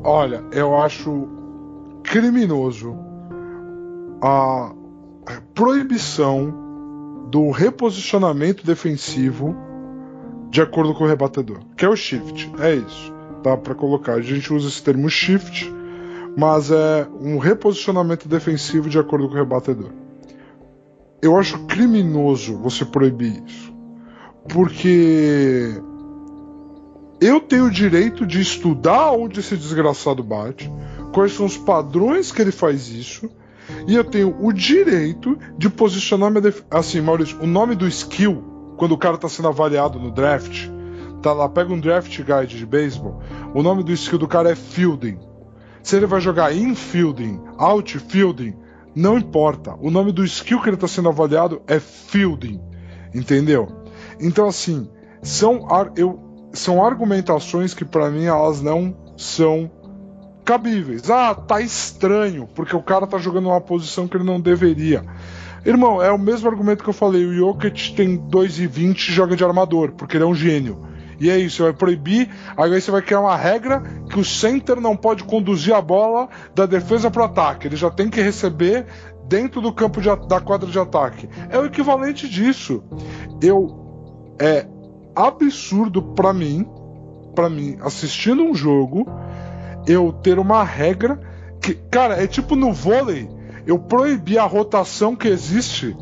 Olha, 0.03 0.41
eu 0.53 0.75
acho 0.75 1.27
criminoso 2.01 2.97
a 4.21 4.73
proibição 5.53 7.27
do 7.29 7.51
reposicionamento 7.51 8.65
defensivo 8.65 9.55
de 10.49 10.61
acordo 10.61 10.93
com 10.93 11.03
o 11.03 11.07
rebatedor, 11.07 11.59
que 11.75 11.83
é 11.83 11.89
o 11.89 11.95
shift. 11.95 12.49
É 12.59 12.75
isso. 12.75 13.13
Dá 13.43 13.57
para 13.57 13.75
colocar. 13.75 14.13
A 14.13 14.21
gente 14.21 14.53
usa 14.53 14.69
esse 14.69 14.81
termo 14.81 15.09
shift, 15.09 15.69
mas 16.37 16.71
é 16.71 17.05
um 17.19 17.37
reposicionamento 17.37 18.29
defensivo 18.29 18.89
de 18.89 18.97
acordo 18.97 19.27
com 19.27 19.33
o 19.33 19.37
rebatedor. 19.37 20.02
Eu 21.23 21.39
acho 21.39 21.57
criminoso 21.59 22.57
você 22.57 22.83
proibir 22.83 23.41
isso. 23.47 23.73
Porque 24.49 25.81
eu 27.21 27.39
tenho 27.39 27.67
o 27.67 27.71
direito 27.71 28.25
de 28.27 28.41
estudar 28.41 29.13
onde 29.13 29.39
esse 29.39 29.55
desgraçado 29.55 30.21
bate, 30.21 30.69
quais 31.13 31.31
são 31.31 31.45
os 31.45 31.55
padrões 31.55 32.29
que 32.29 32.41
ele 32.41 32.51
faz 32.51 32.89
isso, 32.89 33.29
e 33.87 33.95
eu 33.95 34.03
tenho 34.03 34.35
o 34.37 34.51
direito 34.51 35.39
de 35.57 35.69
posicionar 35.69 36.29
minha 36.29 36.41
def... 36.41 36.61
Assim, 36.69 36.99
Maurício, 36.99 37.41
o 37.41 37.47
nome 37.47 37.73
do 37.73 37.87
skill, 37.87 38.43
quando 38.75 38.91
o 38.91 38.97
cara 38.97 39.17
tá 39.17 39.29
sendo 39.29 39.47
avaliado 39.47 39.97
no 39.97 40.11
draft, 40.11 40.67
tá 41.21 41.31
lá, 41.31 41.47
pega 41.47 41.71
um 41.71 41.79
draft 41.79 42.17
guide 42.17 42.57
de 42.57 42.65
beisebol, 42.65 43.21
o 43.53 43.63
nome 43.63 43.81
do 43.81 43.93
skill 43.93 44.19
do 44.19 44.27
cara 44.27 44.51
é 44.51 44.55
fielding. 44.55 45.17
Se 45.81 45.95
ele 45.95 46.05
vai 46.05 46.19
jogar 46.19 46.53
infielding, 46.53 47.39
outfielding, 47.57 48.61
não 48.95 49.17
importa. 49.17 49.75
O 49.79 49.89
nome 49.89 50.11
do 50.11 50.23
skill 50.23 50.61
que 50.61 50.69
ele 50.69 50.77
tá 50.77 50.87
sendo 50.87 51.09
avaliado 51.09 51.61
é 51.67 51.79
fielding. 51.79 52.59
Entendeu? 53.13 53.67
Então, 54.19 54.47
assim, 54.47 54.87
são, 55.21 55.71
ar- 55.71 55.91
eu, 55.95 56.19
são 56.53 56.83
argumentações 56.83 57.73
que 57.73 57.85
pra 57.85 58.09
mim 58.09 58.25
elas 58.25 58.61
não 58.61 58.95
são 59.17 59.69
cabíveis. 60.43 61.09
Ah, 61.09 61.33
tá 61.35 61.61
estranho, 61.61 62.47
porque 62.53 62.75
o 62.75 62.81
cara 62.81 63.07
tá 63.07 63.17
jogando 63.17 63.47
uma 63.49 63.61
posição 63.61 64.07
que 64.07 64.17
ele 64.17 64.23
não 64.23 64.39
deveria. 64.41 65.03
Irmão, 65.65 66.01
é 66.01 66.11
o 66.11 66.19
mesmo 66.19 66.49
argumento 66.49 66.83
que 66.83 66.89
eu 66.89 66.93
falei. 66.93 67.25
O 67.25 67.33
Jokic 67.33 67.93
tem 67.95 68.17
2,20 68.17 68.95
e 69.09 69.11
joga 69.13 69.35
de 69.35 69.43
armador, 69.45 69.93
porque 69.93 70.17
ele 70.17 70.23
é 70.25 70.27
um 70.27 70.35
gênio. 70.35 70.77
E 71.23 71.29
é 71.29 71.37
isso, 71.37 71.55
você 71.55 71.63
vai 71.63 71.73
proibir, 71.73 72.29
aí 72.57 72.81
você 72.81 72.91
vai 72.91 73.01
criar 73.01 73.21
uma 73.21 73.37
regra 73.37 73.81
que 74.09 74.19
o 74.19 74.25
center 74.25 74.81
não 74.81 74.93
pode 74.93 75.23
conduzir 75.23 75.73
a 75.73 75.81
bola 75.81 76.27
da 76.53 76.65
defesa 76.65 77.09
para 77.09 77.23
ataque. 77.23 77.65
Ele 77.65 77.77
já 77.77 77.89
tem 77.89 78.09
que 78.09 78.19
receber 78.19 78.85
dentro 79.25 79.61
do 79.61 79.71
campo 79.71 80.01
de 80.01 80.13
da 80.27 80.41
quadra 80.41 80.69
de 80.69 80.77
ataque. 80.77 81.29
É 81.49 81.57
o 81.57 81.65
equivalente 81.65 82.27
disso. 82.27 82.83
Eu 83.41 84.35
é 84.37 84.67
absurdo 85.15 86.03
pra 86.03 86.33
mim, 86.33 86.67
para 87.33 87.49
mim 87.49 87.77
assistindo 87.79 88.43
um 88.43 88.53
jogo, 88.53 89.07
eu 89.87 90.11
ter 90.11 90.37
uma 90.37 90.61
regra 90.61 91.17
que, 91.61 91.73
cara, 91.73 92.21
é 92.21 92.27
tipo 92.27 92.53
no 92.53 92.73
vôlei, 92.73 93.29
eu 93.65 93.79
proibir 93.79 94.39
a 94.39 94.43
rotação 94.43 95.15
que 95.15 95.29
existe 95.29 95.95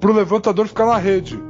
pro 0.00 0.12
levantador 0.12 0.66
ficar 0.66 0.86
na 0.86 0.96
rede. 0.96 1.45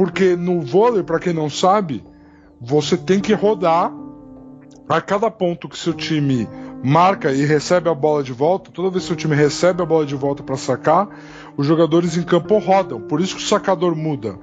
Porque 0.00 0.34
no 0.34 0.62
vôlei, 0.62 1.02
pra 1.02 1.18
quem 1.18 1.34
não 1.34 1.50
sabe, 1.50 2.02
você 2.58 2.96
tem 2.96 3.20
que 3.20 3.34
rodar 3.34 3.92
a 4.88 4.98
cada 4.98 5.30
ponto 5.30 5.68
que 5.68 5.76
seu 5.76 5.92
time 5.92 6.48
marca 6.82 7.30
e 7.30 7.44
recebe 7.44 7.86
a 7.90 7.94
bola 7.94 8.22
de 8.22 8.32
volta, 8.32 8.70
toda 8.70 8.88
vez 8.88 9.02
que 9.02 9.08
seu 9.08 9.16
time 9.16 9.36
recebe 9.36 9.82
a 9.82 9.84
bola 9.84 10.06
de 10.06 10.14
volta 10.14 10.42
para 10.42 10.56
sacar, 10.56 11.06
os 11.54 11.66
jogadores 11.66 12.16
em 12.16 12.22
campo 12.22 12.56
rodam. 12.56 12.98
Por 12.98 13.20
isso 13.20 13.36
que 13.36 13.42
o 13.42 13.46
sacador 13.46 13.94
muda, 13.94 14.38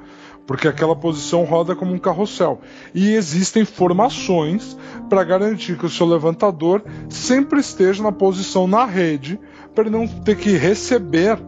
porque 0.45 0.67
aquela 0.67 0.95
posição 0.95 1.43
roda 1.43 1.75
como 1.75 1.91
um 1.91 1.97
carrossel. 1.97 2.61
E 2.93 3.13
existem 3.13 3.65
formações 3.65 4.77
para 5.09 5.23
garantir 5.23 5.75
que 5.75 5.87
o 5.87 5.89
seu 5.89 6.05
levantador 6.05 6.83
sempre 7.09 7.61
esteja 7.61 8.03
na 8.03 8.11
posição 8.11 8.67
na 8.67 8.85
rede, 8.85 9.39
para 9.73 9.89
não 9.89 10.07
ter 10.07 10.37
que 10.37 10.51
receber 10.51 11.39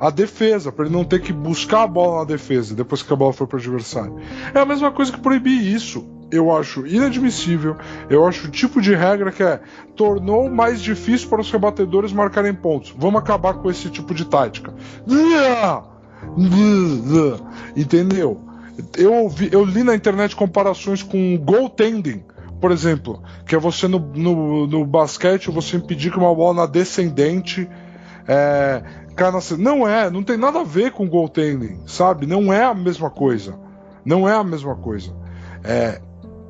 a 0.00 0.08
defesa, 0.08 0.72
para 0.72 0.86
ele 0.86 0.94
não 0.94 1.04
ter 1.04 1.20
que 1.20 1.30
buscar 1.30 1.82
a 1.82 1.86
bola 1.86 2.20
na 2.20 2.24
defesa 2.24 2.74
depois 2.74 3.02
que 3.02 3.12
a 3.12 3.16
bola 3.16 3.34
for 3.34 3.46
para 3.46 3.58
o 3.58 3.60
adversário. 3.60 4.16
É 4.54 4.58
a 4.58 4.64
mesma 4.64 4.90
coisa 4.90 5.12
que 5.12 5.20
proibir 5.20 5.60
isso. 5.60 6.08
Eu 6.32 6.56
acho 6.56 6.86
inadmissível. 6.86 7.76
Eu 8.08 8.26
acho 8.26 8.48
o 8.48 8.50
tipo 8.50 8.80
de 8.80 8.94
regra 8.94 9.30
que 9.30 9.42
é 9.42 9.60
tornou 9.94 10.48
mais 10.48 10.80
difícil 10.80 11.28
para 11.28 11.42
os 11.42 11.50
rebatedores 11.50 12.12
marcarem 12.12 12.54
pontos. 12.54 12.94
Vamos 12.96 13.20
acabar 13.20 13.54
com 13.54 13.70
esse 13.70 13.90
tipo 13.90 14.14
de 14.14 14.24
tática. 14.24 14.72
Entendeu? 17.76 18.40
Eu, 18.96 19.12
ouvi, 19.12 19.50
eu 19.52 19.64
li 19.64 19.82
na 19.82 19.94
internet 19.94 20.34
comparações 20.34 21.02
com 21.02 21.36
goaltending, 21.36 22.22
por 22.58 22.70
exemplo, 22.70 23.22
que 23.44 23.54
é 23.54 23.58
você 23.58 23.86
no, 23.86 23.98
no, 23.98 24.66
no 24.66 24.86
basquete 24.86 25.50
você 25.50 25.76
impedir 25.76 26.10
que 26.10 26.18
uma 26.18 26.34
bola 26.34 26.62
na 26.62 26.66
descendente 26.66 27.68
é, 28.26 28.82
cesta. 29.40 29.56
Não 29.56 29.86
é, 29.86 30.10
não 30.10 30.22
tem 30.22 30.36
nada 30.36 30.60
a 30.60 30.64
ver 30.64 30.92
com 30.92 31.08
goaltending, 31.08 31.80
sabe? 31.86 32.26
Não 32.26 32.52
é 32.52 32.64
a 32.64 32.74
mesma 32.74 33.10
coisa. 33.10 33.58
Não 34.04 34.28
é 34.28 34.34
a 34.34 34.44
mesma 34.44 34.74
coisa. 34.76 35.14
É, 35.62 36.00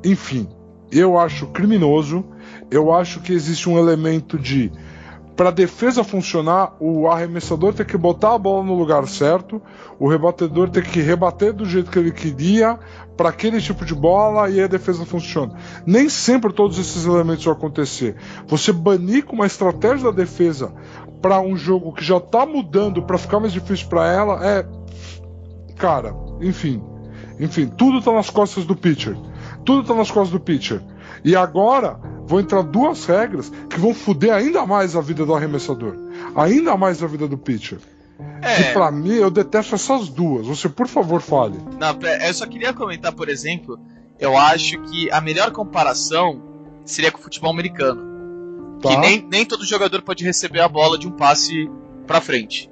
enfim, 0.03 0.47
eu 0.91 1.17
acho 1.17 1.47
criminoso. 1.47 2.25
Eu 2.69 2.93
acho 2.93 3.19
que 3.21 3.33
existe 3.33 3.69
um 3.69 3.77
elemento 3.77 4.37
de 4.37 4.71
para 5.35 5.49
a 5.49 5.51
defesa 5.51 6.03
funcionar, 6.03 6.75
o 6.79 7.07
arremessador 7.07 7.73
tem 7.73 7.85
que 7.85 7.97
botar 7.97 8.35
a 8.35 8.37
bola 8.37 8.63
no 8.63 8.75
lugar 8.75 9.07
certo, 9.07 9.59
o 9.97 10.07
rebatedor 10.07 10.69
tem 10.69 10.83
que 10.83 11.01
rebater 11.01 11.51
do 11.51 11.65
jeito 11.65 11.89
que 11.89 11.97
ele 11.97 12.11
queria 12.11 12.77
para 13.17 13.29
aquele 13.29 13.59
tipo 13.59 13.83
de 13.83 13.95
bola 13.95 14.49
e 14.49 14.61
a 14.61 14.67
defesa 14.67 15.05
funciona. 15.05 15.53
Nem 15.85 16.09
sempre 16.09 16.53
todos 16.53 16.77
esses 16.77 17.05
elementos 17.05 17.43
vão 17.43 17.53
acontecer. 17.53 18.15
Você 18.45 18.71
banir 18.71 19.25
com 19.25 19.33
uma 19.35 19.47
estratégia 19.47 20.11
da 20.11 20.11
defesa 20.11 20.73
para 21.21 21.39
um 21.39 21.55
jogo 21.55 21.93
que 21.93 22.03
já 22.03 22.17
está 22.17 22.45
mudando 22.45 23.03
para 23.03 23.17
ficar 23.17 23.39
mais 23.39 23.53
difícil 23.53 23.87
para 23.87 24.11
ela 24.11 24.45
é 24.45 24.65
cara, 25.77 26.13
enfim, 26.41 26.81
enfim, 27.39 27.67
tudo 27.67 27.97
está 27.97 28.11
nas 28.11 28.29
costas 28.29 28.65
do 28.65 28.75
pitcher. 28.75 29.17
Tudo 29.65 29.81
está 29.81 29.95
nas 29.95 30.11
costas 30.11 30.31
do 30.31 30.39
pitcher. 30.39 30.81
E 31.23 31.35
agora 31.35 31.99
vão 32.25 32.39
entrar 32.39 32.61
duas 32.61 33.05
regras 33.05 33.51
que 33.69 33.79
vão 33.79 33.93
foder 33.93 34.33
ainda 34.33 34.65
mais 34.65 34.95
a 34.95 35.01
vida 35.01 35.25
do 35.25 35.33
arremessador, 35.33 35.95
ainda 36.35 36.77
mais 36.77 37.01
a 37.01 37.07
vida 37.07 37.27
do 37.27 37.37
pitcher. 37.37 37.79
É. 38.41 38.55
Que 38.55 38.73
pra 38.73 38.91
mim, 38.91 39.13
eu 39.13 39.31
detesto 39.31 39.73
essas 39.73 40.07
duas. 40.07 40.45
Você, 40.45 40.69
por 40.69 40.87
favor, 40.87 41.21
fale. 41.21 41.57
Não, 41.79 41.97
eu 42.27 42.33
só 42.33 42.45
queria 42.45 42.73
comentar, 42.73 43.11
por 43.11 43.27
exemplo, 43.27 43.79
eu 44.19 44.37
acho 44.37 44.79
que 44.83 45.11
a 45.11 45.19
melhor 45.19 45.51
comparação 45.51 46.41
seria 46.85 47.11
com 47.11 47.19
o 47.19 47.23
futebol 47.23 47.51
americano. 47.51 48.10
Tá. 48.81 48.89
Que 48.89 48.97
nem, 48.97 49.27
nem 49.29 49.45
todo 49.45 49.65
jogador 49.65 50.01
pode 50.01 50.23
receber 50.23 50.61
a 50.61 50.67
bola 50.67 50.97
de 50.97 51.07
um 51.07 51.11
passe 51.11 51.69
pra 52.07 52.19
frente. 52.19 52.69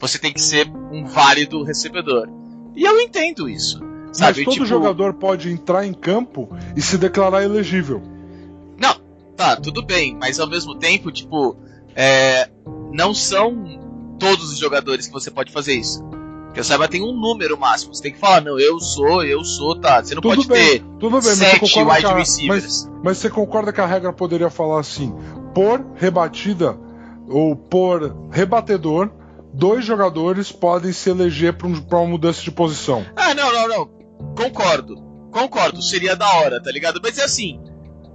Você 0.00 0.18
tem 0.18 0.32
que 0.32 0.40
ser 0.40 0.70
um 0.92 1.04
válido 1.04 1.62
recebedor. 1.62 2.28
E 2.74 2.84
eu 2.84 3.00
entendo 3.00 3.48
isso. 3.48 3.80
Sabe? 4.12 4.38
Mas 4.38 4.44
todo 4.44 4.54
tipo... 4.54 4.66
jogador 4.66 5.14
pode 5.14 5.50
entrar 5.50 5.84
em 5.84 5.92
campo 5.92 6.48
e 6.76 6.80
se 6.80 6.96
declarar 6.96 7.42
elegível. 7.42 8.02
Não, 8.80 8.96
tá, 9.36 9.56
tudo 9.56 9.84
bem, 9.84 10.16
mas 10.18 10.38
ao 10.38 10.46
mesmo 10.46 10.76
tempo, 10.76 11.10
tipo, 11.10 11.56
é, 11.94 12.48
não 12.92 13.12
são 13.12 14.16
todos 14.18 14.52
os 14.52 14.58
jogadores 14.58 15.06
que 15.06 15.12
você 15.12 15.30
pode 15.30 15.52
fazer 15.52 15.74
isso. 15.74 16.02
Porque 16.46 16.60
eu 16.60 16.64
saiba, 16.64 16.88
tem 16.88 17.02
um 17.02 17.12
número 17.12 17.58
máximo. 17.58 17.94
Você 17.94 18.02
tem 18.02 18.12
que 18.12 18.18
falar, 18.18 18.40
não, 18.40 18.58
eu 18.58 18.80
sou, 18.80 19.22
eu 19.22 19.44
sou, 19.44 19.78
tá. 19.78 20.02
Você 20.02 20.14
não 20.14 20.22
tudo 20.22 20.36
pode 20.36 20.48
bem, 20.48 20.78
ter 20.78 20.84
tudo 20.98 21.20
bem, 21.20 21.34
sete 21.34 21.84
mas 21.84 21.96
wide 21.96 22.06
a, 22.06 22.16
receivers. 22.16 22.84
Mas, 22.84 23.00
mas, 23.04 23.18
você 23.18 23.28
concorda 23.28 23.72
que 23.72 23.80
a 23.80 23.86
regra 23.86 24.12
poderia 24.12 24.48
falar 24.48 24.80
assim: 24.80 25.14
por 25.58 25.84
rebatida 25.96 26.78
ou 27.28 27.56
por 27.56 28.30
rebatedor, 28.30 29.10
dois 29.52 29.84
jogadores 29.84 30.52
podem 30.52 30.92
se 30.92 31.10
eleger 31.10 31.52
para 31.54 31.66
um, 31.66 31.84
uma 31.90 32.06
mudança 32.06 32.42
de 32.42 32.52
posição. 32.52 33.04
Ah, 33.16 33.34
não, 33.34 33.52
não, 33.52 33.68
não. 33.68 33.90
Concordo. 34.36 34.94
Concordo, 35.32 35.82
seria 35.82 36.14
da 36.14 36.32
hora, 36.34 36.62
tá 36.62 36.70
ligado? 36.70 37.00
Mas 37.02 37.18
é 37.18 37.24
assim, 37.24 37.60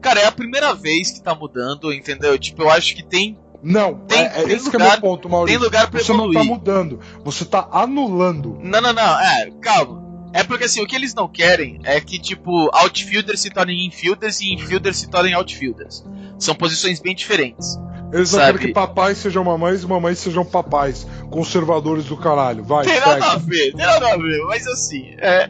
Cara, 0.02 0.22
é 0.22 0.26
a 0.26 0.32
primeira 0.32 0.74
vez 0.74 1.12
que 1.12 1.22
tá 1.22 1.36
mudando, 1.36 1.92
entendeu? 1.92 2.40
Tipo, 2.40 2.64
eu 2.64 2.70
acho 2.70 2.96
que 2.96 3.04
tem. 3.04 3.38
Não, 3.62 4.00
tem, 4.00 4.20
é, 4.20 4.26
é 4.26 4.44
tem 4.44 4.56
esse 4.56 4.66
lugar, 4.66 4.82
é 4.82 4.88
o 4.88 4.92
meu 4.92 5.02
ponto, 5.02 5.30
Maurício. 5.30 5.60
Tem 5.60 5.66
lugar 5.66 5.90
pra 5.90 6.00
Você 6.02 6.12
evoluir. 6.14 6.40
não 6.40 6.46
tá 6.46 6.54
mudando, 6.54 7.00
você 7.26 7.44
tá 7.44 7.68
anulando. 7.72 8.58
Não, 8.62 8.82
não, 8.82 8.94
não, 8.94 9.20
é, 9.20 9.52
calma. 9.62 10.03
É 10.34 10.44
porque 10.44 10.64
assim, 10.64 10.82
o 10.82 10.88
que 10.88 10.96
eles 10.96 11.14
não 11.14 11.28
querem 11.28 11.80
é 11.84 12.02
que, 12.02 12.18
tipo, 12.18 12.70
outfielders 12.76 13.40
se 13.40 13.52
tornem 13.52 13.86
infielders 13.86 14.42
e 14.42 14.52
infielders 14.52 14.98
se 14.98 15.10
tornem 15.10 15.36
outfielders. 15.36 16.04
São 16.40 16.56
posições 16.56 17.00
bem 17.00 17.14
diferentes. 17.14 17.78
Eles 18.12 18.32
não 18.32 18.40
querem 18.40 18.58
que 18.58 18.74
papais 18.74 19.20
sejam 19.20 19.44
mamães 19.44 19.84
e 19.84 19.88
mamães 19.88 20.18
sejam 20.20 20.44
papais. 20.44 21.06
Conservadores 21.30 22.06
do 22.06 22.18
caralho. 22.18 22.64
Vai, 22.64 22.86
Tem 22.86 23.00
nada 23.00 23.32
a 23.32 23.38
ver, 23.38 23.74
tem 23.74 23.86
nada 23.86 24.14
a 24.14 24.18
ver, 24.18 24.40
mas 24.48 24.68
assim, 24.68 25.16
é. 25.20 25.50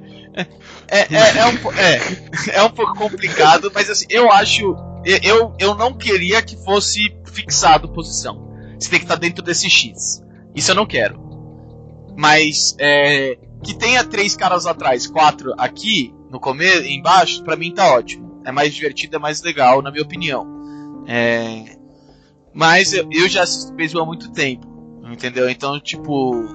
É, 0.90 1.00
é, 1.00 1.38
é, 1.38 1.46
um, 1.46 1.72
é, 1.78 2.00
é 2.60 2.64
um 2.64 2.70
pouco 2.70 2.94
complicado, 2.96 3.72
mas 3.74 3.90
assim, 3.90 4.06
eu 4.10 4.32
acho. 4.32 4.76
Eu, 5.06 5.54
eu 5.60 5.76
não 5.76 5.94
queria 5.94 6.42
que 6.42 6.56
fosse 6.64 7.14
fixado 7.26 7.90
posição. 7.90 8.50
Você 8.80 8.90
tem 8.90 9.00
que 9.00 9.06
estar 9.06 9.16
dentro 9.16 9.44
desse 9.44 9.70
X. 9.70 10.24
Isso 10.56 10.72
eu 10.72 10.76
não 10.76 10.86
quero. 10.86 11.33
Mas 12.16 12.76
é, 12.80 13.38
que 13.64 13.74
tenha 13.74 14.04
três 14.04 14.36
caras 14.36 14.66
atrás, 14.66 15.08
quatro 15.08 15.54
aqui, 15.58 16.14
no 16.30 16.40
começo, 16.40 16.84
embaixo, 16.86 17.44
para 17.44 17.56
mim 17.56 17.74
tá 17.74 17.94
ótimo. 17.94 18.42
É 18.46 18.52
mais 18.52 18.74
divertido, 18.74 19.16
é 19.16 19.20
mais 19.20 19.42
legal, 19.42 19.82
na 19.82 19.90
minha 19.92 20.04
opinião. 20.04 20.46
É, 21.08 21.78
mas 22.54 22.94
eu, 22.94 23.08
eu 23.12 23.28
já 23.28 23.44
assisto 23.44 23.74
beisebol 23.74 24.04
há 24.04 24.06
muito 24.06 24.32
tempo, 24.32 24.68
entendeu? 25.12 25.50
Então, 25.50 25.80
tipo. 25.80 26.46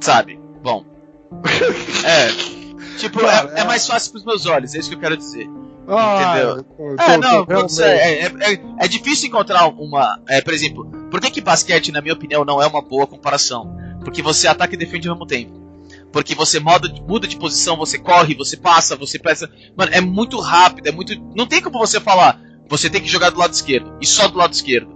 Sabe? 0.00 0.38
Bom. 0.62 0.84
é. 2.04 2.54
Tipo, 2.98 3.20
é, 3.22 3.60
é, 3.60 3.64
mais 3.64 3.86
fácil 3.86 4.12
pros 4.12 4.24
meus 4.24 4.46
olhos, 4.46 4.74
é 4.74 4.78
isso 4.78 4.88
que 4.88 4.94
eu 4.94 5.00
quero 5.00 5.16
dizer. 5.16 5.48
Ah, 5.88 6.34
entendeu? 6.36 6.62
Tô, 6.62 7.02
é, 7.02 7.16
não, 7.18 7.44
putz, 7.44 7.78
é, 7.78 8.20
é, 8.20 8.26
é, 8.26 8.60
é, 8.80 8.88
difícil 8.88 9.28
encontrar 9.28 9.66
uma. 9.68 10.20
É, 10.28 10.40
por 10.40 10.54
exemplo, 10.54 10.86
por 11.10 11.20
que, 11.20 11.30
que 11.30 11.40
basquete, 11.40 11.92
na 11.92 12.00
minha 12.00 12.14
opinião, 12.14 12.44
não 12.44 12.62
é 12.62 12.66
uma 12.66 12.80
boa 12.80 13.06
comparação? 13.06 13.76
Porque 14.04 14.22
você 14.22 14.46
ataca 14.46 14.74
e 14.74 14.78
defende 14.78 15.08
ao 15.08 15.14
mesmo 15.14 15.26
tempo. 15.26 15.64
Porque 16.12 16.34
você 16.34 16.60
muda, 16.60 16.88
muda 17.08 17.26
de 17.26 17.36
posição, 17.36 17.76
você 17.76 17.98
corre, 17.98 18.36
você 18.36 18.56
passa, 18.56 18.94
você 18.94 19.18
peça. 19.18 19.50
Mano, 19.76 19.92
é 19.92 20.00
muito 20.00 20.38
rápido, 20.38 20.86
é 20.86 20.92
muito. 20.92 21.12
Não 21.34 21.46
tem 21.46 21.60
como 21.60 21.78
você 21.78 21.98
falar, 21.98 22.40
você 22.68 22.88
tem 22.88 23.00
que 23.00 23.08
jogar 23.08 23.30
do 23.30 23.38
lado 23.38 23.52
esquerdo, 23.52 23.96
e 24.00 24.06
só 24.06 24.28
do 24.28 24.38
lado 24.38 24.52
esquerdo. 24.52 24.94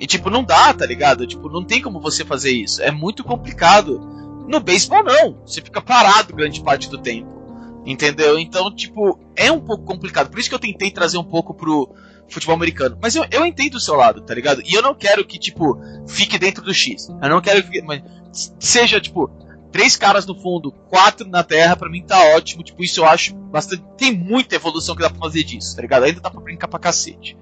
E 0.00 0.06
tipo, 0.06 0.30
não 0.30 0.44
dá, 0.44 0.72
tá 0.72 0.86
ligado? 0.86 1.26
Tipo, 1.26 1.48
não 1.48 1.64
tem 1.64 1.82
como 1.82 2.00
você 2.00 2.24
fazer 2.24 2.52
isso. 2.52 2.80
É 2.82 2.90
muito 2.90 3.24
complicado. 3.24 3.98
No 4.48 4.60
beisebol 4.60 5.02
não. 5.02 5.42
Você 5.44 5.60
fica 5.60 5.80
parado 5.80 6.34
grande 6.34 6.62
parte 6.62 6.88
do 6.88 6.98
tempo. 6.98 7.28
Entendeu? 7.84 8.38
Então, 8.38 8.72
tipo, 8.72 9.18
é 9.34 9.50
um 9.50 9.60
pouco 9.60 9.84
complicado. 9.84 10.30
Por 10.30 10.38
isso 10.38 10.48
que 10.48 10.54
eu 10.54 10.60
tentei 10.60 10.90
trazer 10.90 11.18
um 11.18 11.24
pouco 11.24 11.52
pro 11.52 11.92
futebol 12.28 12.54
americano. 12.54 12.98
Mas 13.00 13.14
eu, 13.16 13.24
eu 13.30 13.44
entendo 13.44 13.74
o 13.74 13.80
seu 13.80 13.94
lado, 13.94 14.20
tá 14.20 14.34
ligado? 14.34 14.62
E 14.64 14.74
eu 14.74 14.82
não 14.82 14.94
quero 14.94 15.24
que, 15.24 15.38
tipo, 15.38 15.80
fique 16.06 16.38
dentro 16.38 16.62
do 16.62 16.74
X. 16.74 17.08
Eu 17.08 17.28
não 17.28 17.40
quero 17.40 17.62
que. 17.62 17.82
Mas 17.82 18.02
seja, 18.58 19.00
tipo, 19.00 19.30
três 19.72 19.96
caras 19.96 20.26
no 20.26 20.34
fundo, 20.34 20.72
quatro 20.88 21.26
na 21.26 21.42
terra, 21.42 21.76
para 21.76 21.90
mim 21.90 22.02
tá 22.02 22.18
ótimo. 22.36 22.62
Tipo, 22.62 22.82
isso 22.82 23.00
eu 23.00 23.06
acho 23.06 23.34
bastante. 23.34 23.82
Tem 23.96 24.12
muita 24.12 24.56
evolução 24.56 24.94
que 24.94 25.02
dá 25.02 25.10
pra 25.10 25.18
fazer 25.18 25.42
disso, 25.44 25.74
tá 25.74 25.82
ligado? 25.82 26.04
Ainda 26.04 26.20
dá 26.20 26.30
pra 26.30 26.40
brincar 26.40 26.68
pra 26.68 26.78
cacete. 26.78 27.36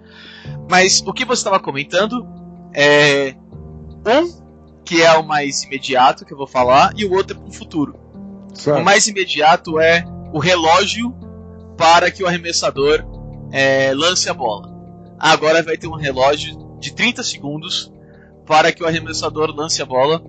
Mas 0.70 1.02
o 1.04 1.12
que 1.12 1.24
você 1.24 1.40
estava 1.40 1.60
comentando 1.60 2.26
é. 2.74 3.34
Um 4.06 4.46
que 4.84 5.02
é 5.02 5.12
o 5.18 5.26
mais 5.26 5.64
imediato 5.64 6.24
que 6.24 6.32
eu 6.32 6.38
vou 6.38 6.46
falar, 6.46 6.92
e 6.96 7.04
o 7.04 7.12
outro 7.12 7.36
é 7.36 7.40
para 7.40 7.48
o 7.48 7.52
futuro. 7.52 7.98
Certo. 8.54 8.80
O 8.80 8.84
mais 8.84 9.08
imediato 9.08 9.80
é 9.80 10.04
o 10.32 10.38
relógio 10.38 11.12
para 11.76 12.10
que 12.10 12.22
o 12.22 12.26
arremessador 12.26 13.04
é, 13.50 13.92
lance 13.94 14.30
a 14.30 14.34
bola. 14.34 14.75
Agora 15.18 15.62
vai 15.62 15.76
ter 15.76 15.86
um 15.86 15.96
relógio 15.96 16.76
de 16.78 16.92
30 16.92 17.22
segundos 17.22 17.92
para 18.46 18.72
que 18.72 18.82
o 18.82 18.86
arremessador 18.86 19.54
lance 19.54 19.82
a 19.82 19.86
bola, 19.86 20.22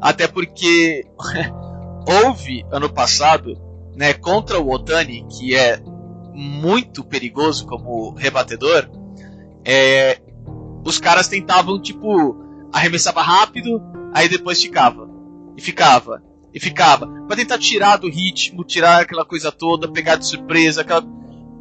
até 0.00 0.26
porque 0.26 1.06
houve 2.24 2.64
ano 2.70 2.92
passado, 2.92 3.56
né, 3.94 4.12
contra 4.12 4.60
o 4.60 4.70
Otani, 4.70 5.26
que 5.28 5.54
é 5.54 5.80
muito 6.34 7.04
perigoso 7.04 7.66
como 7.66 8.14
rebatedor, 8.14 8.90
é, 9.64 10.18
os 10.84 10.98
caras 10.98 11.28
tentavam 11.28 11.80
tipo 11.80 12.42
arremessava 12.72 13.22
rápido, 13.22 13.82
aí 14.14 14.28
depois 14.28 14.60
ficava. 14.60 15.08
E 15.56 15.60
ficava. 15.60 16.22
E 16.52 16.58
ficava. 16.58 17.06
Pra 17.26 17.36
tentar 17.36 17.58
tirar 17.58 17.96
do 17.96 18.08
ritmo, 18.08 18.64
tirar 18.64 19.02
aquela 19.02 19.24
coisa 19.24 19.52
toda, 19.52 19.90
pegar 19.92 20.16
de 20.16 20.26
surpresa, 20.26 20.80
aquela... 20.80 21.04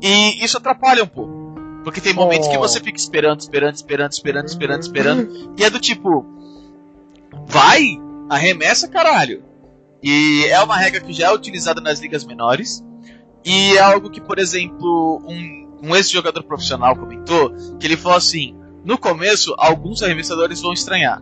E 0.01 0.43
isso 0.43 0.57
atrapalha 0.57 1.03
um 1.03 1.07
pouco. 1.07 1.40
Porque 1.83 2.01
tem 2.01 2.13
momentos 2.13 2.47
oh. 2.47 2.51
que 2.51 2.57
você 2.57 2.79
fica 2.79 2.97
esperando, 2.97 3.39
esperando, 3.39 3.75
esperando, 3.75 4.11
esperando, 4.11 4.47
esperando, 4.47 4.81
esperando. 4.81 5.53
e 5.57 5.63
é 5.63 5.69
do 5.69 5.79
tipo. 5.79 6.25
Vai! 7.47 7.99
Arremessa, 8.29 8.87
caralho! 8.87 9.43
E 10.01 10.45
é 10.45 10.59
uma 10.61 10.77
regra 10.77 11.01
que 11.01 11.13
já 11.13 11.27
é 11.27 11.33
utilizada 11.33 11.81
nas 11.81 11.99
ligas 11.99 12.23
menores. 12.23 12.83
E 13.43 13.75
é 13.75 13.79
algo 13.79 14.09
que, 14.09 14.21
por 14.21 14.37
exemplo, 14.39 15.21
um, 15.27 15.79
um 15.83 15.95
ex-jogador 15.95 16.43
profissional 16.43 16.95
comentou, 16.95 17.53
que 17.79 17.87
ele 17.87 17.97
falou 17.97 18.17
assim, 18.17 18.55
no 18.83 18.97
começo, 18.97 19.53
alguns 19.57 20.01
arremessadores 20.03 20.61
vão 20.61 20.73
estranhar. 20.73 21.21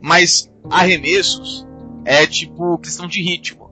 Mas 0.00 0.50
arremessos 0.70 1.66
é 2.04 2.26
tipo 2.26 2.78
questão 2.78 3.06
de 3.06 3.22
ritmo. 3.22 3.70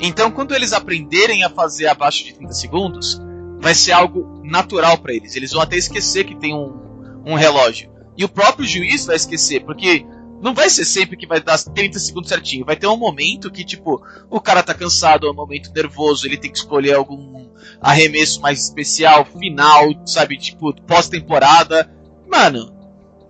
Então, 0.00 0.30
quando 0.30 0.54
eles 0.54 0.72
aprenderem 0.72 1.42
a 1.42 1.50
fazer 1.50 1.88
abaixo 1.88 2.24
de 2.24 2.34
30 2.34 2.52
segundos, 2.52 3.20
vai 3.58 3.74
ser 3.74 3.92
algo 3.92 4.37
natural 4.48 4.98
para 4.98 5.14
eles. 5.14 5.36
Eles 5.36 5.52
vão 5.52 5.62
até 5.62 5.76
esquecer 5.76 6.24
que 6.24 6.34
tem 6.34 6.54
um, 6.54 7.22
um 7.26 7.34
relógio. 7.34 7.90
E 8.16 8.24
o 8.24 8.28
próprio 8.28 8.66
juiz 8.66 9.06
vai 9.06 9.16
esquecer, 9.16 9.64
porque 9.64 10.04
não 10.40 10.54
vai 10.54 10.70
ser 10.70 10.84
sempre 10.84 11.16
que 11.16 11.26
vai 11.26 11.40
dar 11.40 11.58
30 11.58 11.98
segundos 11.98 12.28
certinho. 12.28 12.64
Vai 12.64 12.76
ter 12.76 12.86
um 12.86 12.96
momento 12.96 13.50
que, 13.50 13.64
tipo, 13.64 14.02
o 14.30 14.40
cara 14.40 14.62
tá 14.62 14.74
cansado, 14.74 15.26
é 15.26 15.30
um 15.30 15.34
momento 15.34 15.72
nervoso, 15.72 16.26
ele 16.26 16.36
tem 16.36 16.50
que 16.50 16.58
escolher 16.58 16.94
algum 16.94 17.48
arremesso 17.80 18.40
mais 18.40 18.62
especial, 18.62 19.24
final, 19.24 19.88
sabe? 20.06 20.36
Tipo, 20.36 20.74
pós-temporada. 20.82 21.90
Mano, 22.28 22.74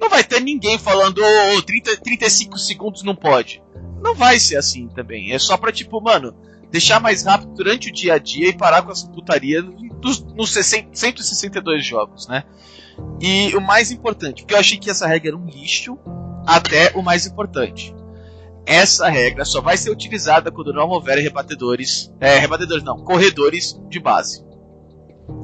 não 0.01 0.09
vai 0.09 0.23
ter 0.23 0.41
ninguém 0.41 0.79
falando, 0.79 1.19
ô, 1.19 1.57
oh, 1.57 1.63
30, 1.63 1.97
35 1.99 2.59
segundos 2.59 3.03
não 3.03 3.15
pode. 3.15 3.63
Não 4.03 4.15
vai 4.15 4.39
ser 4.39 4.57
assim 4.57 4.89
também. 4.89 5.33
É 5.33 5.39
só 5.39 5.57
pra, 5.57 5.73
tipo, 5.73 6.01
mano, 6.01 6.35
deixar 6.71 7.01
mais 7.01 7.25
rápido 7.25 7.55
durante 7.55 7.91
o 7.91 7.93
dia 7.93 8.15
a 8.15 8.19
dia 8.19 8.49
e 8.49 8.53
parar 8.53 8.83
com 8.83 8.93
essa 8.93 9.07
putaria 9.09 9.63
nos 9.63 10.53
60, 10.53 10.91
162 10.93 11.85
jogos, 11.85 12.29
né? 12.29 12.45
E 13.21 13.55
o 13.57 13.61
mais 13.61 13.91
importante, 13.91 14.43
porque 14.43 14.55
eu 14.55 14.59
achei 14.59 14.79
que 14.79 14.91
essa 14.91 15.07
regra 15.07 15.31
era 15.31 15.37
um 15.37 15.47
lixo, 15.47 15.99
até 16.47 16.93
o 16.95 17.03
mais 17.03 17.27
importante. 17.27 17.95
Essa 18.65 19.09
regra 19.09 19.45
só 19.45 19.61
vai 19.61 19.77
ser 19.77 19.91
utilizada 19.91 20.51
quando 20.51 20.73
não 20.73 20.89
houver 20.89 21.19
rebatedores. 21.19 22.13
É, 22.21 22.39
rebatedores 22.39 22.85
não, 22.85 22.99
corredores 22.99 23.81
de 23.89 23.99
base. 23.99 24.45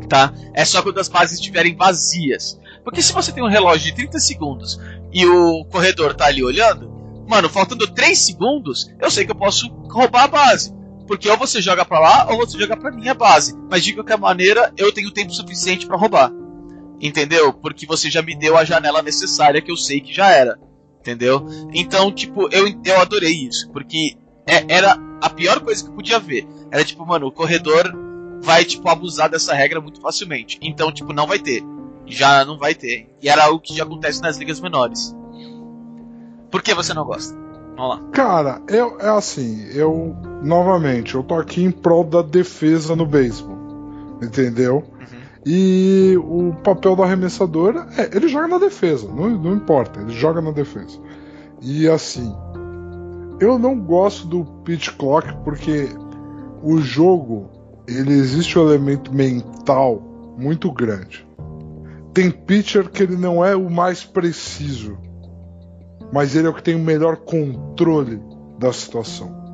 Tá? 0.08 0.32
É 0.54 0.64
só 0.64 0.82
quando 0.82 0.98
as 0.98 1.08
bases 1.08 1.38
estiverem 1.38 1.76
vazias. 1.76 2.58
Porque 2.82 3.00
se 3.00 3.12
você 3.12 3.32
tem 3.32 3.42
um 3.42 3.48
relógio 3.48 3.86
de 3.86 3.94
30 3.96 4.18
segundos 4.18 4.78
e 5.12 5.24
o 5.26 5.64
corredor 5.66 6.14
tá 6.14 6.26
ali 6.26 6.44
olhando, 6.44 6.90
mano, 7.26 7.48
faltando 7.48 7.86
3 7.86 8.18
segundos, 8.18 8.90
eu 9.00 9.10
sei 9.10 9.24
que 9.24 9.32
eu 9.32 9.36
posso 9.36 9.68
roubar 9.90 10.24
a 10.24 10.28
base. 10.28 10.74
Porque 11.06 11.28
ou 11.28 11.36
você 11.36 11.60
joga 11.60 11.84
para 11.84 12.00
lá 12.00 12.26
ou 12.30 12.38
você 12.38 12.58
joga 12.58 12.76
para 12.76 12.90
minha 12.90 13.14
base. 13.14 13.54
Mas 13.70 13.84
de 13.84 13.94
qualquer 13.94 14.18
maneira, 14.18 14.72
eu 14.76 14.92
tenho 14.92 15.10
tempo 15.10 15.32
suficiente 15.32 15.86
para 15.86 15.96
roubar. 15.96 16.32
Entendeu? 17.00 17.52
Porque 17.52 17.86
você 17.86 18.10
já 18.10 18.22
me 18.22 18.34
deu 18.34 18.56
a 18.56 18.64
janela 18.64 19.02
necessária 19.02 19.60
que 19.60 19.70
eu 19.70 19.76
sei 19.76 20.00
que 20.00 20.12
já 20.12 20.30
era. 20.30 20.58
Entendeu? 21.00 21.46
Então, 21.74 22.10
tipo, 22.10 22.48
eu, 22.50 22.66
eu 22.84 23.00
adorei 23.00 23.32
isso. 23.32 23.70
Porque 23.70 24.16
é, 24.46 24.64
era 24.68 24.96
a 25.20 25.28
pior 25.28 25.60
coisa 25.60 25.84
que 25.84 25.90
podia 25.90 26.18
ver. 26.18 26.46
Era 26.70 26.84
tipo, 26.84 27.04
mano, 27.04 27.26
o 27.26 27.32
corredor 27.32 27.92
vai, 28.42 28.64
tipo, 28.64 28.88
abusar 28.88 29.28
dessa 29.28 29.54
regra 29.54 29.80
muito 29.80 30.00
facilmente. 30.00 30.58
Então, 30.62 30.92
tipo, 30.92 31.12
não 31.12 31.26
vai 31.26 31.38
ter. 31.38 31.62
Já 32.06 32.44
não 32.44 32.58
vai 32.58 32.74
ter. 32.74 33.08
E 33.20 33.28
era 33.28 33.44
algo 33.44 33.60
que 33.60 33.76
já 33.76 33.84
acontece 33.84 34.22
nas 34.22 34.38
ligas 34.38 34.60
menores. 34.60 35.14
Por 36.50 36.62
que 36.62 36.72
você 36.72 36.94
não 36.94 37.04
gosta? 37.04 37.43
Vamos 37.76 37.96
lá. 37.96 38.02
Cara, 38.12 38.62
eu, 38.68 38.98
é 39.00 39.08
assim, 39.08 39.66
eu, 39.72 40.16
novamente, 40.42 41.14
eu 41.14 41.22
tô 41.22 41.34
aqui 41.34 41.62
em 41.62 41.70
prol 41.70 42.04
da 42.04 42.22
defesa 42.22 42.94
no 42.94 43.06
beisebol. 43.06 43.58
Entendeu? 44.22 44.84
E 45.46 46.16
o 46.24 46.54
papel 46.62 46.96
do 46.96 47.02
arremessador 47.02 47.86
é, 47.98 48.16
ele 48.16 48.28
joga 48.28 48.48
na 48.48 48.58
defesa, 48.58 49.06
não, 49.08 49.28
não 49.28 49.54
importa, 49.54 50.00
ele 50.00 50.12
joga 50.12 50.40
na 50.40 50.50
defesa. 50.50 50.98
E 51.60 51.86
assim, 51.86 52.34
eu 53.38 53.58
não 53.58 53.78
gosto 53.78 54.26
do 54.26 54.44
pitch 54.64 54.90
clock 54.96 55.36
porque 55.44 55.88
o 56.62 56.78
jogo 56.78 57.50
ele 57.86 58.14
existe 58.14 58.58
um 58.58 58.66
elemento 58.66 59.14
mental 59.14 60.02
muito 60.38 60.72
grande. 60.72 61.26
Tem 62.14 62.30
pitcher 62.30 62.88
que 62.88 63.02
ele 63.02 63.16
não 63.16 63.44
é 63.44 63.54
o 63.54 63.68
mais 63.68 64.02
preciso, 64.02 64.96
mas 66.12 66.34
ele 66.34 66.46
é 66.46 66.50
o 66.50 66.54
que 66.54 66.62
tem 66.62 66.74
o 66.74 66.78
melhor 66.78 67.16
controle 67.16 68.20
da 68.58 68.72
situação. 68.72 69.44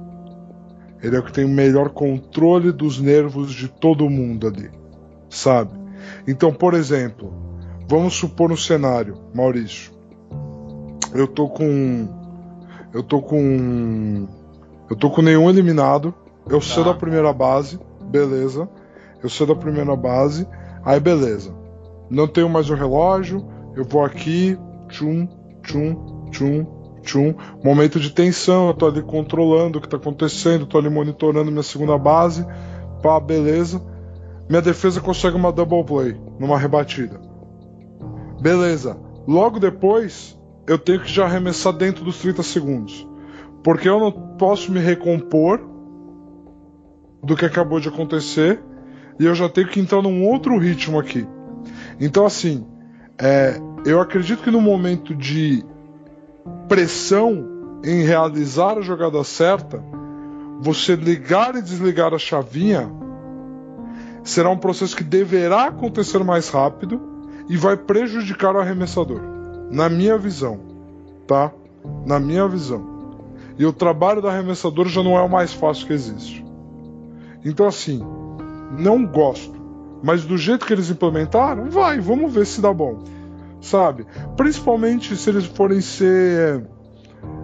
Ele 1.03 1.17
é 1.17 1.19
o 1.19 1.23
que 1.23 1.33
tem 1.33 1.45
o 1.45 1.49
melhor 1.49 1.91
controle 1.91 2.73
dos 2.73 3.01
nervos 3.01 3.53
de 3.53 3.69
todo 3.69 4.09
mundo 4.11 4.47
ali, 4.47 4.71
sabe? 5.31 5.73
Então, 6.27 6.53
por 6.53 6.75
exemplo, 6.75 7.33
vamos 7.89 8.15
supor 8.15 8.53
um 8.53 8.57
cenário, 8.57 9.17
Maurício. 9.35 9.93
Eu 11.15 11.27
tô 11.27 11.49
com. 11.49 12.09
Eu 12.93 13.03
tô 13.03 13.23
com. 13.23 14.29
Eu 14.89 14.97
tô 14.97 15.11
com 15.11 15.23
nenhum 15.23 15.49
eliminado. 15.49 16.15
Eu 16.47 16.61
tá. 16.61 16.67
sou 16.67 16.85
da 16.85 16.95
primeira 16.95 17.33
base, 17.33 17.79
beleza. 18.11 18.69
Eu 19.23 19.29
sou 19.29 19.47
da 19.47 19.55
primeira 19.55 19.95
base, 19.97 20.47
aí 20.85 20.99
beleza. 21.01 21.55
Não 22.09 22.27
tenho 22.27 22.49
mais 22.49 22.69
o 22.71 22.75
relógio, 22.75 23.47
eu 23.77 23.85
vou 23.85 24.05
aqui, 24.05 24.59
tchum, 24.89 25.29
tchum, 25.63 25.95
tchum, 26.31 26.67
tchum. 27.03 27.35
Momento 27.63 28.01
de 28.01 28.11
tensão, 28.11 28.69
eu 28.69 28.75
tô 28.75 28.87
ali 28.87 29.03
controlando 29.03 29.79
o 29.79 29.81
que 29.81 29.89
tá 29.89 29.97
acontecendo, 29.97 30.67
tô 30.67 30.79
ali 30.79 30.89
monitorando 30.89 31.51
minha 31.51 31.63
segunda 31.63 31.99
base, 31.99 32.47
pá, 33.03 33.21
beleza 33.21 33.91
minha 34.51 34.61
defesa 34.61 35.01
consegue 35.01 35.37
uma 35.37 35.53
double 35.53 35.85
play 35.85 36.21
numa 36.37 36.59
rebatida. 36.59 37.21
Beleza. 38.43 38.99
Logo 39.25 39.61
depois, 39.61 40.37
eu 40.67 40.77
tenho 40.77 40.99
que 40.99 41.09
já 41.09 41.25
arremessar 41.25 41.73
dentro 41.73 42.05
dos 42.05 42.19
30 42.19 42.43
segundos. 42.43 43.09
Porque 43.63 43.89
eu 43.89 44.01
não 44.01 44.11
posso 44.11 44.73
me 44.73 44.81
recompor 44.81 45.61
do 47.23 47.37
que 47.37 47.45
acabou 47.45 47.79
de 47.79 47.91
acontecer 47.91 48.61
e 49.21 49.25
eu 49.25 49.37
já 49.37 49.49
tenho 49.49 49.69
que 49.69 49.79
entrar 49.79 50.03
num 50.03 50.27
outro 50.27 50.59
ritmo 50.59 50.99
aqui. 50.99 51.25
Então, 52.01 52.27
assim, 52.27 52.67
é, 53.23 53.57
eu 53.87 54.01
acredito 54.01 54.43
que 54.43 54.51
no 54.51 54.61
momento 54.61 55.15
de 55.15 55.65
pressão 56.69 57.47
em 57.85 58.05
realizar 58.05 58.79
a 58.79 58.83
jogada 58.83 59.23
certa, 59.25 59.83
você 60.61 60.95
ligar 60.95 61.55
e 61.57 61.63
desligar 61.63 62.13
a 62.13 62.19
chavinha 62.19 62.91
será 64.23 64.51
um 64.51 64.59
processo 64.59 64.95
que 64.95 65.03
deverá 65.03 65.67
acontecer 65.67 66.23
mais 66.23 66.49
rápido 66.51 67.01
e 67.49 67.57
vai 67.57 67.77
prejudicar 67.77 68.55
o 68.55 68.61
arremessador. 68.61 69.21
Na 69.71 69.89
minha 69.89 70.19
visão, 70.19 70.61
tá? 71.27 71.53
Na 72.07 72.21
minha 72.21 72.47
visão. 72.47 73.01
E 73.59 73.65
o 73.65 73.73
trabalho 73.73 74.21
do 74.21 74.29
arremessador 74.29 74.89
já 74.89 75.03
não 75.03 75.17
é 75.17 75.23
o 75.23 75.29
mais 75.29 75.53
fácil 75.53 75.87
que 75.87 75.93
existe. 75.93 76.45
Então, 77.45 77.67
assim, 77.67 78.03
não 78.79 79.05
gosto. 79.05 79.59
Mas 80.03 80.25
do 80.25 80.37
jeito 80.37 80.65
que 80.65 80.73
eles 80.73 80.91
implementaram, 80.91 81.69
vai, 81.71 82.01
vamos 82.01 82.33
ver 82.33 82.47
se 82.47 82.61
dá 82.61 82.73
bom. 82.73 83.03
Sabe? 83.61 84.07
Principalmente 84.37 85.17
se 85.17 85.31
eles 85.31 85.45
forem 85.45 85.81
ser. 85.81 86.65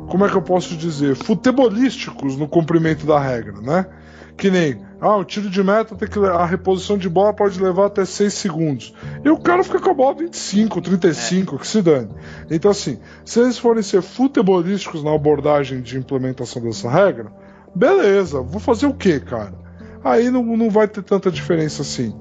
Como 0.09 0.25
é 0.25 0.29
que 0.29 0.37
eu 0.37 0.43
posso 0.43 0.77
dizer? 0.77 1.17
Futebolísticos 1.17 2.37
no 2.37 2.49
cumprimento 2.49 3.07
da 3.07 3.19
regra, 3.19 3.61
né? 3.61 3.87
Que 4.37 4.51
nem 4.51 4.87
ah, 5.01 5.17
o 5.17 5.25
tiro 5.25 5.51
de 5.51 5.63
meta 5.63 5.95
tem 5.95 6.09
que 6.09 6.19
a 6.19 6.45
reposição 6.47 6.97
de 6.97 7.09
bola 7.09 7.33
pode 7.33 7.61
levar 7.61 7.87
até 7.87 8.05
6 8.05 8.33
segundos. 8.33 8.95
E 9.23 9.29
o 9.29 9.39
cara 9.39 9.63
fica 9.63 9.79
com 9.79 9.91
a 9.91 9.95
bola 9.95 10.15
25, 10.15 10.81
35, 10.81 11.55
é. 11.55 11.59
que 11.59 11.67
se 11.67 11.83
dane. 11.83 12.09
Então 12.51 12.71
assim, 12.71 12.99
se 13.25 13.41
eles 13.41 13.59
forem 13.59 13.83
ser 13.83 14.01
futebolísticos 14.01 15.05
na 15.05 15.15
abordagem 15.15 15.83
de 15.83 15.99
implementação 15.99 16.63
dessa 16.63 16.89
regra, 16.89 17.31
beleza, 17.75 18.41
vou 18.41 18.61
fazer 18.61 18.87
o 18.87 18.95
que, 18.95 19.21
cara? 19.21 19.55
Aí 20.03 20.31
não, 20.31 20.43
não 20.43 20.71
vai 20.71 20.89
ter 20.89 21.03
tanta 21.03 21.31
diferença 21.31 21.83
assim. 21.83 22.15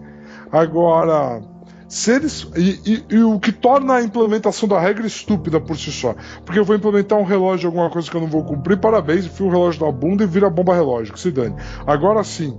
Agora, 0.51 1.41
se 1.87 2.11
eles, 2.11 2.47
e, 2.55 2.81
e, 2.85 3.15
e, 3.15 3.23
o 3.23 3.39
que 3.39 3.51
torna 3.51 3.95
a 3.95 4.01
implementação 4.01 4.67
da 4.67 4.79
regra 4.79 5.05
estúpida 5.05 5.59
por 5.59 5.77
si 5.77 5.91
só. 5.91 6.15
Porque 6.43 6.59
eu 6.59 6.65
vou 6.65 6.75
implementar 6.75 7.17
um 7.19 7.23
relógio, 7.23 7.67
alguma 7.67 7.89
coisa 7.89 8.09
que 8.09 8.17
eu 8.17 8.21
não 8.21 8.27
vou 8.27 8.43
cumprir, 8.43 8.77
parabéns, 8.77 9.25
enfio 9.25 9.45
o 9.45 9.49
relógio 9.49 9.85
na 9.85 9.91
bunda 9.91 10.23
e 10.23 10.27
vira 10.27 10.49
bomba 10.49 10.73
relógio, 10.73 11.13
que 11.13 11.19
se 11.19 11.31
dane. 11.31 11.55
Agora 11.85 12.23
sim. 12.23 12.57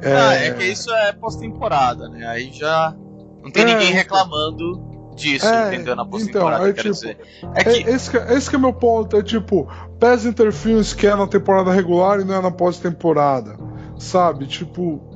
É, 0.00 0.16
ah, 0.16 0.34
é 0.34 0.50
que 0.52 0.64
isso 0.64 0.92
é 0.92 1.12
pós-temporada, 1.12 2.08
né? 2.08 2.26
Aí 2.26 2.52
já 2.52 2.94
não 3.42 3.50
tem 3.50 3.62
é, 3.62 3.66
ninguém 3.66 3.88
então. 3.88 3.98
reclamando 3.98 4.92
disso, 5.16 5.46
é, 5.46 5.74
entendeu? 5.74 5.96
Na 5.96 6.06
pós-temporada, 6.06 6.68
então, 6.68 6.70
é, 6.70 6.72
tipo, 6.72 6.90
dizer. 6.90 7.18
É 7.54 7.64
que... 7.64 7.90
esse, 7.90 8.10
que, 8.10 8.16
esse 8.16 8.48
que 8.48 8.56
é 8.56 8.58
meu 8.58 8.72
ponto, 8.72 9.16
é 9.16 9.22
tipo, 9.22 9.68
PES 9.98 10.26
Interference 10.26 10.94
que 10.94 11.06
é 11.06 11.14
na 11.14 11.26
temporada 11.26 11.72
regular 11.72 12.20
e 12.20 12.24
não 12.24 12.36
é 12.36 12.40
na 12.40 12.50
pós-temporada. 12.50 13.56
Sabe? 13.98 14.46
Tipo 14.46 15.11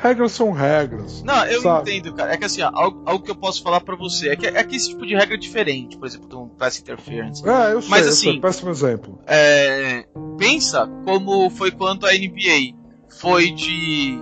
regras 0.00 0.32
são 0.32 0.52
regras. 0.52 1.22
Não, 1.22 1.44
eu 1.46 1.62
sabe? 1.62 1.96
entendo, 1.96 2.14
cara. 2.14 2.32
É 2.32 2.36
que 2.36 2.44
assim, 2.44 2.62
ó, 2.62 2.70
algo, 2.72 3.02
algo, 3.04 3.24
que 3.24 3.30
eu 3.30 3.36
posso 3.36 3.62
falar 3.62 3.80
para 3.80 3.96
você 3.96 4.30
é 4.30 4.36
que, 4.36 4.46
é 4.46 4.64
que 4.64 4.76
esse 4.76 4.90
tipo 4.90 5.06
de 5.06 5.14
regra 5.14 5.34
é 5.34 5.38
diferente, 5.38 5.96
por 5.96 6.06
exemplo, 6.06 6.28
do 6.28 6.46
pass 6.56 6.78
interference. 6.78 7.46
É, 7.48 7.72
eu 7.72 7.82
sei, 7.82 7.90
Mas, 7.90 8.06
assim, 8.06 8.30
sei. 8.32 8.40
péssimo 8.40 8.70
exemplo. 8.70 9.18
É, 9.26 10.06
pensa 10.38 10.88
como 11.04 11.50
foi 11.50 11.70
quando 11.70 12.06
a 12.06 12.12
NBA 12.12 12.74
foi 13.20 13.50
de 13.50 14.18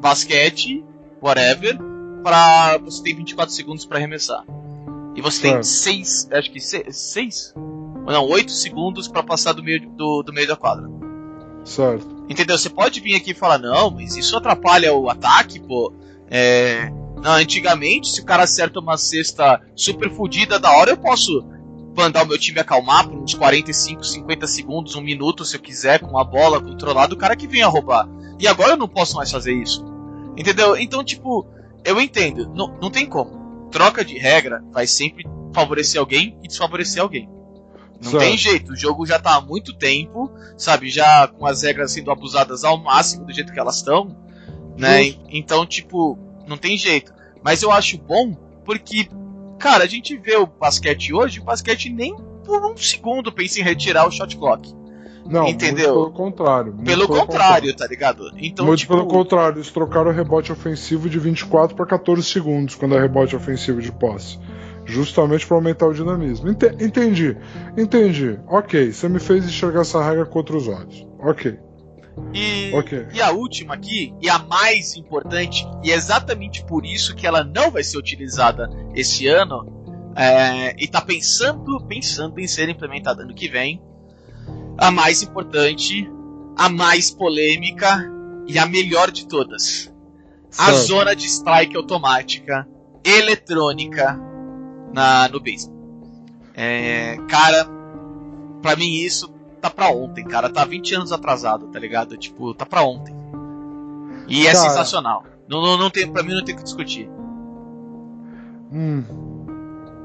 basquete, 0.00 0.84
whatever, 1.22 1.78
para 2.22 2.78
você 2.78 3.02
tem 3.02 3.16
24 3.16 3.54
segundos 3.54 3.84
para 3.84 3.98
arremessar. 3.98 4.44
E 5.16 5.20
você 5.20 5.42
tem 5.42 5.62
6, 5.62 6.28
acho 6.30 6.52
que 6.52 6.60
6, 6.60 7.54
ou 7.56 8.12
não, 8.12 8.24
8 8.28 8.52
segundos 8.52 9.08
para 9.08 9.22
passar 9.22 9.52
do 9.52 9.62
meio, 9.62 9.88
do, 9.90 10.22
do 10.22 10.32
meio 10.32 10.46
da 10.46 10.56
quadra. 10.56 10.88
Certo. 11.64 12.17
Entendeu? 12.28 12.58
Você 12.58 12.68
pode 12.68 13.00
vir 13.00 13.14
aqui 13.14 13.30
e 13.30 13.34
falar, 13.34 13.58
não, 13.58 13.90
mas 13.90 14.16
isso 14.16 14.36
atrapalha 14.36 14.92
o 14.92 15.08
ataque, 15.08 15.58
pô. 15.60 15.92
É... 16.30 16.90
Não, 17.22 17.32
antigamente, 17.32 18.08
se 18.08 18.20
o 18.20 18.24
cara 18.24 18.44
acerta 18.44 18.78
uma 18.78 18.96
cesta 18.96 19.60
super 19.74 20.10
fodida 20.10 20.58
da 20.58 20.70
hora, 20.70 20.90
eu 20.90 20.96
posso 20.96 21.44
mandar 21.96 22.22
o 22.22 22.28
meu 22.28 22.38
time 22.38 22.60
acalmar 22.60 23.08
por 23.08 23.18
uns 23.18 23.34
45, 23.34 24.04
50 24.04 24.46
segundos, 24.46 24.94
um 24.94 25.00
minuto, 25.00 25.44
se 25.44 25.56
eu 25.56 25.60
quiser, 25.60 25.98
com 25.98 26.16
a 26.16 26.22
bola 26.22 26.60
controlada, 26.60 27.12
o 27.12 27.18
cara 27.18 27.34
que 27.34 27.48
venha 27.48 27.66
roubar. 27.66 28.08
E 28.38 28.46
agora 28.46 28.72
eu 28.72 28.76
não 28.76 28.86
posso 28.86 29.16
mais 29.16 29.32
fazer 29.32 29.52
isso. 29.52 29.84
Entendeu? 30.36 30.76
Então, 30.76 31.02
tipo, 31.02 31.44
eu 31.84 32.00
entendo, 32.00 32.48
não, 32.54 32.68
não 32.80 32.90
tem 32.90 33.04
como. 33.06 33.68
Troca 33.70 34.04
de 34.04 34.16
regra 34.16 34.62
vai 34.70 34.86
sempre 34.86 35.24
favorecer 35.52 35.98
alguém 35.98 36.38
e 36.42 36.46
desfavorecer 36.46 37.02
alguém. 37.02 37.28
Não 38.02 38.12
certo. 38.12 38.22
tem 38.22 38.36
jeito, 38.36 38.72
o 38.72 38.76
jogo 38.76 39.04
já 39.04 39.18
tá 39.18 39.34
há 39.36 39.40
muito 39.40 39.74
tempo, 39.74 40.30
sabe? 40.56 40.88
Já 40.88 41.26
com 41.26 41.46
as 41.46 41.62
regras 41.62 41.92
sendo 41.92 42.10
abusadas 42.10 42.62
ao 42.62 42.78
máximo 42.78 43.24
do 43.24 43.32
jeito 43.32 43.52
que 43.52 43.58
elas 43.58 43.76
estão, 43.76 44.16
né? 44.76 45.14
Então, 45.28 45.66
tipo, 45.66 46.18
não 46.46 46.56
tem 46.56 46.78
jeito. 46.78 47.12
Mas 47.42 47.62
eu 47.62 47.72
acho 47.72 47.98
bom 47.98 48.34
porque 48.64 49.08
Cara, 49.58 49.84
a 49.84 49.86
gente 49.86 50.16
vê 50.16 50.36
o 50.36 50.46
basquete 50.46 51.12
hoje, 51.12 51.40
o 51.40 51.44
basquete 51.44 51.90
nem 51.90 52.16
por 52.44 52.64
um 52.64 52.76
segundo 52.76 53.32
pensa 53.32 53.60
em 53.60 53.62
retirar 53.62 54.06
o 54.06 54.10
shot 54.10 54.36
clock. 54.36 54.72
Não, 55.26 55.46
Entendeu? 55.46 55.92
pelo 55.92 56.12
contrário. 56.12 56.72
muito 56.72 56.86
Pelo 56.86 57.06
contrário, 57.06 57.76
tá 57.76 57.86
ligado? 57.86 58.30
Então, 58.38 58.64
muito 58.64 58.80
tipo, 58.80 58.94
pelo 58.94 59.06
contrário, 59.06 59.58
eles 59.58 59.70
trocaram 59.70 60.10
o 60.10 60.14
rebote 60.14 60.50
ofensivo 60.50 61.10
de 61.10 61.18
24 61.18 61.76
para 61.76 61.84
14 61.84 62.22
segundos 62.22 62.76
quando 62.76 62.94
é 62.94 63.00
rebote 63.00 63.36
ofensivo 63.36 63.82
de 63.82 63.92
posse. 63.92 64.38
Justamente 64.88 65.46
para 65.46 65.56
aumentar 65.56 65.86
o 65.86 65.92
dinamismo. 65.94 66.48
Ente- 66.48 66.74
entendi, 66.82 67.36
entendi. 67.76 68.38
Ok, 68.48 68.92
você 68.92 69.08
me 69.08 69.20
fez 69.20 69.44
enxergar 69.44 69.82
essa 69.82 70.02
regra 70.02 70.24
com 70.26 70.38
outros 70.38 70.66
olhos. 70.66 71.06
Ok, 71.20 71.58
E, 72.32 72.72
ok. 72.74 73.06
e 73.12 73.20
a 73.20 73.30
última 73.30 73.74
aqui, 73.74 74.14
e 74.20 74.28
a 74.28 74.38
mais 74.38 74.96
importante, 74.96 75.66
e 75.84 75.92
é 75.92 75.94
exatamente 75.94 76.64
por 76.64 76.84
isso 76.86 77.14
que 77.14 77.26
ela 77.26 77.44
não 77.44 77.70
vai 77.70 77.84
ser 77.84 77.98
utilizada 77.98 78.68
esse 78.94 79.26
ano, 79.26 79.76
é, 80.16 80.74
e 80.82 80.88
tá 80.88 81.00
pensando, 81.00 81.80
pensando 81.86 82.40
em 82.40 82.46
ser 82.48 82.68
implementada 82.68 83.22
ano 83.22 83.34
que 83.34 83.48
vem, 83.48 83.80
a 84.78 84.90
mais 84.90 85.22
importante, 85.22 86.10
a 86.56 86.68
mais 86.68 87.10
polêmica 87.10 88.10
e 88.46 88.58
a 88.58 88.66
melhor 88.66 89.10
de 89.10 89.26
todas. 89.28 89.92
A 90.58 90.72
Certo. 90.72 90.78
zona 90.86 91.14
de 91.14 91.26
strike 91.26 91.76
automática, 91.76 92.66
eletrônica, 93.04 94.18
na, 94.92 95.28
no 95.28 95.40
beisebol. 95.40 95.76
É, 96.54 97.16
cara, 97.28 97.66
pra 98.62 98.74
mim 98.76 98.90
isso 98.96 99.28
tá 99.60 99.70
pra 99.70 99.90
ontem, 99.90 100.24
cara. 100.24 100.48
Tá 100.50 100.64
20 100.64 100.94
anos 100.94 101.12
atrasado, 101.12 101.66
tá 101.68 101.78
ligado? 101.78 102.16
Tipo, 102.16 102.54
tá 102.54 102.64
pra 102.66 102.82
ontem. 102.82 103.14
E 104.28 104.46
é 104.46 104.52
Cara. 104.52 104.68
sensacional. 104.68 105.24
Não, 105.48 105.62
não, 105.62 105.78
não 105.78 105.90
tem, 105.90 106.10
pra 106.10 106.22
mim 106.22 106.34
não 106.34 106.44
tem 106.44 106.54
o 106.54 106.58
que 106.58 106.64
discutir. 106.64 107.08
Hum, 108.70 109.02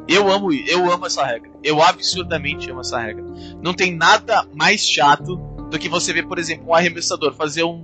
Eu 0.07 0.31
amo, 0.31 0.51
eu 0.53 0.91
amo 0.91 1.05
essa 1.05 1.25
regra. 1.25 1.51
Eu 1.63 1.81
absurdamente 1.81 2.69
amo 2.71 2.81
essa 2.81 2.99
regra. 2.99 3.23
Não 3.61 3.73
tem 3.73 3.95
nada 3.95 4.45
mais 4.53 4.88
chato 4.88 5.36
do 5.69 5.77
que 5.79 5.89
você 5.89 6.13
ver, 6.13 6.27
por 6.27 6.38
exemplo, 6.39 6.69
um 6.69 6.73
arremessador 6.73 7.34
fazer 7.34 7.63
um, 7.63 7.84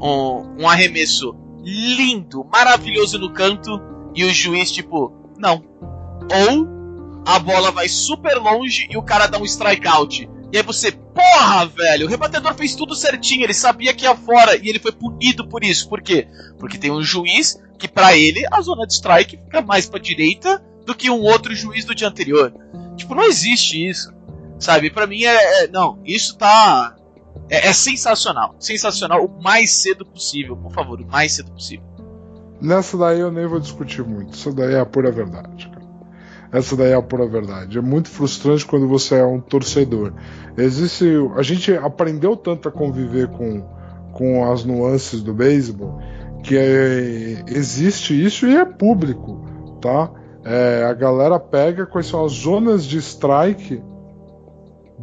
um, 0.00 0.62
um 0.62 0.68
arremesso 0.68 1.34
lindo, 1.62 2.44
maravilhoso 2.44 3.18
no 3.18 3.32
canto 3.32 3.80
e 4.14 4.24
o 4.24 4.30
juiz, 4.32 4.70
tipo, 4.72 5.12
não. 5.38 5.62
Ou 6.30 7.22
a 7.26 7.38
bola 7.38 7.70
vai 7.70 7.88
super 7.88 8.36
longe 8.36 8.88
e 8.90 8.96
o 8.96 9.02
cara 9.02 9.26
dá 9.26 9.38
um 9.38 9.44
strikeout. 9.44 10.28
E 10.52 10.56
aí 10.56 10.62
você, 10.62 10.92
porra, 10.92 11.66
velho, 11.66 12.06
o 12.06 12.08
rebatedor 12.10 12.54
fez 12.54 12.74
tudo 12.74 12.94
certinho, 12.94 13.44
ele 13.44 13.54
sabia 13.54 13.94
que 13.94 14.04
ia 14.04 14.14
fora 14.14 14.56
e 14.56 14.68
ele 14.68 14.78
foi 14.78 14.92
punido 14.92 15.48
por 15.48 15.64
isso. 15.64 15.88
Por 15.88 16.02
quê? 16.02 16.28
Porque 16.58 16.76
tem 16.76 16.90
um 16.90 17.02
juiz 17.02 17.58
que 17.78 17.88
pra 17.88 18.16
ele 18.16 18.46
a 18.52 18.60
zona 18.60 18.86
de 18.86 18.92
strike 18.92 19.38
fica 19.38 19.62
mais 19.62 19.86
pra 19.86 19.98
direita 19.98 20.62
do 20.84 20.94
que 20.94 21.08
um 21.08 21.20
outro 21.20 21.54
juiz 21.54 21.84
do 21.84 21.94
dia 21.94 22.08
anterior. 22.08 22.52
Tipo, 22.96 23.14
não 23.14 23.24
existe 23.24 23.88
isso. 23.88 24.12
Sabe? 24.58 24.90
Pra 24.90 25.06
mim 25.06 25.24
é, 25.24 25.64
é- 25.64 25.68
não, 25.68 25.98
isso 26.04 26.36
tá 26.36 26.94
é, 27.48 27.68
é 27.68 27.72
sensacional, 27.72 28.54
sensacional 28.60 29.24
o 29.24 29.42
mais 29.42 29.72
cedo 29.72 30.04
possível, 30.06 30.56
por 30.56 30.72
favor, 30.72 31.00
o 31.00 31.06
mais 31.06 31.32
cedo 31.32 31.50
possível. 31.50 31.84
nessa 32.60 32.96
daí 32.96 33.20
eu 33.20 33.32
nem 33.32 33.46
vou 33.46 33.58
discutir 33.58 34.04
muito. 34.04 34.34
Isso 34.34 34.52
daí 34.52 34.74
é 34.74 34.80
a 34.80 34.86
pura 34.86 35.10
verdade, 35.10 35.68
cara. 35.68 35.81
Essa 36.52 36.76
daí 36.76 36.90
é 36.90 36.94
a 36.94 37.00
pura 37.02 37.26
verdade. 37.26 37.78
É 37.78 37.80
muito 37.80 38.10
frustrante 38.10 38.66
quando 38.66 38.86
você 38.86 39.14
é 39.16 39.24
um 39.24 39.40
torcedor. 39.40 40.12
Existe. 40.56 41.06
A 41.34 41.42
gente 41.42 41.72
aprendeu 41.74 42.36
tanto 42.36 42.68
a 42.68 42.72
conviver 42.72 43.28
com, 43.28 43.62
com 44.12 44.44
as 44.52 44.62
nuances 44.64 45.22
do 45.22 45.32
beisebol 45.32 45.98
que 46.44 46.56
é- 46.58 47.44
existe 47.46 48.12
isso 48.20 48.46
e 48.48 48.56
é 48.56 48.64
público, 48.64 49.44
tá? 49.80 50.10
É, 50.44 50.84
a 50.84 50.92
galera 50.92 51.38
pega 51.38 51.86
quais 51.86 52.06
são 52.08 52.24
as 52.24 52.32
zonas 52.32 52.84
de 52.84 52.98
strike 52.98 53.80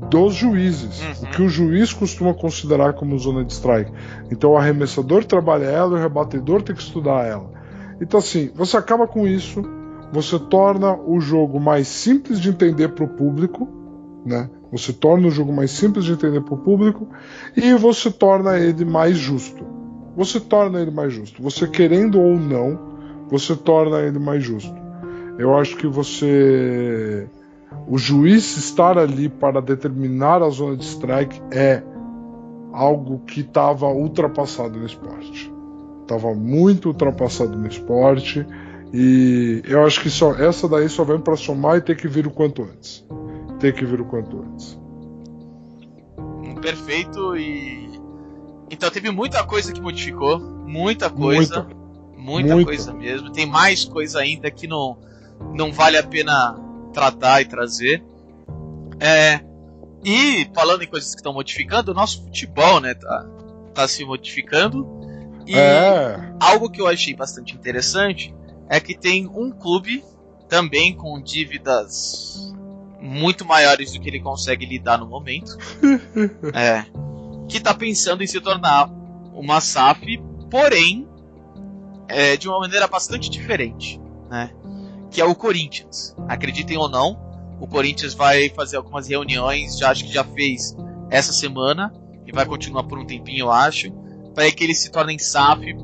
dos 0.10 0.34
juízes, 0.34 1.02
Uhum. 1.02 1.24
o 1.24 1.32
que 1.32 1.42
o 1.42 1.50
juiz 1.50 1.92
costuma 1.94 2.34
considerar 2.34 2.94
como 2.94 3.18
zona 3.18 3.44
de 3.44 3.54
strike. 3.54 3.92
Então 4.32 4.52
o 4.52 4.58
arremessador 4.58 5.26
trabalha 5.26 5.66
ela 5.66 5.92
e 5.96 6.00
o 6.00 6.02
rebatedor 6.02 6.62
tem 6.62 6.76
que 6.76 6.82
estudar 6.82 7.26
ela. 7.26 7.50
Então 8.02 8.20
assim, 8.20 8.50
você 8.56 8.78
acaba 8.78 9.08
com 9.08 9.26
isso, 9.28 9.62
você 10.12 10.40
torna 10.40 10.96
o 10.96 11.20
jogo 11.20 11.60
mais 11.60 11.88
simples 11.88 12.40
de 12.40 12.50
entender 12.50 12.90
para 12.90 13.06
o 13.06 13.08
público, 13.08 13.68
né? 14.26 14.50
Você 14.72 14.94
torna 14.94 15.28
o 15.28 15.32
jogo 15.32 15.52
mais 15.52 15.72
simples 15.72 16.06
de 16.06 16.14
entender 16.14 16.42
para 16.42 16.54
o 16.54 16.58
público 16.58 17.08
e 17.56 17.74
você 17.74 18.12
torna 18.12 18.58
ele 18.58 18.86
mais 18.86 19.18
justo. 19.18 19.66
Você 20.16 20.40
torna 20.40 20.80
ele 20.82 20.92
mais 20.92 21.14
justo. 21.14 21.42
Você 21.42 21.68
querendo 21.68 22.20
ou 22.20 22.38
não, 22.38 22.80
você 23.30 23.56
torna 23.56 24.00
ele 24.00 24.20
mais 24.20 24.44
justo. 24.44 24.76
Eu 25.38 25.56
acho 25.56 25.78
que 25.78 25.88
você 25.88 27.28
o 27.88 27.98
juiz 27.98 28.58
estar 28.58 28.98
ali 28.98 29.30
para 29.30 29.62
determinar 29.62 30.42
a 30.44 30.50
zona 30.50 30.76
de 30.76 30.86
strike 30.86 31.42
é 31.52 31.82
algo 32.72 33.20
que 33.20 33.42
estava 33.42 33.88
ultrapassado 33.88 34.78
no 34.78 34.86
esporte. 34.86 35.52
Estava 36.02 36.34
muito 36.34 36.90
ultrapassado 36.90 37.58
no 37.58 37.68
esporte 37.68 38.46
e 38.94 39.62
eu 39.66 39.86
acho 39.86 40.02
que 40.02 40.10
só 40.10 40.34
essa 40.34 40.68
daí 40.68 40.90
só 40.90 41.04
vem 41.04 41.20
para 41.20 41.36
somar 41.36 41.78
e 41.78 41.82
ter 41.82 41.96
que 41.96 42.08
vir 42.08 42.26
o 42.26 42.32
quanto 42.32 42.64
antes. 42.64 43.06
Ter 43.60 43.74
que 43.74 43.86
vir 43.86 44.02
o 44.02 44.06
quanto 44.06 44.42
antes. 44.42 44.80
Perfeito 46.62 47.38
e 47.38 47.90
então 48.70 48.90
teve 48.90 49.10
muita 49.12 49.44
coisa 49.44 49.72
que 49.74 49.82
modificou, 49.82 50.40
muita 50.40 51.10
coisa, 51.10 51.64
Muita. 51.64 51.76
muita, 52.18 52.56
Muita. 52.56 52.66
coisa 52.66 52.94
mesmo. 52.94 53.32
Tem 53.32 53.46
mais 53.46 53.86
coisa 53.86 54.20
ainda 54.20 54.52
que 54.52 54.68
não 54.68 54.98
não 55.54 55.72
vale 55.72 55.98
a 55.98 56.04
pena 56.04 56.58
tratar 56.94 57.42
e 57.42 57.46
trazer. 57.46 58.04
É, 59.00 59.40
e 60.04 60.50
falando 60.54 60.84
em 60.84 60.88
coisas 60.88 61.12
que 61.12 61.20
estão 61.20 61.34
modificando, 61.34 61.92
o 61.92 61.94
nosso 61.96 62.24
futebol, 62.24 62.80
né, 62.82 62.94
tá, 62.94 63.26
tá 63.74 63.88
se 63.88 64.04
modificando. 64.04 64.88
E 65.48 65.56
É, 65.56 66.34
algo 66.40 66.70
que 66.70 66.82
eu 66.82 66.88
achei 66.88 67.16
bastante 67.16 67.56
interessante 67.56 68.36
é 68.70 68.80
que 68.80 68.98
tem 68.98 69.28
um 69.28 69.52
clube 69.52 70.04
também 70.48 70.96
com 70.96 71.20
dívidas 71.20 72.54
muito 73.02 73.46
maiores 73.46 73.94
do 73.94 74.00
que 74.00 74.10
ele 74.10 74.20
consegue 74.20 74.66
lidar 74.66 74.98
no 74.98 75.08
momento. 75.08 75.58
é, 76.54 76.86
que 77.48 77.60
tá 77.60 77.74
pensando 77.74 78.24
em 78.24 78.28
se 78.28 78.40
tornar 78.40 78.90
uma 79.34 79.60
SAF, 79.60 80.22
porém 80.52 81.08
é, 82.08 82.38
de 82.38 82.48
uma 82.48 82.60
maneira 82.60 82.88
bastante 82.88 83.30
diferente, 83.30 84.00
né? 84.30 84.52
Que 85.10 85.22
é 85.22 85.26
o 85.26 85.34
Corinthians. 85.34 86.16
Acreditem 86.28 86.78
ou 86.78 86.90
não, 86.90 87.20
o 87.60 87.68
Corinthians 87.68 88.14
vai 88.14 88.50
fazer 88.50 88.78
algumas 88.78 89.08
reuniões, 89.08 89.78
já 89.78 89.90
acho 89.90 90.06
que 90.06 90.14
já 90.14 90.24
fez 90.24 90.76
essa 91.10 91.34
semana 91.34 91.92
e 92.26 92.32
vai 92.32 92.46
continuar 92.46 92.84
por 92.84 93.00
um 93.00 93.06
tempinho, 93.06 93.46
eu 93.46 93.52
acho, 93.52 93.92
para 94.36 94.52
que 94.52 94.64
eles 94.64 94.80
se 94.80 94.92
tornem 94.92 95.18
SAF, 95.18 95.76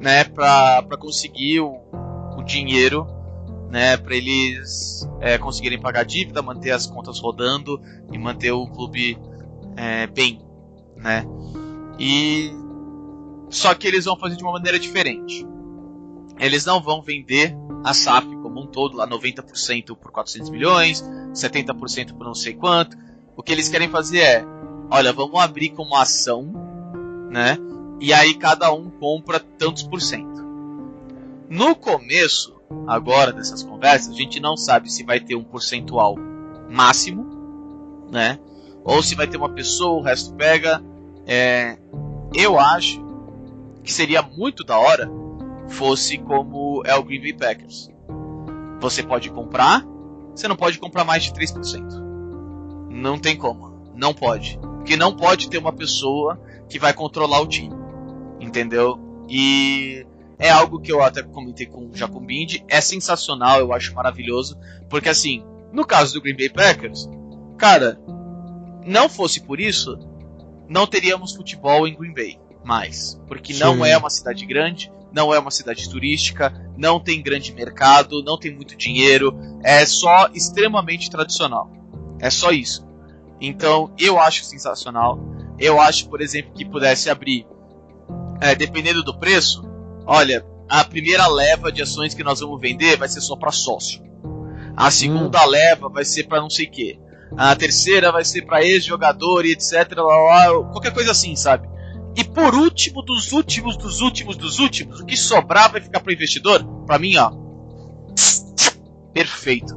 né, 0.00 0.24
para 0.24 0.96
conseguir 0.98 1.60
o 1.60 1.80
dinheiro, 2.44 3.06
né, 3.70 3.96
para 3.96 4.14
eles 4.14 5.08
é, 5.20 5.36
conseguirem 5.36 5.80
pagar 5.80 6.00
a 6.00 6.04
dívida, 6.04 6.40
manter 6.42 6.70
as 6.70 6.86
contas 6.86 7.18
rodando 7.18 7.80
e 8.12 8.18
manter 8.18 8.52
o 8.52 8.66
clube 8.66 9.18
é, 9.76 10.06
bem, 10.06 10.40
né? 10.96 11.24
E 11.98 12.52
só 13.50 13.74
que 13.74 13.86
eles 13.86 14.04
vão 14.04 14.16
fazer 14.16 14.36
de 14.36 14.42
uma 14.42 14.52
maneira 14.52 14.78
diferente. 14.78 15.46
Eles 16.38 16.64
não 16.64 16.82
vão 16.82 17.02
vender 17.02 17.56
a 17.84 17.94
SAF 17.94 18.26
como 18.36 18.62
um 18.62 18.66
todo, 18.66 18.96
lá 18.96 19.06
90% 19.06 19.96
por 19.96 20.10
400 20.10 20.50
milhões, 20.50 21.02
70% 21.32 22.14
por 22.14 22.24
não 22.26 22.34
sei 22.34 22.54
quanto. 22.54 22.96
O 23.36 23.42
que 23.42 23.52
eles 23.52 23.68
querem 23.68 23.88
fazer 23.88 24.20
é, 24.20 24.44
olha, 24.90 25.12
vamos 25.12 25.40
abrir 25.40 25.70
como 25.70 25.94
ação, 25.96 26.52
né? 27.30 27.58
E 28.00 28.12
aí 28.12 28.34
cada 28.34 28.72
um 28.72 28.90
compra 28.90 29.38
tantos 29.38 29.82
por 29.82 30.00
cento. 30.00 30.33
No 31.48 31.74
começo, 31.74 32.54
agora 32.86 33.32
dessas 33.32 33.62
conversas, 33.62 34.14
a 34.14 34.16
gente 34.16 34.40
não 34.40 34.56
sabe 34.56 34.90
se 34.90 35.04
vai 35.04 35.20
ter 35.20 35.34
um 35.34 35.44
percentual 35.44 36.16
máximo, 36.70 37.26
né? 38.10 38.38
Ou 38.82 39.02
se 39.02 39.14
vai 39.14 39.26
ter 39.26 39.36
uma 39.36 39.48
pessoa, 39.48 40.00
o 40.00 40.02
resto 40.02 40.34
pega. 40.34 40.82
É, 41.26 41.78
eu 42.34 42.58
acho 42.58 43.02
que 43.82 43.92
seria 43.92 44.22
muito 44.22 44.64
da 44.64 44.78
hora 44.78 45.10
fosse 45.68 46.18
como 46.18 46.82
é 46.84 46.94
o 46.94 47.02
Green 47.02 47.20
Bay 47.20 47.32
Packers. 47.32 47.90
Você 48.80 49.02
pode 49.02 49.30
comprar, 49.30 49.84
você 50.34 50.46
não 50.48 50.56
pode 50.56 50.78
comprar 50.78 51.04
mais 51.04 51.24
de 51.24 51.32
3%. 51.32 52.04
Não 52.90 53.18
tem 53.18 53.36
como. 53.36 53.92
Não 53.94 54.12
pode. 54.12 54.58
Porque 54.58 54.96
não 54.96 55.16
pode 55.16 55.48
ter 55.48 55.58
uma 55.58 55.72
pessoa 55.72 56.38
que 56.68 56.78
vai 56.78 56.92
controlar 56.92 57.40
o 57.40 57.46
time. 57.46 57.74
Entendeu? 58.40 58.98
E 59.28 60.06
é 60.44 60.50
algo 60.50 60.78
que 60.78 60.92
eu 60.92 61.02
até 61.02 61.22
comentei 61.22 61.64
com 61.64 61.86
o 61.86 61.96
Jacob 61.96 62.22
Bindi. 62.22 62.62
É 62.68 62.78
sensacional, 62.78 63.60
eu 63.60 63.72
acho 63.72 63.94
maravilhoso. 63.94 64.58
Porque 64.90 65.08
assim, 65.08 65.42
no 65.72 65.86
caso 65.86 66.12
do 66.12 66.20
Green 66.20 66.36
Bay 66.36 66.50
Packers, 66.50 67.08
cara, 67.56 67.98
não 68.84 69.08
fosse 69.08 69.40
por 69.40 69.58
isso, 69.58 69.98
não 70.68 70.86
teríamos 70.86 71.32
futebol 71.32 71.88
em 71.88 71.96
Green 71.96 72.12
Bay 72.12 72.38
mais. 72.62 73.18
Porque 73.26 73.54
não 73.54 73.76
Sim. 73.76 73.86
é 73.86 73.96
uma 73.96 74.10
cidade 74.10 74.44
grande, 74.44 74.92
não 75.10 75.32
é 75.32 75.38
uma 75.38 75.50
cidade 75.50 75.88
turística, 75.88 76.52
não 76.76 77.00
tem 77.00 77.22
grande 77.22 77.50
mercado, 77.54 78.22
não 78.22 78.38
tem 78.38 78.54
muito 78.54 78.76
dinheiro, 78.76 79.34
é 79.62 79.86
só 79.86 80.28
extremamente 80.34 81.10
tradicional. 81.10 81.72
É 82.20 82.28
só 82.28 82.50
isso. 82.50 82.86
Então 83.40 83.94
eu 83.98 84.20
acho 84.20 84.44
sensacional. 84.44 85.18
Eu 85.58 85.80
acho, 85.80 86.06
por 86.10 86.20
exemplo, 86.20 86.52
que 86.52 86.66
pudesse 86.66 87.08
abrir, 87.08 87.46
é, 88.42 88.54
dependendo 88.54 89.02
do 89.02 89.18
preço, 89.18 89.72
olha, 90.06 90.44
a 90.68 90.84
primeira 90.84 91.26
leva 91.26 91.70
de 91.70 91.82
ações 91.82 92.14
que 92.14 92.24
nós 92.24 92.40
vamos 92.40 92.60
vender 92.60 92.96
vai 92.96 93.08
ser 93.08 93.20
só 93.20 93.36
para 93.36 93.52
sócio. 93.52 94.02
A 94.76 94.90
segunda 94.90 95.44
hum. 95.44 95.50
leva 95.50 95.88
vai 95.88 96.04
ser 96.04 96.24
para 96.24 96.40
não 96.40 96.50
sei 96.50 96.66
o 96.66 96.70
que. 96.70 96.98
A 97.36 97.54
terceira 97.56 98.12
vai 98.12 98.24
ser 98.24 98.42
para 98.42 98.64
ex-jogador 98.64 99.44
e 99.44 99.52
etc. 99.52 99.92
Lá, 99.96 100.04
lá, 100.04 100.64
qualquer 100.70 100.92
coisa 100.92 101.10
assim, 101.10 101.34
sabe? 101.34 101.68
E 102.16 102.22
por 102.22 102.54
último, 102.54 103.02
dos 103.02 103.32
últimos, 103.32 103.76
dos 103.76 104.00
últimos, 104.00 104.36
dos 104.36 104.60
últimos, 104.60 105.00
o 105.00 105.06
que 105.06 105.16
sobrar 105.16 105.70
vai 105.72 105.80
ficar 105.80 106.00
para 106.00 106.12
investidor? 106.12 106.64
Para 106.86 106.98
mim, 106.98 107.16
ó, 107.16 107.32
perfeito, 109.12 109.74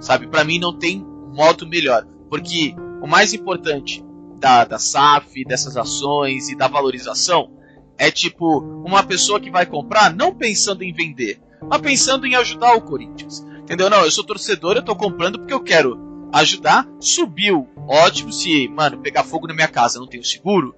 sabe? 0.00 0.28
Para 0.28 0.44
mim 0.44 0.60
não 0.60 0.78
tem 0.78 1.04
modo 1.34 1.66
melhor, 1.66 2.06
porque 2.30 2.74
o 3.02 3.06
mais 3.06 3.32
importante 3.32 4.04
da, 4.38 4.64
da 4.64 4.78
SAF, 4.78 5.44
dessas 5.44 5.76
ações 5.76 6.48
e 6.48 6.56
da 6.56 6.68
valorização 6.68 7.50
é 7.98 8.10
tipo 8.10 8.58
uma 8.84 9.02
pessoa 9.02 9.40
que 9.40 9.50
vai 9.50 9.66
comprar 9.66 10.14
não 10.14 10.34
pensando 10.34 10.82
em 10.82 10.92
vender, 10.92 11.40
mas 11.62 11.80
pensando 11.80 12.26
em 12.26 12.34
ajudar 12.34 12.74
o 12.74 12.82
Corinthians. 12.82 13.44
Entendeu? 13.62 13.88
Não, 13.88 14.04
eu 14.04 14.10
sou 14.10 14.24
torcedor, 14.24 14.76
eu 14.76 14.84
tô 14.84 14.94
comprando 14.96 15.38
porque 15.38 15.54
eu 15.54 15.62
quero 15.62 16.28
ajudar. 16.32 16.88
Subiu, 16.98 17.68
ótimo. 17.88 18.32
Se, 18.32 18.68
mano, 18.68 18.98
pegar 18.98 19.24
fogo 19.24 19.46
na 19.46 19.54
minha 19.54 19.68
casa, 19.68 19.98
não 19.98 20.06
tenho 20.06 20.24
seguro, 20.24 20.74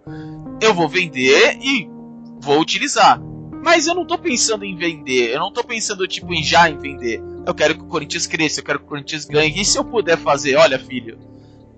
eu 0.60 0.74
vou 0.74 0.88
vender 0.88 1.58
e 1.60 1.88
vou 2.40 2.60
utilizar. 2.60 3.20
Mas 3.64 3.86
eu 3.86 3.94
não 3.94 4.06
tô 4.06 4.18
pensando 4.18 4.64
em 4.64 4.76
vender, 4.76 5.34
eu 5.34 5.40
não 5.40 5.50
tô 5.50 5.64
pensando 5.64 6.06
tipo 6.06 6.34
em 6.34 6.44
já 6.44 6.68
em 6.68 6.76
vender. 6.76 7.22
Eu 7.46 7.54
quero 7.54 7.74
que 7.74 7.82
o 7.82 7.86
Corinthians 7.86 8.26
cresça, 8.26 8.60
eu 8.60 8.64
quero 8.64 8.78
que 8.80 8.84
o 8.84 8.88
Corinthians 8.88 9.24
ganhe. 9.24 9.58
E 9.58 9.64
se 9.64 9.78
eu 9.78 9.84
puder 9.84 10.18
fazer, 10.18 10.56
olha, 10.56 10.78
filho, 10.78 11.18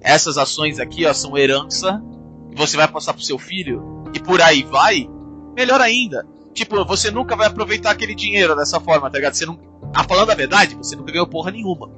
essas 0.01 0.37
ações 0.37 0.81
aqui, 0.81 1.07
ó, 1.07 1.13
são 1.13 1.39
herança, 1.39 2.03
e 2.51 2.57
você 2.57 2.77
vai 2.77 2.89
passar 2.89 3.13
pro 3.13 3.23
seu 3.23 3.39
filho 3.39 4.05
e 4.13 4.19
por 4.19 4.41
aí 4.41 4.65
vai, 4.65 5.09
melhor 5.57 5.81
ainda. 5.81 6.27
Tipo, 6.53 6.85
você 6.85 7.11
nunca 7.11 7.35
vai 7.35 7.47
aproveitar 7.47 7.91
aquele 7.91 8.15
dinheiro 8.15 8.55
dessa 8.55 8.79
forma, 8.79 9.11
tá 9.11 9.19
ligado? 9.19 9.35
Você 9.35 9.47
não, 9.47 9.59
ah, 9.95 10.05
falando 10.05 10.31
a 10.31 10.35
verdade, 10.35 10.75
você 10.75 10.95
nunca 10.95 11.13
ganhou 11.13 11.27
porra 11.27 11.51
nenhuma. 11.51 11.89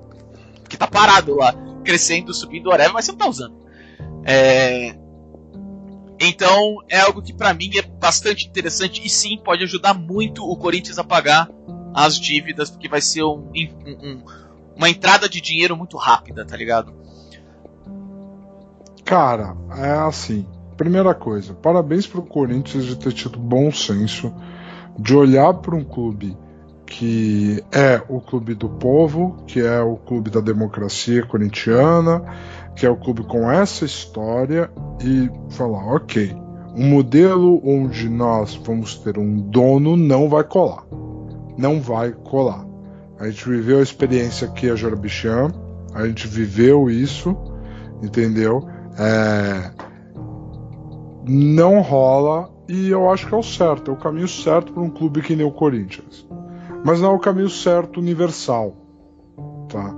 Porque 0.62 0.76
tá 0.76 0.86
parado 0.86 1.34
lá, 1.34 1.54
crescendo, 1.84 2.32
subindo, 2.32 2.70
whatever, 2.70 2.92
mas 2.92 3.04
você 3.04 3.12
não 3.12 3.18
tá 3.18 3.28
usando. 3.28 3.54
É... 4.24 4.96
Então 6.20 6.78
é 6.88 7.00
algo 7.00 7.22
que 7.22 7.32
para 7.32 7.54
mim 7.54 7.70
é 7.76 7.82
bastante 7.82 8.46
interessante 8.46 9.04
e 9.04 9.08
sim 9.08 9.38
pode 9.38 9.62
ajudar 9.62 9.94
muito 9.94 10.44
o 10.44 10.56
Corinthians 10.56 10.98
a 10.98 11.04
pagar 11.04 11.48
as 11.94 12.18
dívidas, 12.18 12.70
porque 12.70 12.88
vai 12.88 13.00
ser 13.00 13.22
um, 13.22 13.50
um, 13.54 13.90
um, 13.90 14.22
uma 14.76 14.90
entrada 14.90 15.28
de 15.28 15.40
dinheiro 15.40 15.76
muito 15.76 15.96
rápida, 15.96 16.44
tá 16.44 16.56
ligado? 16.56 16.92
Cara, 19.04 19.56
é 19.76 19.92
assim. 20.06 20.46
Primeira 20.78 21.12
coisa, 21.12 21.54
parabéns 21.54 22.06
pro 22.06 22.22
Corinthians 22.22 22.84
de 22.84 22.96
ter 22.96 23.12
tido 23.12 23.36
bom 23.36 23.68
senso 23.72 24.32
de 24.96 25.12
olhar 25.12 25.52
para 25.54 25.74
um 25.74 25.82
clube 25.82 26.36
que 26.86 27.62
é 27.72 28.00
o 28.08 28.20
clube 28.20 28.54
do 28.54 28.68
povo, 28.68 29.42
que 29.44 29.60
é 29.60 29.80
o 29.80 29.96
clube 29.96 30.30
da 30.30 30.38
democracia 30.38 31.26
corintiana, 31.26 32.22
que 32.76 32.86
é 32.86 32.90
o 32.90 32.96
clube 32.96 33.24
com 33.24 33.50
essa 33.50 33.84
história 33.84 34.70
e 35.02 35.28
falar, 35.50 35.84
ok, 35.96 36.32
um 36.76 36.88
modelo 36.88 37.60
onde 37.64 38.08
nós 38.08 38.54
vamos 38.54 38.96
ter 38.98 39.18
um 39.18 39.36
dono 39.36 39.96
não 39.96 40.28
vai 40.28 40.44
colar, 40.44 40.84
não 41.58 41.80
vai 41.80 42.12
colar. 42.12 42.64
A 43.18 43.28
gente 43.28 43.48
viveu 43.48 43.80
a 43.80 43.82
experiência 43.82 44.46
aqui 44.46 44.70
a 44.70 44.76
Jorbicham, 44.76 45.50
a 45.92 46.06
gente 46.06 46.28
viveu 46.28 46.88
isso, 46.88 47.36
entendeu? 48.00 48.64
É... 48.96 49.87
Não 51.28 51.80
rola 51.80 52.50
e 52.68 52.88
eu 52.90 53.10
acho 53.10 53.26
que 53.26 53.34
é 53.34 53.36
o 53.36 53.42
certo, 53.42 53.90
é 53.90 53.94
o 53.94 53.96
caminho 53.96 54.28
certo 54.28 54.72
para 54.72 54.82
um 54.82 54.90
clube 54.90 55.22
que 55.22 55.36
nem 55.36 55.46
o 55.46 55.52
Corinthians 55.52 56.26
mas 56.84 57.00
não 57.00 57.12
é 57.12 57.14
o 57.14 57.18
caminho 57.18 57.50
certo 57.50 57.98
universal, 58.00 58.74
tá? 59.68 59.94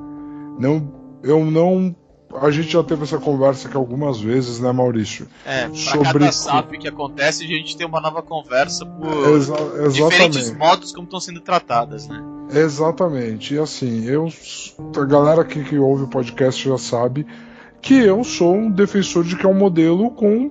Não, 0.58 0.92
eu 1.22 1.44
não 1.44 1.94
a 2.40 2.48
gente 2.50 2.70
já 2.70 2.82
teve 2.84 3.02
essa 3.02 3.18
conversa 3.18 3.66
aqui 3.66 3.76
algumas 3.76 4.20
vezes, 4.20 4.60
né, 4.60 4.70
Maurício? 4.70 5.26
É, 5.44 5.66
pra 5.66 5.74
sobre 5.74 6.12
cada 6.20 6.32
SAP 6.32 6.72
que 6.78 6.86
acontece, 6.86 7.44
a 7.44 7.46
gente 7.46 7.76
tem 7.76 7.84
uma 7.84 8.00
nova 8.00 8.22
conversa 8.22 8.86
por 8.86 9.34
Exa 9.34 9.54
diferentes 9.92 10.52
modos 10.56 10.92
como 10.92 11.04
estão 11.04 11.18
sendo 11.18 11.40
tratadas, 11.40 12.06
né? 12.06 12.22
Exatamente. 12.52 13.54
E 13.54 13.58
assim, 13.58 14.04
eu 14.04 14.28
a 14.96 15.04
galera 15.04 15.42
aqui 15.42 15.64
que 15.64 15.76
ouve 15.76 16.04
o 16.04 16.08
podcast 16.08 16.68
já 16.68 16.78
sabe 16.78 17.26
que 17.82 17.94
eu 17.94 18.22
sou 18.22 18.54
um 18.54 18.70
defensor 18.70 19.24
de 19.24 19.36
que 19.36 19.44
é 19.44 19.48
um 19.48 19.54
modelo 19.54 20.10
com 20.12 20.50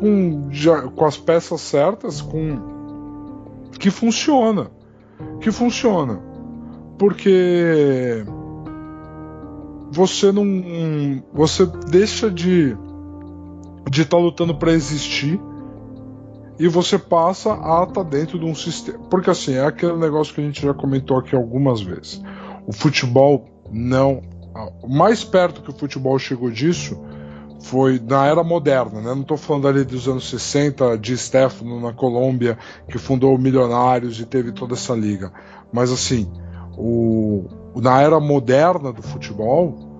com, 0.00 0.48
já, 0.50 0.82
com 0.82 1.04
as 1.04 1.16
peças 1.16 1.60
certas, 1.60 2.20
com 2.20 2.80
que 3.78 3.90
funciona 3.90 4.70
que 5.40 5.50
funciona. 5.50 6.20
Porque 6.98 8.24
você 9.90 10.30
não 10.30 11.22
você 11.32 11.66
deixa 11.66 12.30
de 12.30 12.76
de 13.90 14.02
estar 14.02 14.16
tá 14.16 14.22
lutando 14.22 14.54
para 14.54 14.72
existir 14.72 15.40
e 16.58 16.68
você 16.68 16.98
passa 16.98 17.54
a 17.54 17.82
estar 17.82 17.86
tá 17.86 18.02
dentro 18.02 18.38
de 18.38 18.44
um 18.44 18.54
sistema. 18.54 18.98
Porque 19.10 19.30
assim, 19.30 19.54
é 19.54 19.64
aquele 19.64 19.96
negócio 19.96 20.34
que 20.34 20.40
a 20.40 20.44
gente 20.44 20.62
já 20.62 20.74
comentou 20.74 21.18
aqui 21.18 21.34
algumas 21.34 21.80
vezes. 21.80 22.22
O 22.66 22.72
futebol 22.72 23.46
não. 23.70 24.22
Mais 24.86 25.24
perto 25.24 25.62
que 25.62 25.70
o 25.70 25.72
futebol 25.72 26.18
chegou 26.18 26.50
disso 26.50 27.00
foi 27.60 28.00
na 28.00 28.26
era 28.26 28.42
moderna, 28.42 29.00
né? 29.00 29.14
Não 29.14 29.22
estou 29.22 29.36
falando 29.36 29.68
ali 29.68 29.84
dos 29.84 30.08
anos 30.08 30.28
60, 30.30 30.96
de 30.98 31.16
Stefano 31.16 31.80
na 31.80 31.92
Colômbia, 31.92 32.58
que 32.88 32.98
fundou 32.98 33.34
o 33.34 33.38
Milionários 33.38 34.18
e 34.20 34.24
teve 34.24 34.52
toda 34.52 34.74
essa 34.74 34.94
liga. 34.94 35.32
Mas 35.72 35.92
assim, 35.92 36.30
o, 36.76 37.44
na 37.76 38.00
era 38.00 38.18
moderna 38.18 38.92
do 38.92 39.02
futebol, 39.02 39.90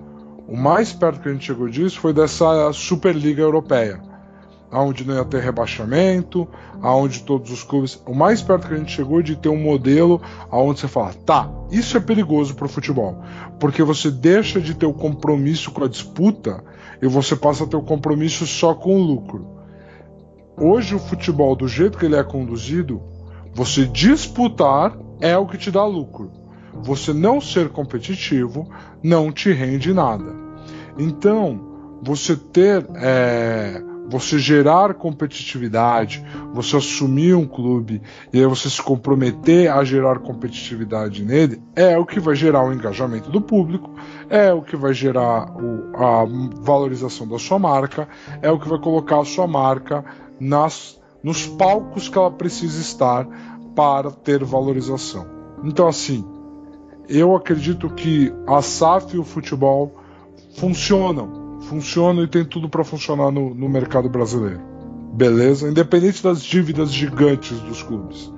o 0.48 0.56
mais 0.56 0.92
perto 0.92 1.20
que 1.20 1.28
a 1.28 1.32
gente 1.32 1.44
chegou 1.44 1.68
disso 1.68 2.00
foi 2.00 2.12
dessa 2.12 2.72
Superliga 2.72 3.42
Europeia, 3.42 4.00
onde 4.72 5.06
não 5.06 5.14
ia 5.14 5.24
ter 5.24 5.42
rebaixamento, 5.42 6.48
aonde 6.80 7.22
todos 7.22 7.50
os 7.50 7.62
clubes. 7.62 8.02
O 8.06 8.14
mais 8.14 8.40
perto 8.40 8.68
que 8.68 8.74
a 8.74 8.78
gente 8.78 8.92
chegou 8.92 9.22
de 9.22 9.36
ter 9.36 9.48
um 9.50 9.60
modelo 9.60 10.20
aonde 10.50 10.80
você 10.80 10.88
fala, 10.88 11.12
tá, 11.26 11.50
isso 11.70 11.96
é 11.96 12.00
perigoso 12.00 12.54
para 12.54 12.66
o 12.66 12.68
futebol, 12.68 13.22
porque 13.60 13.82
você 13.82 14.10
deixa 14.10 14.60
de 14.60 14.74
ter 14.74 14.86
o 14.86 14.94
compromisso 14.94 15.70
com 15.70 15.84
a 15.84 15.88
disputa 15.88 16.64
e 17.02 17.06
você 17.06 17.34
passa 17.34 17.64
a 17.64 17.66
ter 17.66 17.76
o 17.76 17.82
compromisso 17.82 18.46
só 18.46 18.74
com 18.74 18.96
o 18.96 19.02
lucro. 19.02 19.46
Hoje 20.56 20.94
o 20.94 20.98
futebol, 20.98 21.56
do 21.56 21.66
jeito 21.66 21.98
que 21.98 22.04
ele 22.04 22.16
é 22.16 22.22
conduzido, 22.22 23.00
você 23.54 23.86
disputar 23.86 24.96
é 25.20 25.36
o 25.36 25.46
que 25.46 25.58
te 25.58 25.70
dá 25.70 25.84
lucro. 25.84 26.30
Você 26.82 27.12
não 27.12 27.40
ser 27.40 27.70
competitivo 27.70 28.68
não 29.02 29.32
te 29.32 29.52
rende 29.52 29.92
nada. 29.92 30.34
Então, 30.98 31.98
você 32.02 32.36
ter 32.36 32.86
é, 32.96 33.82
você 34.10 34.38
gerar 34.40 34.94
competitividade, 34.94 36.24
você 36.52 36.76
assumir 36.76 37.34
um 37.34 37.46
clube 37.46 38.02
e 38.32 38.40
aí 38.40 38.46
você 38.46 38.68
se 38.68 38.82
comprometer 38.82 39.70
a 39.70 39.84
gerar 39.84 40.18
competitividade 40.18 41.24
nele, 41.24 41.62
é 41.76 41.96
o 41.96 42.04
que 42.04 42.18
vai 42.18 42.34
gerar 42.34 42.66
o 42.66 42.72
engajamento 42.72 43.30
do 43.30 43.40
público, 43.40 43.94
é 44.28 44.52
o 44.52 44.62
que 44.62 44.76
vai 44.76 44.92
gerar 44.92 45.52
o, 45.56 45.96
a 45.96 46.24
valorização 46.60 47.26
da 47.28 47.38
sua 47.38 47.58
marca, 47.58 48.08
é 48.42 48.50
o 48.50 48.58
que 48.58 48.68
vai 48.68 48.80
colocar 48.80 49.20
a 49.20 49.24
sua 49.24 49.46
marca 49.46 50.04
nas, 50.40 51.00
nos 51.22 51.46
palcos 51.46 52.08
que 52.08 52.18
ela 52.18 52.32
precisa 52.32 52.80
estar 52.80 53.28
para 53.76 54.10
ter 54.10 54.42
valorização. 54.44 55.24
Então, 55.62 55.86
assim, 55.86 56.24
eu 57.08 57.36
acredito 57.36 57.88
que 57.90 58.32
a 58.46 58.60
SAF 58.60 59.14
e 59.14 59.18
o 59.18 59.24
futebol 59.24 59.94
funcionam 60.56 61.39
funciona 61.62 62.22
e 62.22 62.28
tem 62.28 62.44
tudo 62.44 62.68
para 62.68 62.84
funcionar 62.84 63.30
no, 63.30 63.54
no 63.54 63.68
mercado 63.68 64.08
brasileiro. 64.08 64.60
Beleza? 65.12 65.68
Independente 65.68 66.22
das 66.22 66.42
dívidas 66.42 66.92
gigantes 66.92 67.58
dos 67.60 67.82
clubes. 67.82 68.32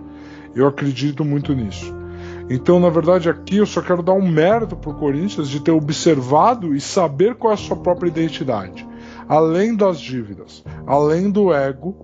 Eu 0.54 0.66
acredito 0.66 1.24
muito 1.24 1.54
nisso. 1.54 1.94
Então, 2.50 2.80
na 2.80 2.90
verdade, 2.90 3.28
aqui 3.28 3.56
eu 3.56 3.66
só 3.66 3.80
quero 3.80 4.02
dar 4.02 4.12
um 4.12 4.28
mérito 4.28 4.76
pro 4.76 4.94
Corinthians 4.94 5.48
de 5.48 5.60
ter 5.60 5.70
observado 5.70 6.74
e 6.74 6.80
saber 6.80 7.34
qual 7.34 7.52
é 7.52 7.54
a 7.54 7.58
sua 7.58 7.76
própria 7.76 8.08
identidade. 8.08 8.86
Além 9.28 9.74
das 9.74 10.00
dívidas, 10.00 10.62
além 10.86 11.30
do 11.30 11.52
ego, 11.52 11.94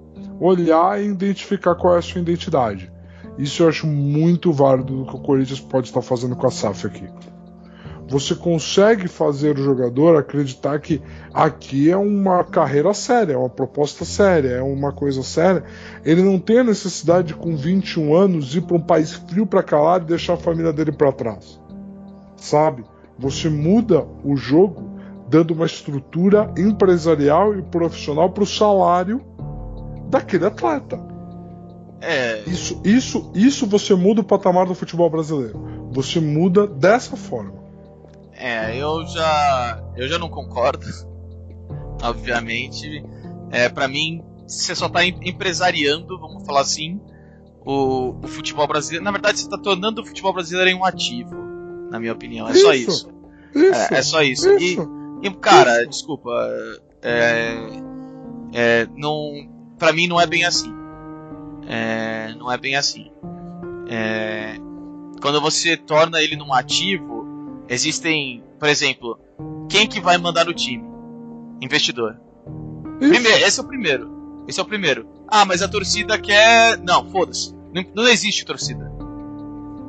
olhar 0.41 1.01
e 1.01 1.07
identificar 1.09 1.75
qual 1.75 1.97
é 1.97 1.99
a 1.99 2.03
sua 2.03 2.21
identidade. 2.21 2.91
Isso 3.37 3.63
eu 3.63 3.69
acho 3.69 3.87
muito 3.87 4.53
válido 4.53 4.97
do 4.97 5.07
que 5.07 5.17
o 5.17 5.21
Corinthians 5.21 5.61
pode 5.61 5.89
estar 5.89 6.03
fazendo 6.03 6.35
com 6.35 6.47
a 6.47 6.51
SAF 6.51 6.87
aqui. 6.87 7.05
Você 8.09 8.35
consegue 8.35 9.07
fazer 9.07 9.59
o 9.59 9.63
jogador 9.63 10.17
acreditar 10.17 10.81
que 10.81 11.03
aqui 11.33 11.91
é 11.91 11.97
uma 11.97 12.43
carreira 12.43 12.95
séria, 12.95 13.35
é 13.35 13.37
uma 13.37 13.51
proposta 13.51 14.05
séria, 14.07 14.49
é 14.49 14.63
uma 14.63 14.93
coisa 14.93 15.23
séria. 15.23 15.63
Ele 16.05 16.23
não 16.23 16.39
tem 16.39 16.61
a 16.61 16.65
necessidade 16.65 17.29
de, 17.29 17.35
com 17.35 17.55
21 17.55 18.17
anos, 18.17 18.55
ir 18.55 18.63
para 18.63 18.77
um 18.77 18.81
país 18.81 19.13
frio 19.13 19.47
para 19.47 19.63
calar 19.63 20.01
e 20.01 20.07
deixar 20.07 20.35
a 20.35 20.39
família 20.39 20.73
dele 20.73 20.91
para 20.91 21.13
trás. 21.13 21.61
Sabe? 22.37 22.83
Você 23.19 23.51
muda 23.51 24.07
o 24.25 24.37
jogo 24.37 24.99
dando 25.29 25.53
uma 25.53 25.67
estrutura 25.67 26.51
empresarial 26.57 27.59
e 27.59 27.61
profissional 27.61 28.31
para 28.31 28.45
o 28.45 28.47
salário 28.47 29.21
daquele 30.09 30.47
atleta. 30.47 30.99
É. 32.01 32.43
Isso, 32.47 32.81
isso, 32.83 33.31
isso 33.35 33.67
você 33.67 33.95
muda 33.95 34.23
o 34.23 34.25
patamar 34.25 34.67
do 34.67 34.75
futebol 34.75 35.11
brasileiro. 35.11 35.91
Você 35.93 36.21
muda 36.21 36.67
dessa 36.67 37.17
forma. 37.17 37.68
É, 38.39 38.77
eu 38.77 39.05
já. 39.07 39.83
Eu 39.97 40.09
já 40.09 40.19
não 40.19 40.29
concordo. 40.29 40.87
Obviamente. 42.03 43.05
É, 43.51 43.69
para 43.69 43.89
mim, 43.89 44.23
você 44.47 44.75
só 44.75 44.89
tá 44.89 45.05
empresariando, 45.05 46.19
vamos 46.19 46.47
falar 46.47 46.61
assim, 46.61 47.01
o, 47.65 48.15
o, 48.23 48.29
futebol 48.29 48.67
brasileiro. 48.67 49.05
Na 49.05 49.11
verdade, 49.11 49.41
você 49.41 49.49
tá 49.49 49.59
tornando 49.59 50.01
o 50.01 50.07
futebol 50.07 50.33
brasileiro 50.33 50.71
em 50.71 50.75
um 50.75 50.85
ativo, 50.85 51.35
na 51.91 51.99
minha 51.99 52.13
opinião. 52.13 52.49
É 52.49 52.53
isso, 52.53 52.61
só 52.61 52.73
isso. 52.73 53.11
isso 53.55 53.75
é, 53.93 53.99
é, 53.99 54.03
só 54.03 54.23
isso. 54.23 54.49
isso 54.55 54.89
e, 55.23 55.27
e, 55.27 55.35
cara, 55.35 55.81
isso. 55.83 55.91
desculpa. 55.91 56.31
É, 57.03 57.55
é, 58.55 58.89
não, 58.97 59.33
pra 59.79 59.93
mim 59.93 60.07
não 60.07 60.21
é 60.21 60.27
bem 60.27 60.45
assim. 60.45 60.73
É, 61.67 62.35
não 62.35 62.51
é 62.51 62.57
bem 62.57 62.77
assim. 62.77 63.11
É, 63.89 64.57
quando 65.21 65.41
você 65.41 65.77
torna 65.77 66.23
ele 66.23 66.37
num 66.37 66.53
ativo, 66.53 67.28
existem, 67.69 68.43
por 68.59 68.69
exemplo, 68.69 69.19
quem 69.69 69.87
que 69.87 70.01
vai 70.01 70.19
mandar 70.19 70.47
no 70.47 70.55
time? 70.55 70.85
Investidor. 71.61 72.17
Primeiro, 72.99 73.45
esse 73.45 73.61
é 73.61 73.63
o 73.63 73.67
primeiro. 73.67 74.45
Esse 74.49 74.59
é 74.59 74.63
o 74.63 74.67
primeiro. 74.67 75.07
Ah, 75.27 75.45
mas 75.45 75.63
a 75.63 75.69
torcida 75.69 76.19
quer. 76.19 76.79
Não, 76.79 77.11
foda-se. 77.11 77.55
Não, 77.73 77.85
não 77.95 78.09
existe 78.09 78.45
torcida. 78.45 78.91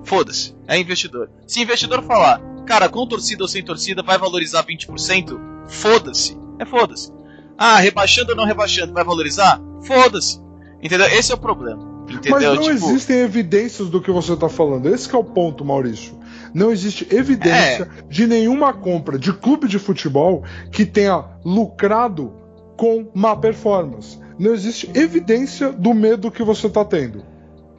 Foda-se. 0.04 0.56
É 0.68 0.78
investidor. 0.78 1.30
Se 1.48 1.62
investidor 1.62 2.04
falar, 2.04 2.42
cara, 2.66 2.90
com 2.90 3.08
torcida 3.08 3.44
ou 3.44 3.48
sem 3.48 3.64
torcida, 3.64 4.04
vai 4.04 4.18
valorizar 4.18 4.64
20%, 4.66 5.40
foda-se. 5.68 6.38
É 6.60 6.66
foda-se. 6.66 7.12
Ah, 7.58 7.80
rebaixando 7.80 8.32
ou 8.32 8.38
não 8.38 8.46
rebaixando, 8.46 8.94
vai 8.94 9.04
valorizar? 9.04 9.62
Foda-se. 9.84 10.42
Entendeu? 10.82 11.08
Esse 11.08 11.32
é 11.32 11.36
o 11.36 11.38
problema. 11.38 11.88
Entendeu? 12.10 12.32
Mas 12.32 12.44
não 12.44 12.62
tipo... 12.62 12.72
existem 12.72 13.18
evidências 13.18 13.90
do 13.90 14.02
que 14.02 14.12
você 14.12 14.34
está 14.34 14.50
falando. 14.50 14.88
Esse 14.88 15.14
é 15.14 15.18
o 15.18 15.24
ponto, 15.24 15.64
Maurício. 15.64 16.18
Não 16.54 16.72
existe 16.72 17.08
evidência 17.14 17.90
é. 17.98 18.02
de 18.10 18.28
nenhuma 18.28 18.74
compra 18.74 19.18
de 19.18 19.34
clube 19.34 19.68
de 19.68 19.80
futebol 19.80 20.44
que 20.72 20.86
tenha 20.86 21.26
lucrado 21.44 22.34
com 22.78 23.10
má 23.14 23.36
performance. 23.36 24.18
Não 24.38 24.54
existe 24.54 24.90
evidência 24.98 25.72
do 25.72 25.94
medo 25.94 26.32
que 26.32 26.44
você 26.44 26.68
está 26.68 26.86
tendo. 26.86 27.26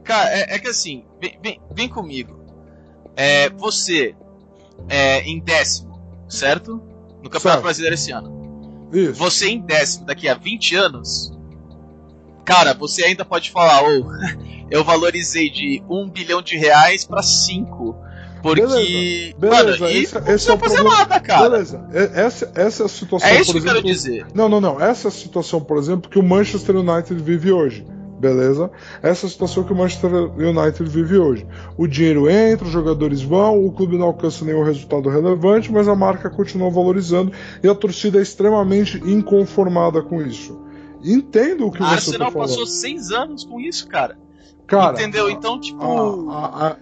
Cara, 0.05 0.31
é, 0.31 0.55
é, 0.55 0.59
que 0.59 0.69
assim, 0.69 1.05
vem, 1.21 1.39
vem, 1.43 1.61
vem 1.75 1.89
comigo. 1.89 2.39
É, 3.17 3.49
você 3.51 4.15
é 4.89 5.23
em 5.23 5.41
décimo, 5.41 6.01
certo? 6.29 6.83
No 7.23 7.31
Campeonato 7.31 7.41
certo. 7.41 7.63
Brasileiro 7.63 7.95
esse 7.95 8.11
ano. 8.13 8.89
Isso. 8.93 9.15
Você 9.15 9.49
em 9.49 9.61
décimo 9.61 10.07
daqui 10.07 10.29
a 10.29 10.35
20 10.35 10.75
anos, 10.75 11.33
cara, 12.45 12.75
você 12.75 13.05
ainda 13.05 13.25
pode 13.25 13.51
falar, 13.51 13.83
ou 13.83 14.05
oh, 14.05 14.67
eu 14.71 14.85
valorizei 14.85 15.51
de 15.51 15.83
um 15.89 16.09
bilhão 16.09 16.43
de 16.43 16.57
reais 16.57 17.05
para 17.05 17.23
cinco. 17.23 17.97
Porque. 18.43 18.63
Beleza, 18.63 19.39
beleza. 19.39 19.79
Mano, 19.79 19.89
esse, 19.89 20.19
e 20.19 20.33
esse 20.33 20.51
é 20.51 20.55
o 20.55 20.59
fazer 20.59 20.77
problema. 20.77 20.99
nada, 20.99 21.21
cara. 21.21 21.51
Beleza. 21.51 21.89
Essa, 21.93 22.53
essa 22.55 22.89
situação. 22.89 23.29
É 23.29 23.41
isso 23.41 23.53
que 23.53 23.59
eu 23.59 23.63
quero 23.63 23.83
dizer. 23.83 24.27
Não, 24.35 24.49
não, 24.49 24.61
não. 24.61 24.81
Essa 24.81 25.09
é 25.09 25.11
a 25.11 25.13
situação, 25.13 25.61
por 25.61 25.79
exemplo, 25.79 26.11
que 26.11 26.19
o 26.19 26.23
Manchester 26.23 26.77
United 26.77 27.23
vive 27.23 27.53
hoje. 27.53 27.87
Beleza? 28.21 28.71
Essa 29.03 29.25
é 29.25 29.29
a 29.29 29.31
situação 29.31 29.65
que 29.65 29.73
o 29.73 29.77
Manchester 29.77 30.13
United 30.13 30.85
vive 30.91 31.17
hoje. 31.17 31.47
O 31.79 31.87
dinheiro 31.87 32.29
entra, 32.29 32.67
os 32.67 32.73
jogadores 32.73 33.23
vão, 33.23 33.65
o 33.65 33.73
clube 33.73 33.97
não 33.97 34.09
alcança 34.09 34.45
nenhum 34.45 34.63
resultado 34.63 35.09
relevante, 35.09 35.73
mas 35.73 35.89
a 35.89 35.95
marca 35.95 36.29
continua 36.29 36.71
valorizando 36.71 37.33
e 37.63 37.69
a 37.69 37.75
torcida 37.75 38.19
é 38.19 38.23
extremamente 38.23 38.99
inconformada 38.99 40.03
com 40.03 40.21
isso. 40.21 40.61
Entendo 41.03 41.67
o 41.67 41.73
que 41.73 41.83
a 41.83 41.87
você 41.87 41.95
Arsenal 41.95 42.27
tá 42.27 42.33
falando. 42.33 42.49
passou 42.51 42.67
seis 42.67 43.11
anos 43.11 43.43
com 43.45 43.59
isso, 43.59 43.89
cara. 43.89 44.19
Cara, 44.71 44.93
Entendeu? 44.93 45.27
a- 45.27 45.33
Então, 45.33 45.61
tipo. 45.61 45.83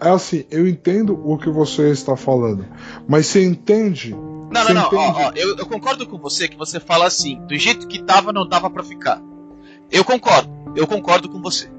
É 0.00 0.10
assim, 0.10 0.44
eu 0.50 0.68
entendo 0.68 1.18
o 1.24 1.38
que 1.38 1.48
você 1.48 1.90
está 1.90 2.14
falando, 2.16 2.66
mas 3.08 3.26
você 3.26 3.42
entende? 3.44 4.10
Não, 4.50 4.62
você 4.62 4.72
não, 4.74 4.90
não. 4.92 4.98
Ó, 4.98 5.10
entende? 5.10 5.24
ó, 5.24 5.32
eu, 5.34 5.56
eu 5.56 5.66
concordo 5.66 6.06
com 6.06 6.18
você 6.18 6.46
que 6.48 6.56
você 6.56 6.78
fala 6.78 7.06
assim, 7.06 7.40
do 7.46 7.56
jeito 7.56 7.88
que 7.88 8.02
tava, 8.02 8.32
não 8.32 8.46
dava 8.46 8.68
pra 8.68 8.82
ficar. 8.84 9.20
Eu 9.90 10.04
concordo, 10.04 10.50
eu 10.76 10.86
concordo 10.86 11.28
com 11.30 11.40
você. 11.40 11.70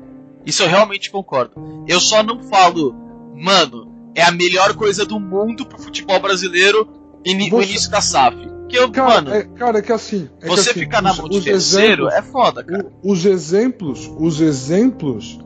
Isso 0.46 0.64
eu 0.64 0.68
realmente 0.68 1.12
concordo. 1.12 1.54
Eu 1.88 2.00
só 2.00 2.24
não 2.24 2.42
falo, 2.44 2.96
mano, 3.36 3.88
é 4.16 4.24
a 4.24 4.32
melhor 4.32 4.74
coisa 4.74 5.06
do 5.06 5.20
mundo 5.20 5.64
pro 5.66 5.78
futebol 5.78 6.20
brasileiro 6.20 6.88
o 7.24 7.24
Você- 7.24 7.64
início 7.66 7.92
da 7.92 8.02
SAF. 8.02 8.36
Que 8.68 8.78
eu, 8.78 8.90
Cara, 8.92 9.16
mano, 9.16 9.34
é, 9.34 9.44
cara, 9.44 9.80
é 9.80 9.82
que 9.82 9.92
assim. 9.92 10.30
é 10.40 10.42
que 10.44 10.48
você 10.48 10.70
assim, 10.72 10.80
ficar 10.80 11.02
na 11.02 11.12
os- 11.12 11.18
mão 11.20 11.28
de 11.30 11.42
terceiro 11.42 12.08
exemplos- 12.08 12.14
é 12.14 12.22
foda, 12.32 12.64
cara. 12.64 12.88
o- 13.04 13.12
os 13.12 13.26
exemplos, 13.26 14.10
os 14.20 14.40
exemplos 14.42 15.40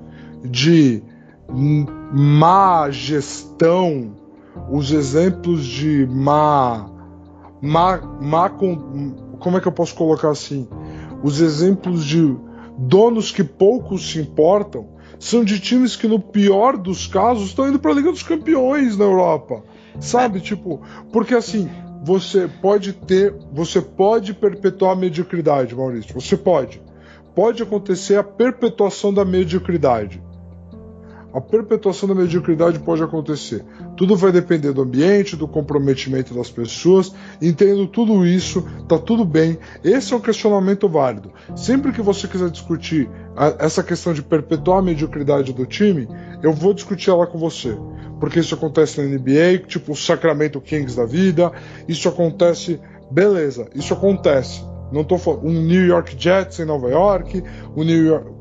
de 0.43 1.01
má 2.13 2.89
gestão, 2.91 4.15
os 4.69 4.91
exemplos 4.91 5.65
de 5.65 6.07
má, 6.09 6.89
má, 7.61 7.97
má 8.21 8.49
com- 8.49 9.13
como 9.39 9.57
é 9.57 9.61
que 9.61 9.67
eu 9.67 9.71
posso 9.71 9.95
colocar 9.95 10.29
assim? 10.29 10.67
Os 11.23 11.41
exemplos 11.41 12.05
de 12.05 12.35
donos 12.77 13.31
que 13.31 13.43
poucos 13.43 14.11
se 14.11 14.19
importam 14.19 14.87
são 15.19 15.43
de 15.43 15.59
times 15.59 15.95
que 15.95 16.07
no 16.07 16.19
pior 16.19 16.77
dos 16.77 17.07
casos 17.07 17.47
estão 17.47 17.67
indo 17.69 17.79
para 17.79 17.91
a 17.91 17.93
Liga 17.95 18.11
dos 18.11 18.23
Campeões 18.23 18.97
na 18.97 19.05
Europa, 19.05 19.63
sabe? 19.99 20.39
Tipo, 20.41 20.81
porque 21.11 21.33
assim 21.33 21.69
você 22.03 22.49
pode 22.61 22.91
ter, 22.93 23.33
você 23.53 23.81
pode 23.81 24.33
perpetuar 24.33 24.91
a 24.91 24.95
mediocridade, 24.95 25.73
Maurício. 25.73 26.13
Você 26.19 26.35
pode. 26.35 26.81
Pode 27.33 27.63
acontecer 27.63 28.17
a 28.17 28.23
perpetuação 28.23 29.13
da 29.13 29.23
mediocridade. 29.23 30.21
A 31.33 31.41
perpetuação 31.41 32.07
da 32.07 32.13
mediocridade 32.13 32.77
pode 32.79 33.01
acontecer. 33.01 33.65
Tudo 33.97 34.15
vai 34.15 34.31
depender 34.31 34.71
do 34.71 34.83
ambiente, 34.83 35.35
do 35.35 35.47
comprometimento 35.47 36.33
das 36.33 36.51
pessoas. 36.51 37.11
Entendo 37.41 37.87
tudo 37.87 38.23
isso, 38.25 38.63
tá 38.87 38.99
tudo 38.99 39.25
bem. 39.25 39.57
Esse 39.83 40.13
é 40.13 40.15
um 40.15 40.19
questionamento 40.19 40.87
válido. 40.87 41.31
Sempre 41.55 41.91
que 41.91 42.01
você 42.01 42.27
quiser 42.27 42.49
discutir 42.51 43.09
a- 43.35 43.55
essa 43.59 43.81
questão 43.81 44.13
de 44.13 44.21
perpetuar 44.21 44.77
a 44.79 44.81
mediocridade 44.83 45.51
do 45.53 45.65
time, 45.65 46.07
eu 46.43 46.53
vou 46.53 46.73
discutir 46.73 47.09
ela 47.09 47.25
com 47.25 47.37
você. 47.39 47.75
Porque 48.19 48.39
isso 48.39 48.53
acontece 48.53 49.01
na 49.01 49.07
NBA, 49.07 49.57
tipo 49.67 49.91
o 49.93 49.95
Sacramento 49.95 50.61
Kings 50.61 50.95
da 50.95 51.05
vida. 51.05 51.51
Isso 51.87 52.07
acontece, 52.07 52.79
beleza, 53.11 53.67
isso 53.73 53.93
acontece. 53.93 54.63
Não 54.91 55.03
tô 55.03 55.17
falando. 55.17 55.47
Um 55.47 55.61
New 55.63 55.83
York 55.87 56.15
Jets 56.17 56.59
em 56.59 56.65
Nova 56.65 56.87
York, 56.89 57.43
o 57.75 57.83
New 57.83 58.05
York. 58.05 58.31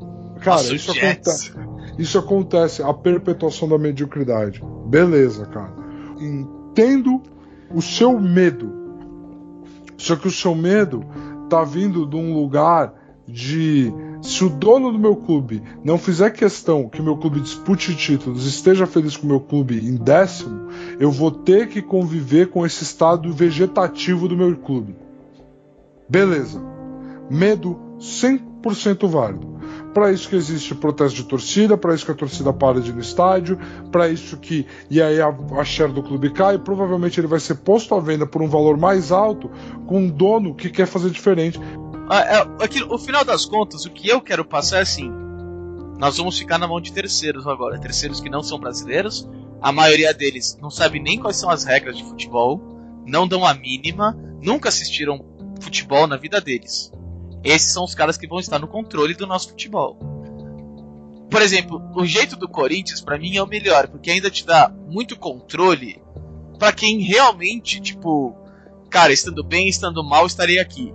Cara, 0.41 0.57
Nossa, 0.57 0.75
isso 0.75 0.93
Jets. 0.93 1.27
acontece. 1.27 1.72
Isso 1.97 2.17
acontece, 2.17 2.81
a 2.81 2.93
perpetuação 2.93 3.67
da 3.67 3.77
mediocridade. 3.77 4.63
Beleza, 4.87 5.45
cara. 5.45 5.73
Entendo 6.19 7.21
o 7.73 7.81
seu 7.81 8.19
medo. 8.19 8.71
Só 9.97 10.15
que 10.15 10.27
o 10.27 10.31
seu 10.31 10.55
medo 10.55 11.05
tá 11.49 11.63
vindo 11.63 12.05
de 12.05 12.15
um 12.15 12.33
lugar 12.33 12.93
de 13.27 13.93
se 14.21 14.43
o 14.43 14.49
dono 14.49 14.91
do 14.91 14.99
meu 14.99 15.15
clube 15.15 15.61
não 15.83 15.97
fizer 15.97 16.29
questão 16.31 16.89
que 16.89 17.01
meu 17.01 17.17
clube 17.17 17.39
dispute 17.39 17.95
títulos, 17.95 18.45
esteja 18.45 18.85
feliz 18.85 19.15
com 19.15 19.27
meu 19.27 19.39
clube 19.39 19.79
em 19.79 19.95
décimo, 19.95 20.67
eu 20.99 21.11
vou 21.11 21.31
ter 21.31 21.67
que 21.69 21.81
conviver 21.81 22.49
com 22.49 22.65
esse 22.65 22.83
estado 22.83 23.31
vegetativo 23.31 24.27
do 24.27 24.35
meu 24.35 24.55
clube. 24.57 24.95
Beleza. 26.09 26.61
Medo 27.29 27.79
100% 27.99 29.07
válido. 29.07 29.52
Para 29.93 30.11
isso 30.11 30.27
que 30.27 30.35
existe 30.35 30.73
protesto 30.73 31.17
de 31.17 31.23
torcida, 31.25 31.77
para 31.77 31.93
isso 31.93 32.05
que 32.05 32.11
a 32.11 32.15
torcida 32.15 32.51
para 32.51 32.81
de 32.81 32.89
ir 32.89 32.93
no 32.93 33.01
estádio, 33.01 33.59
para 33.91 34.09
isso 34.09 34.37
que. 34.37 34.65
E 34.89 35.01
aí 35.01 35.21
a, 35.21 35.27
a 35.57 35.63
share 35.63 35.91
do 35.91 36.01
clube 36.01 36.31
cai, 36.31 36.57
provavelmente 36.57 37.19
ele 37.19 37.27
vai 37.27 37.39
ser 37.39 37.55
posto 37.55 37.93
à 37.93 37.99
venda 37.99 38.25
por 38.25 38.41
um 38.41 38.47
valor 38.47 38.77
mais 38.77 39.11
alto 39.11 39.51
com 39.85 39.99
um 39.99 40.09
dono 40.09 40.55
que 40.55 40.69
quer 40.69 40.87
fazer 40.87 41.11
diferente. 41.11 41.59
Ah, 42.09 42.21
é, 42.21 42.63
aqui, 42.63 42.83
o 42.83 42.97
final 42.97 43.23
das 43.23 43.45
contas, 43.45 43.85
o 43.85 43.91
que 43.91 44.09
eu 44.09 44.19
quero 44.19 44.43
passar 44.43 44.79
é 44.79 44.81
assim: 44.81 45.11
nós 45.97 46.17
vamos 46.17 46.37
ficar 46.37 46.57
na 46.57 46.67
mão 46.67 46.81
de 46.81 46.91
terceiros 46.91 47.47
agora. 47.47 47.79
Terceiros 47.79 48.19
que 48.19 48.29
não 48.29 48.41
são 48.41 48.59
brasileiros. 48.59 49.29
A 49.61 49.71
maioria 49.71 50.13
deles 50.13 50.57
não 50.61 50.69
sabe 50.69 50.99
nem 50.99 51.17
quais 51.17 51.37
são 51.37 51.49
as 51.49 51.63
regras 51.63 51.95
de 51.95 52.03
futebol, 52.03 52.61
não 53.05 53.25
dão 53.25 53.45
a 53.45 53.53
mínima, 53.53 54.17
nunca 54.41 54.67
assistiram 54.67 55.23
futebol 55.61 56.05
na 56.05 56.17
vida 56.17 56.41
deles. 56.41 56.91
Esses 57.43 57.71
são 57.73 57.83
os 57.83 57.93
caras 57.93 58.17
que 58.17 58.27
vão 58.27 58.39
estar 58.39 58.57
no 58.59 58.67
controle 58.67 59.13
do 59.13 59.27
nosso 59.27 59.49
futebol. 59.49 59.97
Por 61.29 61.41
exemplo, 61.41 61.81
o 61.95 62.05
jeito 62.05 62.35
do 62.37 62.47
Corinthians, 62.47 63.01
pra 63.01 63.17
mim, 63.17 63.35
é 63.35 63.41
o 63.43 63.47
melhor, 63.47 63.87
porque 63.87 64.11
ainda 64.11 64.29
te 64.29 64.45
dá 64.45 64.71
muito 64.87 65.17
controle 65.17 66.01
para 66.59 66.71
quem 66.71 66.99
realmente, 67.01 67.81
tipo, 67.81 68.35
cara, 68.89 69.11
estando 69.11 69.43
bem, 69.43 69.67
estando 69.67 70.03
mal, 70.03 70.25
estarei 70.27 70.59
aqui. 70.59 70.93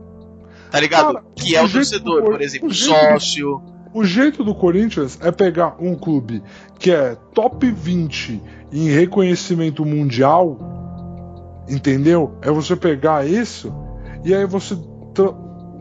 Tá 0.70 0.78
ligado? 0.80 1.14
Cara, 1.14 1.24
que 1.34 1.56
é 1.56 1.62
o, 1.62 1.68
torcedor, 1.68 2.22
do- 2.22 2.30
por 2.30 2.40
exemplo, 2.40 2.66
o 2.68 2.70
do- 2.70 2.74
sócio. 2.76 3.60
O 3.92 4.04
jeito 4.04 4.44
do 4.44 4.54
Corinthians 4.54 5.18
é 5.22 5.32
pegar 5.32 5.76
um 5.80 5.94
clube 5.96 6.42
que 6.78 6.90
é 6.92 7.16
top 7.34 7.68
20 7.70 8.40
em 8.70 8.88
reconhecimento 8.90 9.84
mundial, 9.84 10.58
entendeu? 11.68 12.36
É 12.42 12.50
você 12.50 12.76
pegar 12.76 13.26
isso 13.26 13.72
e 14.24 14.34
aí 14.34 14.44
você 14.46 14.76
tra- 15.14 15.34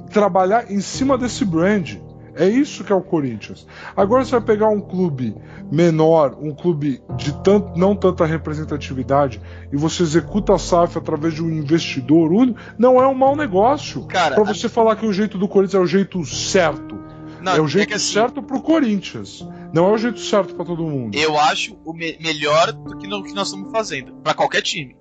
trabalhar 0.10 0.72
em 0.72 0.80
cima 0.82 1.18
desse 1.18 1.43
brand. 1.45 1.95
É 2.39 2.47
isso 2.47 2.84
que 2.84 2.91
é 2.91 2.95
o 2.95 3.01
Corinthians. 3.01 3.66
Agora 3.95 4.24
você 4.24 4.30
vai 4.32 4.41
pegar 4.41 4.70
um 4.70 4.80
clube 4.80 5.36
menor, 5.72 6.38
um 6.39 6.53
clube 6.53 7.01
de 7.16 7.34
tanto, 7.41 7.76
não 7.80 7.95
tanta 7.95 8.26
representatividade, 8.28 9.41
e 9.74 9.76
você 9.76 10.03
executa 10.03 10.53
a 10.53 10.60
SAF 10.60 10.99
através 10.99 11.34
de 11.34 11.43
um 11.43 11.49
investidor 11.49 12.32
único, 12.32 12.60
não 12.78 13.01
é 13.01 13.08
um 13.08 13.16
mau 13.16 13.36
negócio. 13.36 14.03
Pra 14.36 14.43
você 14.43 14.70
falar 14.70 14.95
que 14.97 15.05
o 15.08 15.12
jeito 15.12 15.36
do 15.36 15.47
Corinthians 15.47 15.82
é 15.82 15.84
o 15.84 15.88
jeito 15.88 16.24
certo. 16.26 16.95
não, 17.41 17.55
é 17.55 17.60
o 17.62 17.68
jeito 17.68 17.88
que 17.88 17.93
assim, 17.95 18.14
certo 18.14 18.43
pro 18.43 18.62
Corinthians. 18.62 19.43
Não 19.74 19.88
é 19.88 19.91
o 19.93 19.97
jeito 19.97 20.20
certo 20.20 20.53
pra 20.53 20.64
todo 20.64 20.84
mundo. 20.84 21.18
Eu 21.18 21.39
acho 21.39 21.76
o 21.84 21.91
me- 21.91 22.18
melhor 22.22 22.72
do 22.72 22.97
que, 22.99 23.08
no- 23.08 23.24
que 23.24 23.34
nós 23.34 23.47
estamos 23.47 23.72
fazendo. 23.72 24.14
Pra 24.24 24.36
qualquer 24.36 24.62
time. 24.62 24.95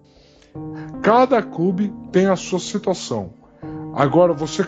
Cada 1.02 1.42
clube 1.42 1.92
tem 2.10 2.26
a 2.26 2.36
sua 2.36 2.58
situação. 2.58 3.30
Agora, 3.96 4.34
você, 4.34 4.62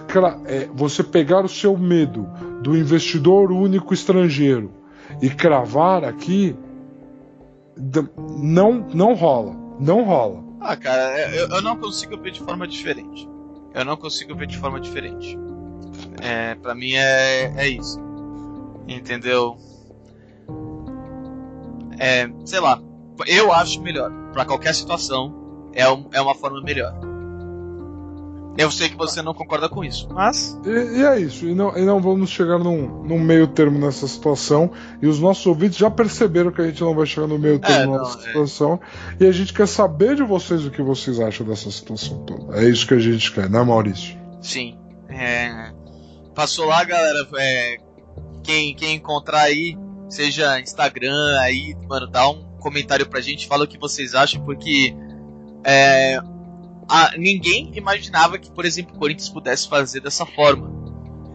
é, 0.46 0.66
você 0.72 1.04
pegar 1.04 1.44
o 1.44 1.48
seu 1.48 1.76
medo 1.76 2.26
do 2.62 2.74
investidor 2.74 3.52
único 3.52 3.92
estrangeiro 3.92 4.72
e 5.20 5.28
cravar 5.28 6.02
aqui, 6.02 6.56
não, 8.38 8.86
não 8.94 9.12
rola. 9.12 9.54
Não 9.78 10.02
rola. 10.02 10.42
Ah, 10.60 10.74
cara, 10.76 11.30
eu, 11.36 11.46
eu 11.48 11.62
não 11.62 11.76
consigo 11.76 12.16
ver 12.16 12.32
de 12.32 12.40
forma 12.40 12.66
diferente. 12.66 13.28
Eu 13.74 13.84
não 13.84 13.96
consigo 13.98 14.34
ver 14.34 14.46
de 14.46 14.56
forma 14.56 14.80
diferente. 14.80 15.38
É, 16.22 16.54
pra 16.54 16.74
mim 16.74 16.92
é, 16.94 17.52
é 17.54 17.68
isso. 17.68 18.00
Entendeu? 18.88 19.58
É, 21.98 22.30
sei 22.46 22.60
lá. 22.60 22.80
Eu 23.26 23.52
acho 23.52 23.80
melhor. 23.82 24.10
Pra 24.32 24.44
qualquer 24.46 24.74
situação, 24.74 25.68
é, 25.74 25.86
um- 25.90 26.08
é 26.12 26.20
uma 26.20 26.34
forma 26.34 26.62
melhor. 26.62 26.94
Eu 28.58 28.72
sei 28.72 28.88
que 28.88 28.96
você 28.96 29.22
não 29.22 29.32
concorda 29.32 29.68
com 29.68 29.84
isso, 29.84 30.08
mas. 30.10 30.58
E, 30.66 30.98
e 30.98 31.04
é 31.04 31.20
isso. 31.20 31.46
E 31.46 31.54
não, 31.54 31.78
e 31.78 31.84
não 31.84 32.00
vamos 32.00 32.28
chegar 32.28 32.58
num, 32.58 33.04
num 33.04 33.20
meio 33.20 33.46
termo 33.46 33.78
nessa 33.78 34.08
situação. 34.08 34.72
E 35.00 35.06
os 35.06 35.20
nossos 35.20 35.46
ouvintes 35.46 35.78
já 35.78 35.88
perceberam 35.88 36.50
que 36.50 36.60
a 36.60 36.66
gente 36.66 36.80
não 36.82 36.92
vai 36.92 37.06
chegar 37.06 37.28
no 37.28 37.38
meio 37.38 37.60
termo 37.60 37.92
não, 37.92 38.02
nessa 38.02 38.18
é. 38.18 38.22
situação. 38.22 38.80
E 39.20 39.24
a 39.24 39.30
gente 39.30 39.52
quer 39.54 39.68
saber 39.68 40.16
de 40.16 40.24
vocês 40.24 40.66
o 40.66 40.72
que 40.72 40.82
vocês 40.82 41.20
acham 41.20 41.46
dessa 41.46 41.70
situação 41.70 42.24
toda. 42.24 42.58
É 42.60 42.68
isso 42.68 42.84
que 42.84 42.94
a 42.94 42.98
gente 42.98 43.30
quer, 43.30 43.48
né, 43.48 43.62
Maurício? 43.62 44.18
Sim. 44.42 44.76
É, 45.08 45.72
passou 46.34 46.66
lá, 46.66 46.82
galera. 46.82 47.28
é, 47.36 47.76
quem, 48.42 48.74
quem 48.74 48.96
encontrar 48.96 49.42
aí, 49.42 49.78
seja 50.08 50.58
Instagram 50.58 51.38
aí, 51.38 51.76
mano, 51.88 52.08
dá 52.08 52.28
um 52.28 52.42
comentário 52.58 53.06
pra 53.06 53.20
gente, 53.20 53.46
fala 53.46 53.64
o 53.64 53.68
que 53.68 53.78
vocês 53.78 54.16
acham, 54.16 54.42
porque 54.44 54.92
é, 55.62 56.18
a- 56.88 57.12
ninguém 57.16 57.70
imaginava 57.74 58.38
que, 58.38 58.50
por 58.50 58.64
exemplo, 58.64 58.94
o 58.96 58.98
Corinthians 58.98 59.28
pudesse 59.28 59.68
fazer 59.68 60.00
dessa 60.00 60.24
forma. 60.26 60.70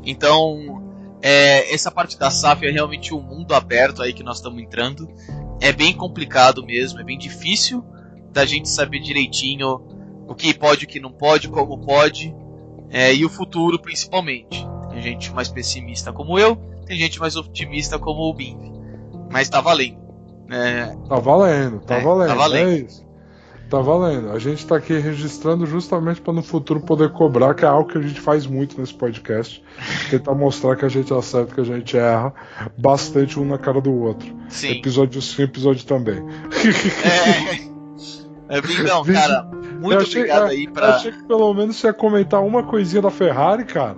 Então, 0.06 0.82
é, 1.22 1.74
essa 1.74 1.90
parte 1.92 2.18
da 2.18 2.30
SAF 2.30 2.66
é 2.66 2.72
realmente 2.72 3.14
um 3.14 3.22
mundo 3.22 3.54
aberto 3.54 4.02
aí 4.02 4.14
que 4.14 4.24
nós 4.24 4.38
estamos 4.38 4.62
entrando. 4.62 5.08
É 5.62 5.72
bem 5.72 5.94
complicado 5.94 6.66
mesmo, 6.66 7.00
é 7.00 7.04
bem 7.04 7.18
difícil 7.18 7.84
da 8.32 8.46
gente 8.46 8.68
saber 8.70 9.00
direitinho 9.00 9.82
o 10.28 10.36
que 10.36 10.54
pode, 10.54 10.86
o 10.86 10.88
que 10.88 11.00
não 11.00 11.12
pode, 11.12 11.48
como 11.48 11.80
pode. 11.86 12.36
É, 12.90 13.14
e 13.14 13.24
o 13.26 13.30
futuro 13.30 13.80
principalmente. 13.80 14.68
Tem 14.90 15.02
gente 15.02 15.32
mais 15.34 15.50
pessimista 15.50 16.12
como 16.14 16.38
eu, 16.38 16.56
tem 16.86 16.98
gente 16.98 17.20
mais 17.20 17.36
otimista 17.36 17.98
como 17.98 18.22
o 18.30 18.34
Bimbi. 18.34 18.72
Mas 19.32 19.50
tá 19.50 19.62
valendo. 19.62 19.98
É, 20.52 20.96
Tá 21.08 21.16
valendo, 21.20 21.80
tá 21.82 21.96
É, 21.96 22.02
tá 22.28 22.36
valendo. 22.36 23.03
É. 23.74 23.78
Tá 23.78 23.82
valendo. 23.82 24.32
A 24.32 24.40
gente 24.40 24.66
tá 24.68 24.76
aqui 24.78 24.94
registrando 24.98 25.66
justamente 25.66 26.22
para 26.22 26.32
no 26.34 26.44
futuro 26.44 26.80
poder 26.82 27.12
cobrar, 27.12 27.54
que 27.56 27.66
é 27.66 27.68
algo 27.68 27.90
que 27.90 27.98
a 27.98 28.02
gente 28.02 28.20
faz 28.22 28.46
muito 28.46 28.80
nesse 28.80 28.94
podcast. 28.94 29.64
Tentar 30.10 30.34
mostrar 30.36 30.76
que 30.76 30.86
a 30.86 30.90
gente 30.90 31.12
acerta, 31.14 31.56
que 31.56 31.62
a 31.62 31.64
gente 31.64 31.98
erra 31.98 32.34
bastante 32.78 33.40
um 33.40 33.46
na 33.46 33.58
cara 33.58 33.82
do 33.82 33.92
outro. 33.94 34.32
sim. 34.50 34.72
Episódio 34.78 35.22
sim, 35.22 35.44
episódio 35.44 35.86
também. 35.86 36.24
É, 38.50 38.58
é 38.58 38.62
Bindão, 38.62 39.04
Vixe, 39.04 39.20
cara, 39.22 39.44
muito 39.80 39.94
eu 39.94 40.00
achei- 40.02 40.22
obrigado 40.22 40.42
eu- 40.44 40.48
aí 40.50 40.66
Eu 40.66 40.72
pra. 40.72 40.96
achei 40.96 41.12
que 41.12 41.24
pelo 41.24 41.54
menos 41.54 41.76
você 41.78 41.88
ia 41.88 41.94
comentar 41.94 42.44
uma 42.44 42.64
coisinha 42.64 43.02
da 43.02 43.10
Ferrari, 43.10 43.66
cara. 43.66 43.98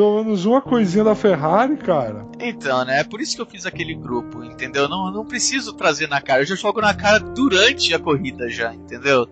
Pelo 0.00 0.24
menos 0.24 0.46
uma 0.46 0.62
coisinha 0.62 1.04
da 1.04 1.14
Ferrari, 1.14 1.76
cara. 1.76 2.26
Então, 2.38 2.86
né? 2.86 3.00
É 3.00 3.04
por 3.04 3.20
isso 3.20 3.36
que 3.36 3.42
eu 3.42 3.44
fiz 3.44 3.66
aquele 3.66 3.94
grupo, 3.94 4.42
entendeu? 4.42 4.88
Não, 4.88 5.10
não 5.12 5.26
preciso 5.26 5.74
trazer 5.74 6.08
na 6.08 6.22
cara, 6.22 6.40
eu 6.40 6.46
já 6.46 6.54
jogo 6.54 6.80
na 6.80 6.94
cara 6.94 7.18
durante 7.18 7.92
a 7.92 7.98
corrida 7.98 8.48
já, 8.48 8.74
entendeu? 8.74 9.28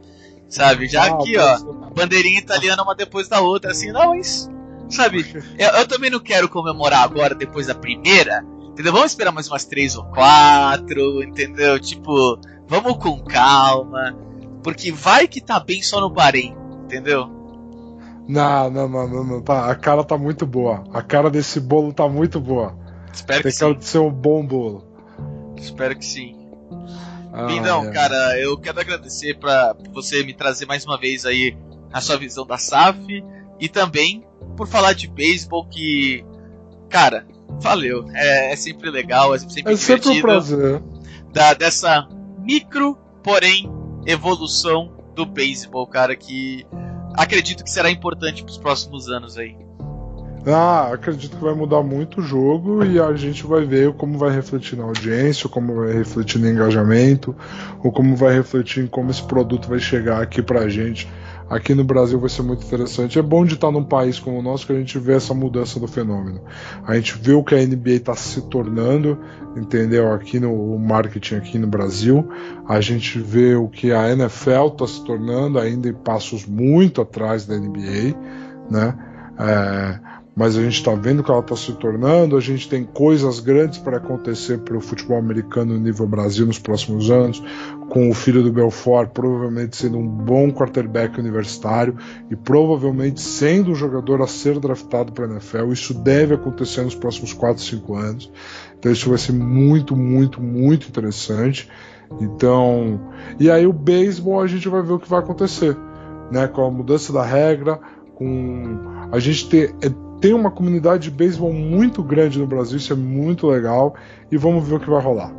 Sabe? 0.46 0.86
Já 0.86 1.04
Ah, 1.04 1.14
aqui, 1.14 1.38
ó. 1.38 1.58
bandeirinha 1.94 2.38
italiana 2.38 2.82
uma 2.82 2.94
depois 2.94 3.28
da 3.28 3.40
outra, 3.40 3.70
assim, 3.70 3.90
não, 3.90 4.10
mas. 4.10 4.50
Sabe, 4.90 5.24
eu, 5.58 5.70
eu 5.70 5.88
também 5.88 6.10
não 6.10 6.20
quero 6.20 6.50
comemorar 6.50 7.02
agora 7.02 7.34
depois 7.34 7.66
da 7.66 7.74
primeira, 7.74 8.44
entendeu? 8.70 8.92
Vamos 8.92 9.12
esperar 9.12 9.32
mais 9.32 9.48
umas 9.48 9.64
três 9.64 9.96
ou 9.96 10.04
quatro, 10.04 11.22
entendeu? 11.22 11.80
Tipo, 11.80 12.38
vamos 12.66 12.98
com 12.98 13.18
calma, 13.24 14.14
porque 14.62 14.92
vai 14.92 15.26
que 15.26 15.40
tá 15.40 15.58
bem 15.58 15.80
só 15.82 15.98
no 15.98 16.10
Bahrein, 16.10 16.54
entendeu? 16.84 17.37
Não, 18.28 18.70
não, 18.70 18.88
não, 18.88 19.08
não, 19.08 19.24
não, 19.24 19.42
tá. 19.42 19.70
A 19.70 19.74
cara 19.74 20.04
tá 20.04 20.18
muito 20.18 20.46
boa. 20.46 20.84
A 20.92 21.00
cara 21.02 21.30
desse 21.30 21.58
bolo 21.60 21.92
tá 21.92 22.06
muito 22.08 22.38
boa. 22.38 22.76
Espero 23.12 23.42
Tem 23.42 23.50
que 23.52 23.58
cara 23.58 23.72
sim, 23.72 23.78
de 23.78 23.84
ser 23.86 23.98
um 23.98 24.10
bom 24.10 24.46
bolo. 24.46 24.84
espero 25.56 25.96
que 25.96 26.04
sim. 26.04 26.36
Ah, 27.32 27.46
é. 27.52 27.90
cara, 27.90 28.38
eu 28.38 28.58
quero 28.58 28.80
agradecer 28.80 29.38
pra 29.38 29.74
você 29.92 30.22
me 30.24 30.34
trazer 30.34 30.66
mais 30.66 30.84
uma 30.84 30.98
vez 30.98 31.24
aí 31.24 31.56
a 31.92 32.00
sua 32.00 32.16
visão 32.18 32.46
da 32.46 32.58
SAF 32.58 33.24
e 33.60 33.68
também 33.68 34.24
por 34.56 34.66
falar 34.66 34.92
de 34.92 35.06
beisebol 35.08 35.64
que, 35.66 36.24
cara, 36.90 37.26
valeu. 37.60 38.06
É, 38.12 38.52
é 38.52 38.56
sempre 38.56 38.90
legal, 38.90 39.34
é 39.34 39.38
sempre 39.38 39.72
É 39.72 39.76
sempre 39.76 40.08
um 40.10 40.20
prazer. 40.20 40.82
da, 41.32 41.54
dessa 41.54 42.08
micro, 42.40 42.96
porém, 43.22 43.70
evolução 44.06 44.92
do 45.14 45.24
beisebol, 45.24 45.86
cara, 45.86 46.14
que 46.16 46.66
acredito 47.18 47.64
que 47.64 47.70
será 47.70 47.90
importante 47.90 48.42
para 48.42 48.50
os 48.50 48.58
próximos 48.58 49.08
anos 49.08 49.36
aí. 49.36 49.56
Ah, 50.46 50.92
acredito 50.94 51.36
que 51.36 51.42
vai 51.42 51.52
mudar 51.52 51.82
muito 51.82 52.20
o 52.20 52.22
jogo 52.22 52.82
e 52.84 52.98
a 52.98 53.12
gente 53.14 53.44
vai 53.44 53.66
ver 53.66 53.92
como 53.94 54.16
vai 54.16 54.30
refletir 54.30 54.78
na 54.78 54.84
audiência, 54.84 55.48
como 55.48 55.74
vai 55.74 55.92
refletir 55.92 56.38
no 56.38 56.48
engajamento, 56.48 57.36
ou 57.82 57.92
como 57.92 58.16
vai 58.16 58.34
refletir 58.34 58.84
em 58.84 58.86
como 58.86 59.10
esse 59.10 59.22
produto 59.22 59.68
vai 59.68 59.80
chegar 59.80 60.22
aqui 60.22 60.40
pra 60.40 60.68
gente. 60.68 61.08
Aqui 61.48 61.74
no 61.74 61.82
Brasil 61.82 62.20
vai 62.20 62.28
ser 62.28 62.42
muito 62.42 62.64
interessante. 62.64 63.18
É 63.18 63.22
bom 63.22 63.44
de 63.44 63.54
estar 63.54 63.70
num 63.70 63.84
país 63.84 64.18
como 64.18 64.38
o 64.38 64.42
nosso 64.42 64.66
que 64.66 64.72
a 64.72 64.76
gente 64.76 64.98
vê 64.98 65.14
essa 65.14 65.32
mudança 65.32 65.80
do 65.80 65.88
fenômeno. 65.88 66.42
A 66.84 66.94
gente 66.96 67.16
vê 67.18 67.32
o 67.32 67.42
que 67.42 67.54
a 67.54 67.58
NBA 67.58 67.90
está 67.92 68.14
se 68.14 68.42
tornando, 68.42 69.18
entendeu? 69.56 70.12
Aqui 70.12 70.38
no 70.38 70.78
marketing 70.78 71.36
aqui 71.36 71.58
no 71.58 71.66
Brasil. 71.66 72.28
A 72.68 72.80
gente 72.80 73.18
vê 73.18 73.54
o 73.54 73.68
que 73.68 73.92
a 73.92 74.10
NFL 74.12 74.66
está 74.72 74.86
se 74.86 75.04
tornando, 75.04 75.58
ainda 75.58 75.88
em 75.88 75.94
passos 75.94 76.44
muito 76.44 77.00
atrás 77.00 77.46
da 77.46 77.56
NBA, 77.56 78.14
né? 78.70 78.94
É, 79.38 80.00
mas 80.38 80.56
a 80.56 80.62
gente 80.62 80.74
está 80.74 80.94
vendo 80.94 81.24
que 81.24 81.30
ela 81.32 81.40
está 81.40 81.56
se 81.56 81.72
tornando. 81.72 82.36
A 82.36 82.40
gente 82.40 82.68
tem 82.68 82.84
coisas 82.84 83.40
grandes 83.40 83.78
para 83.80 83.96
acontecer 83.96 84.58
para 84.58 84.76
o 84.76 84.80
futebol 84.80 85.18
americano 85.18 85.74
no 85.74 85.80
nível 85.80 86.06
Brasil 86.06 86.46
nos 86.46 86.60
próximos 86.60 87.10
anos, 87.10 87.42
com 87.88 88.10
o 88.10 88.14
filho 88.14 88.42
do 88.42 88.52
Belfort 88.52 89.10
provavelmente 89.10 89.76
sendo 89.76 89.98
um 89.98 90.06
bom 90.06 90.50
quarterback 90.50 91.18
universitário 91.18 91.96
e 92.30 92.36
provavelmente 92.36 93.20
sendo 93.20 93.70
um 93.70 93.74
jogador 93.74 94.20
a 94.22 94.26
ser 94.26 94.58
draftado 94.58 95.12
para 95.12 95.26
a 95.26 95.30
NFL. 95.30 95.72
Isso 95.72 95.94
deve 95.94 96.34
acontecer 96.34 96.82
nos 96.82 96.94
próximos 96.94 97.32
4, 97.32 97.62
5 97.62 97.94
anos. 97.94 98.32
Então 98.78 98.92
isso 98.92 99.08
vai 99.08 99.18
ser 99.18 99.32
muito, 99.32 99.96
muito, 99.96 100.40
muito 100.40 100.88
interessante. 100.88 101.68
Então, 102.20 103.00
e 103.38 103.50
aí 103.50 103.66
o 103.66 103.72
beisebol 103.72 104.40
a 104.40 104.46
gente 104.46 104.68
vai 104.68 104.82
ver 104.82 104.92
o 104.92 104.98
que 104.98 105.08
vai 105.08 105.20
acontecer, 105.20 105.76
né? 106.30 106.46
Com 106.46 106.64
a 106.64 106.70
mudança 106.70 107.12
da 107.12 107.24
regra, 107.24 107.78
com 108.14 108.78
a 109.12 109.18
gente 109.18 109.48
ter 109.48 109.74
é, 109.82 109.90
tem 110.20 110.32
uma 110.32 110.50
comunidade 110.50 111.04
de 111.04 111.10
beisebol 111.10 111.52
muito 111.52 112.02
grande 112.02 112.38
no 112.38 112.46
Brasil, 112.46 112.78
isso 112.78 112.92
é 112.92 112.96
muito 112.96 113.46
legal 113.46 113.94
e 114.30 114.36
vamos 114.36 114.66
ver 114.66 114.76
o 114.76 114.80
que 114.80 114.90
vai 114.90 115.00
rolar. 115.00 115.37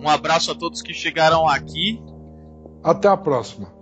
Um 0.00 0.08
abraço 0.08 0.50
a 0.50 0.54
todos 0.54 0.80
que 0.80 0.94
chegaram 0.94 1.46
aqui. 1.46 2.02
Até 2.82 3.06
a 3.06 3.16
próxima. 3.16 3.79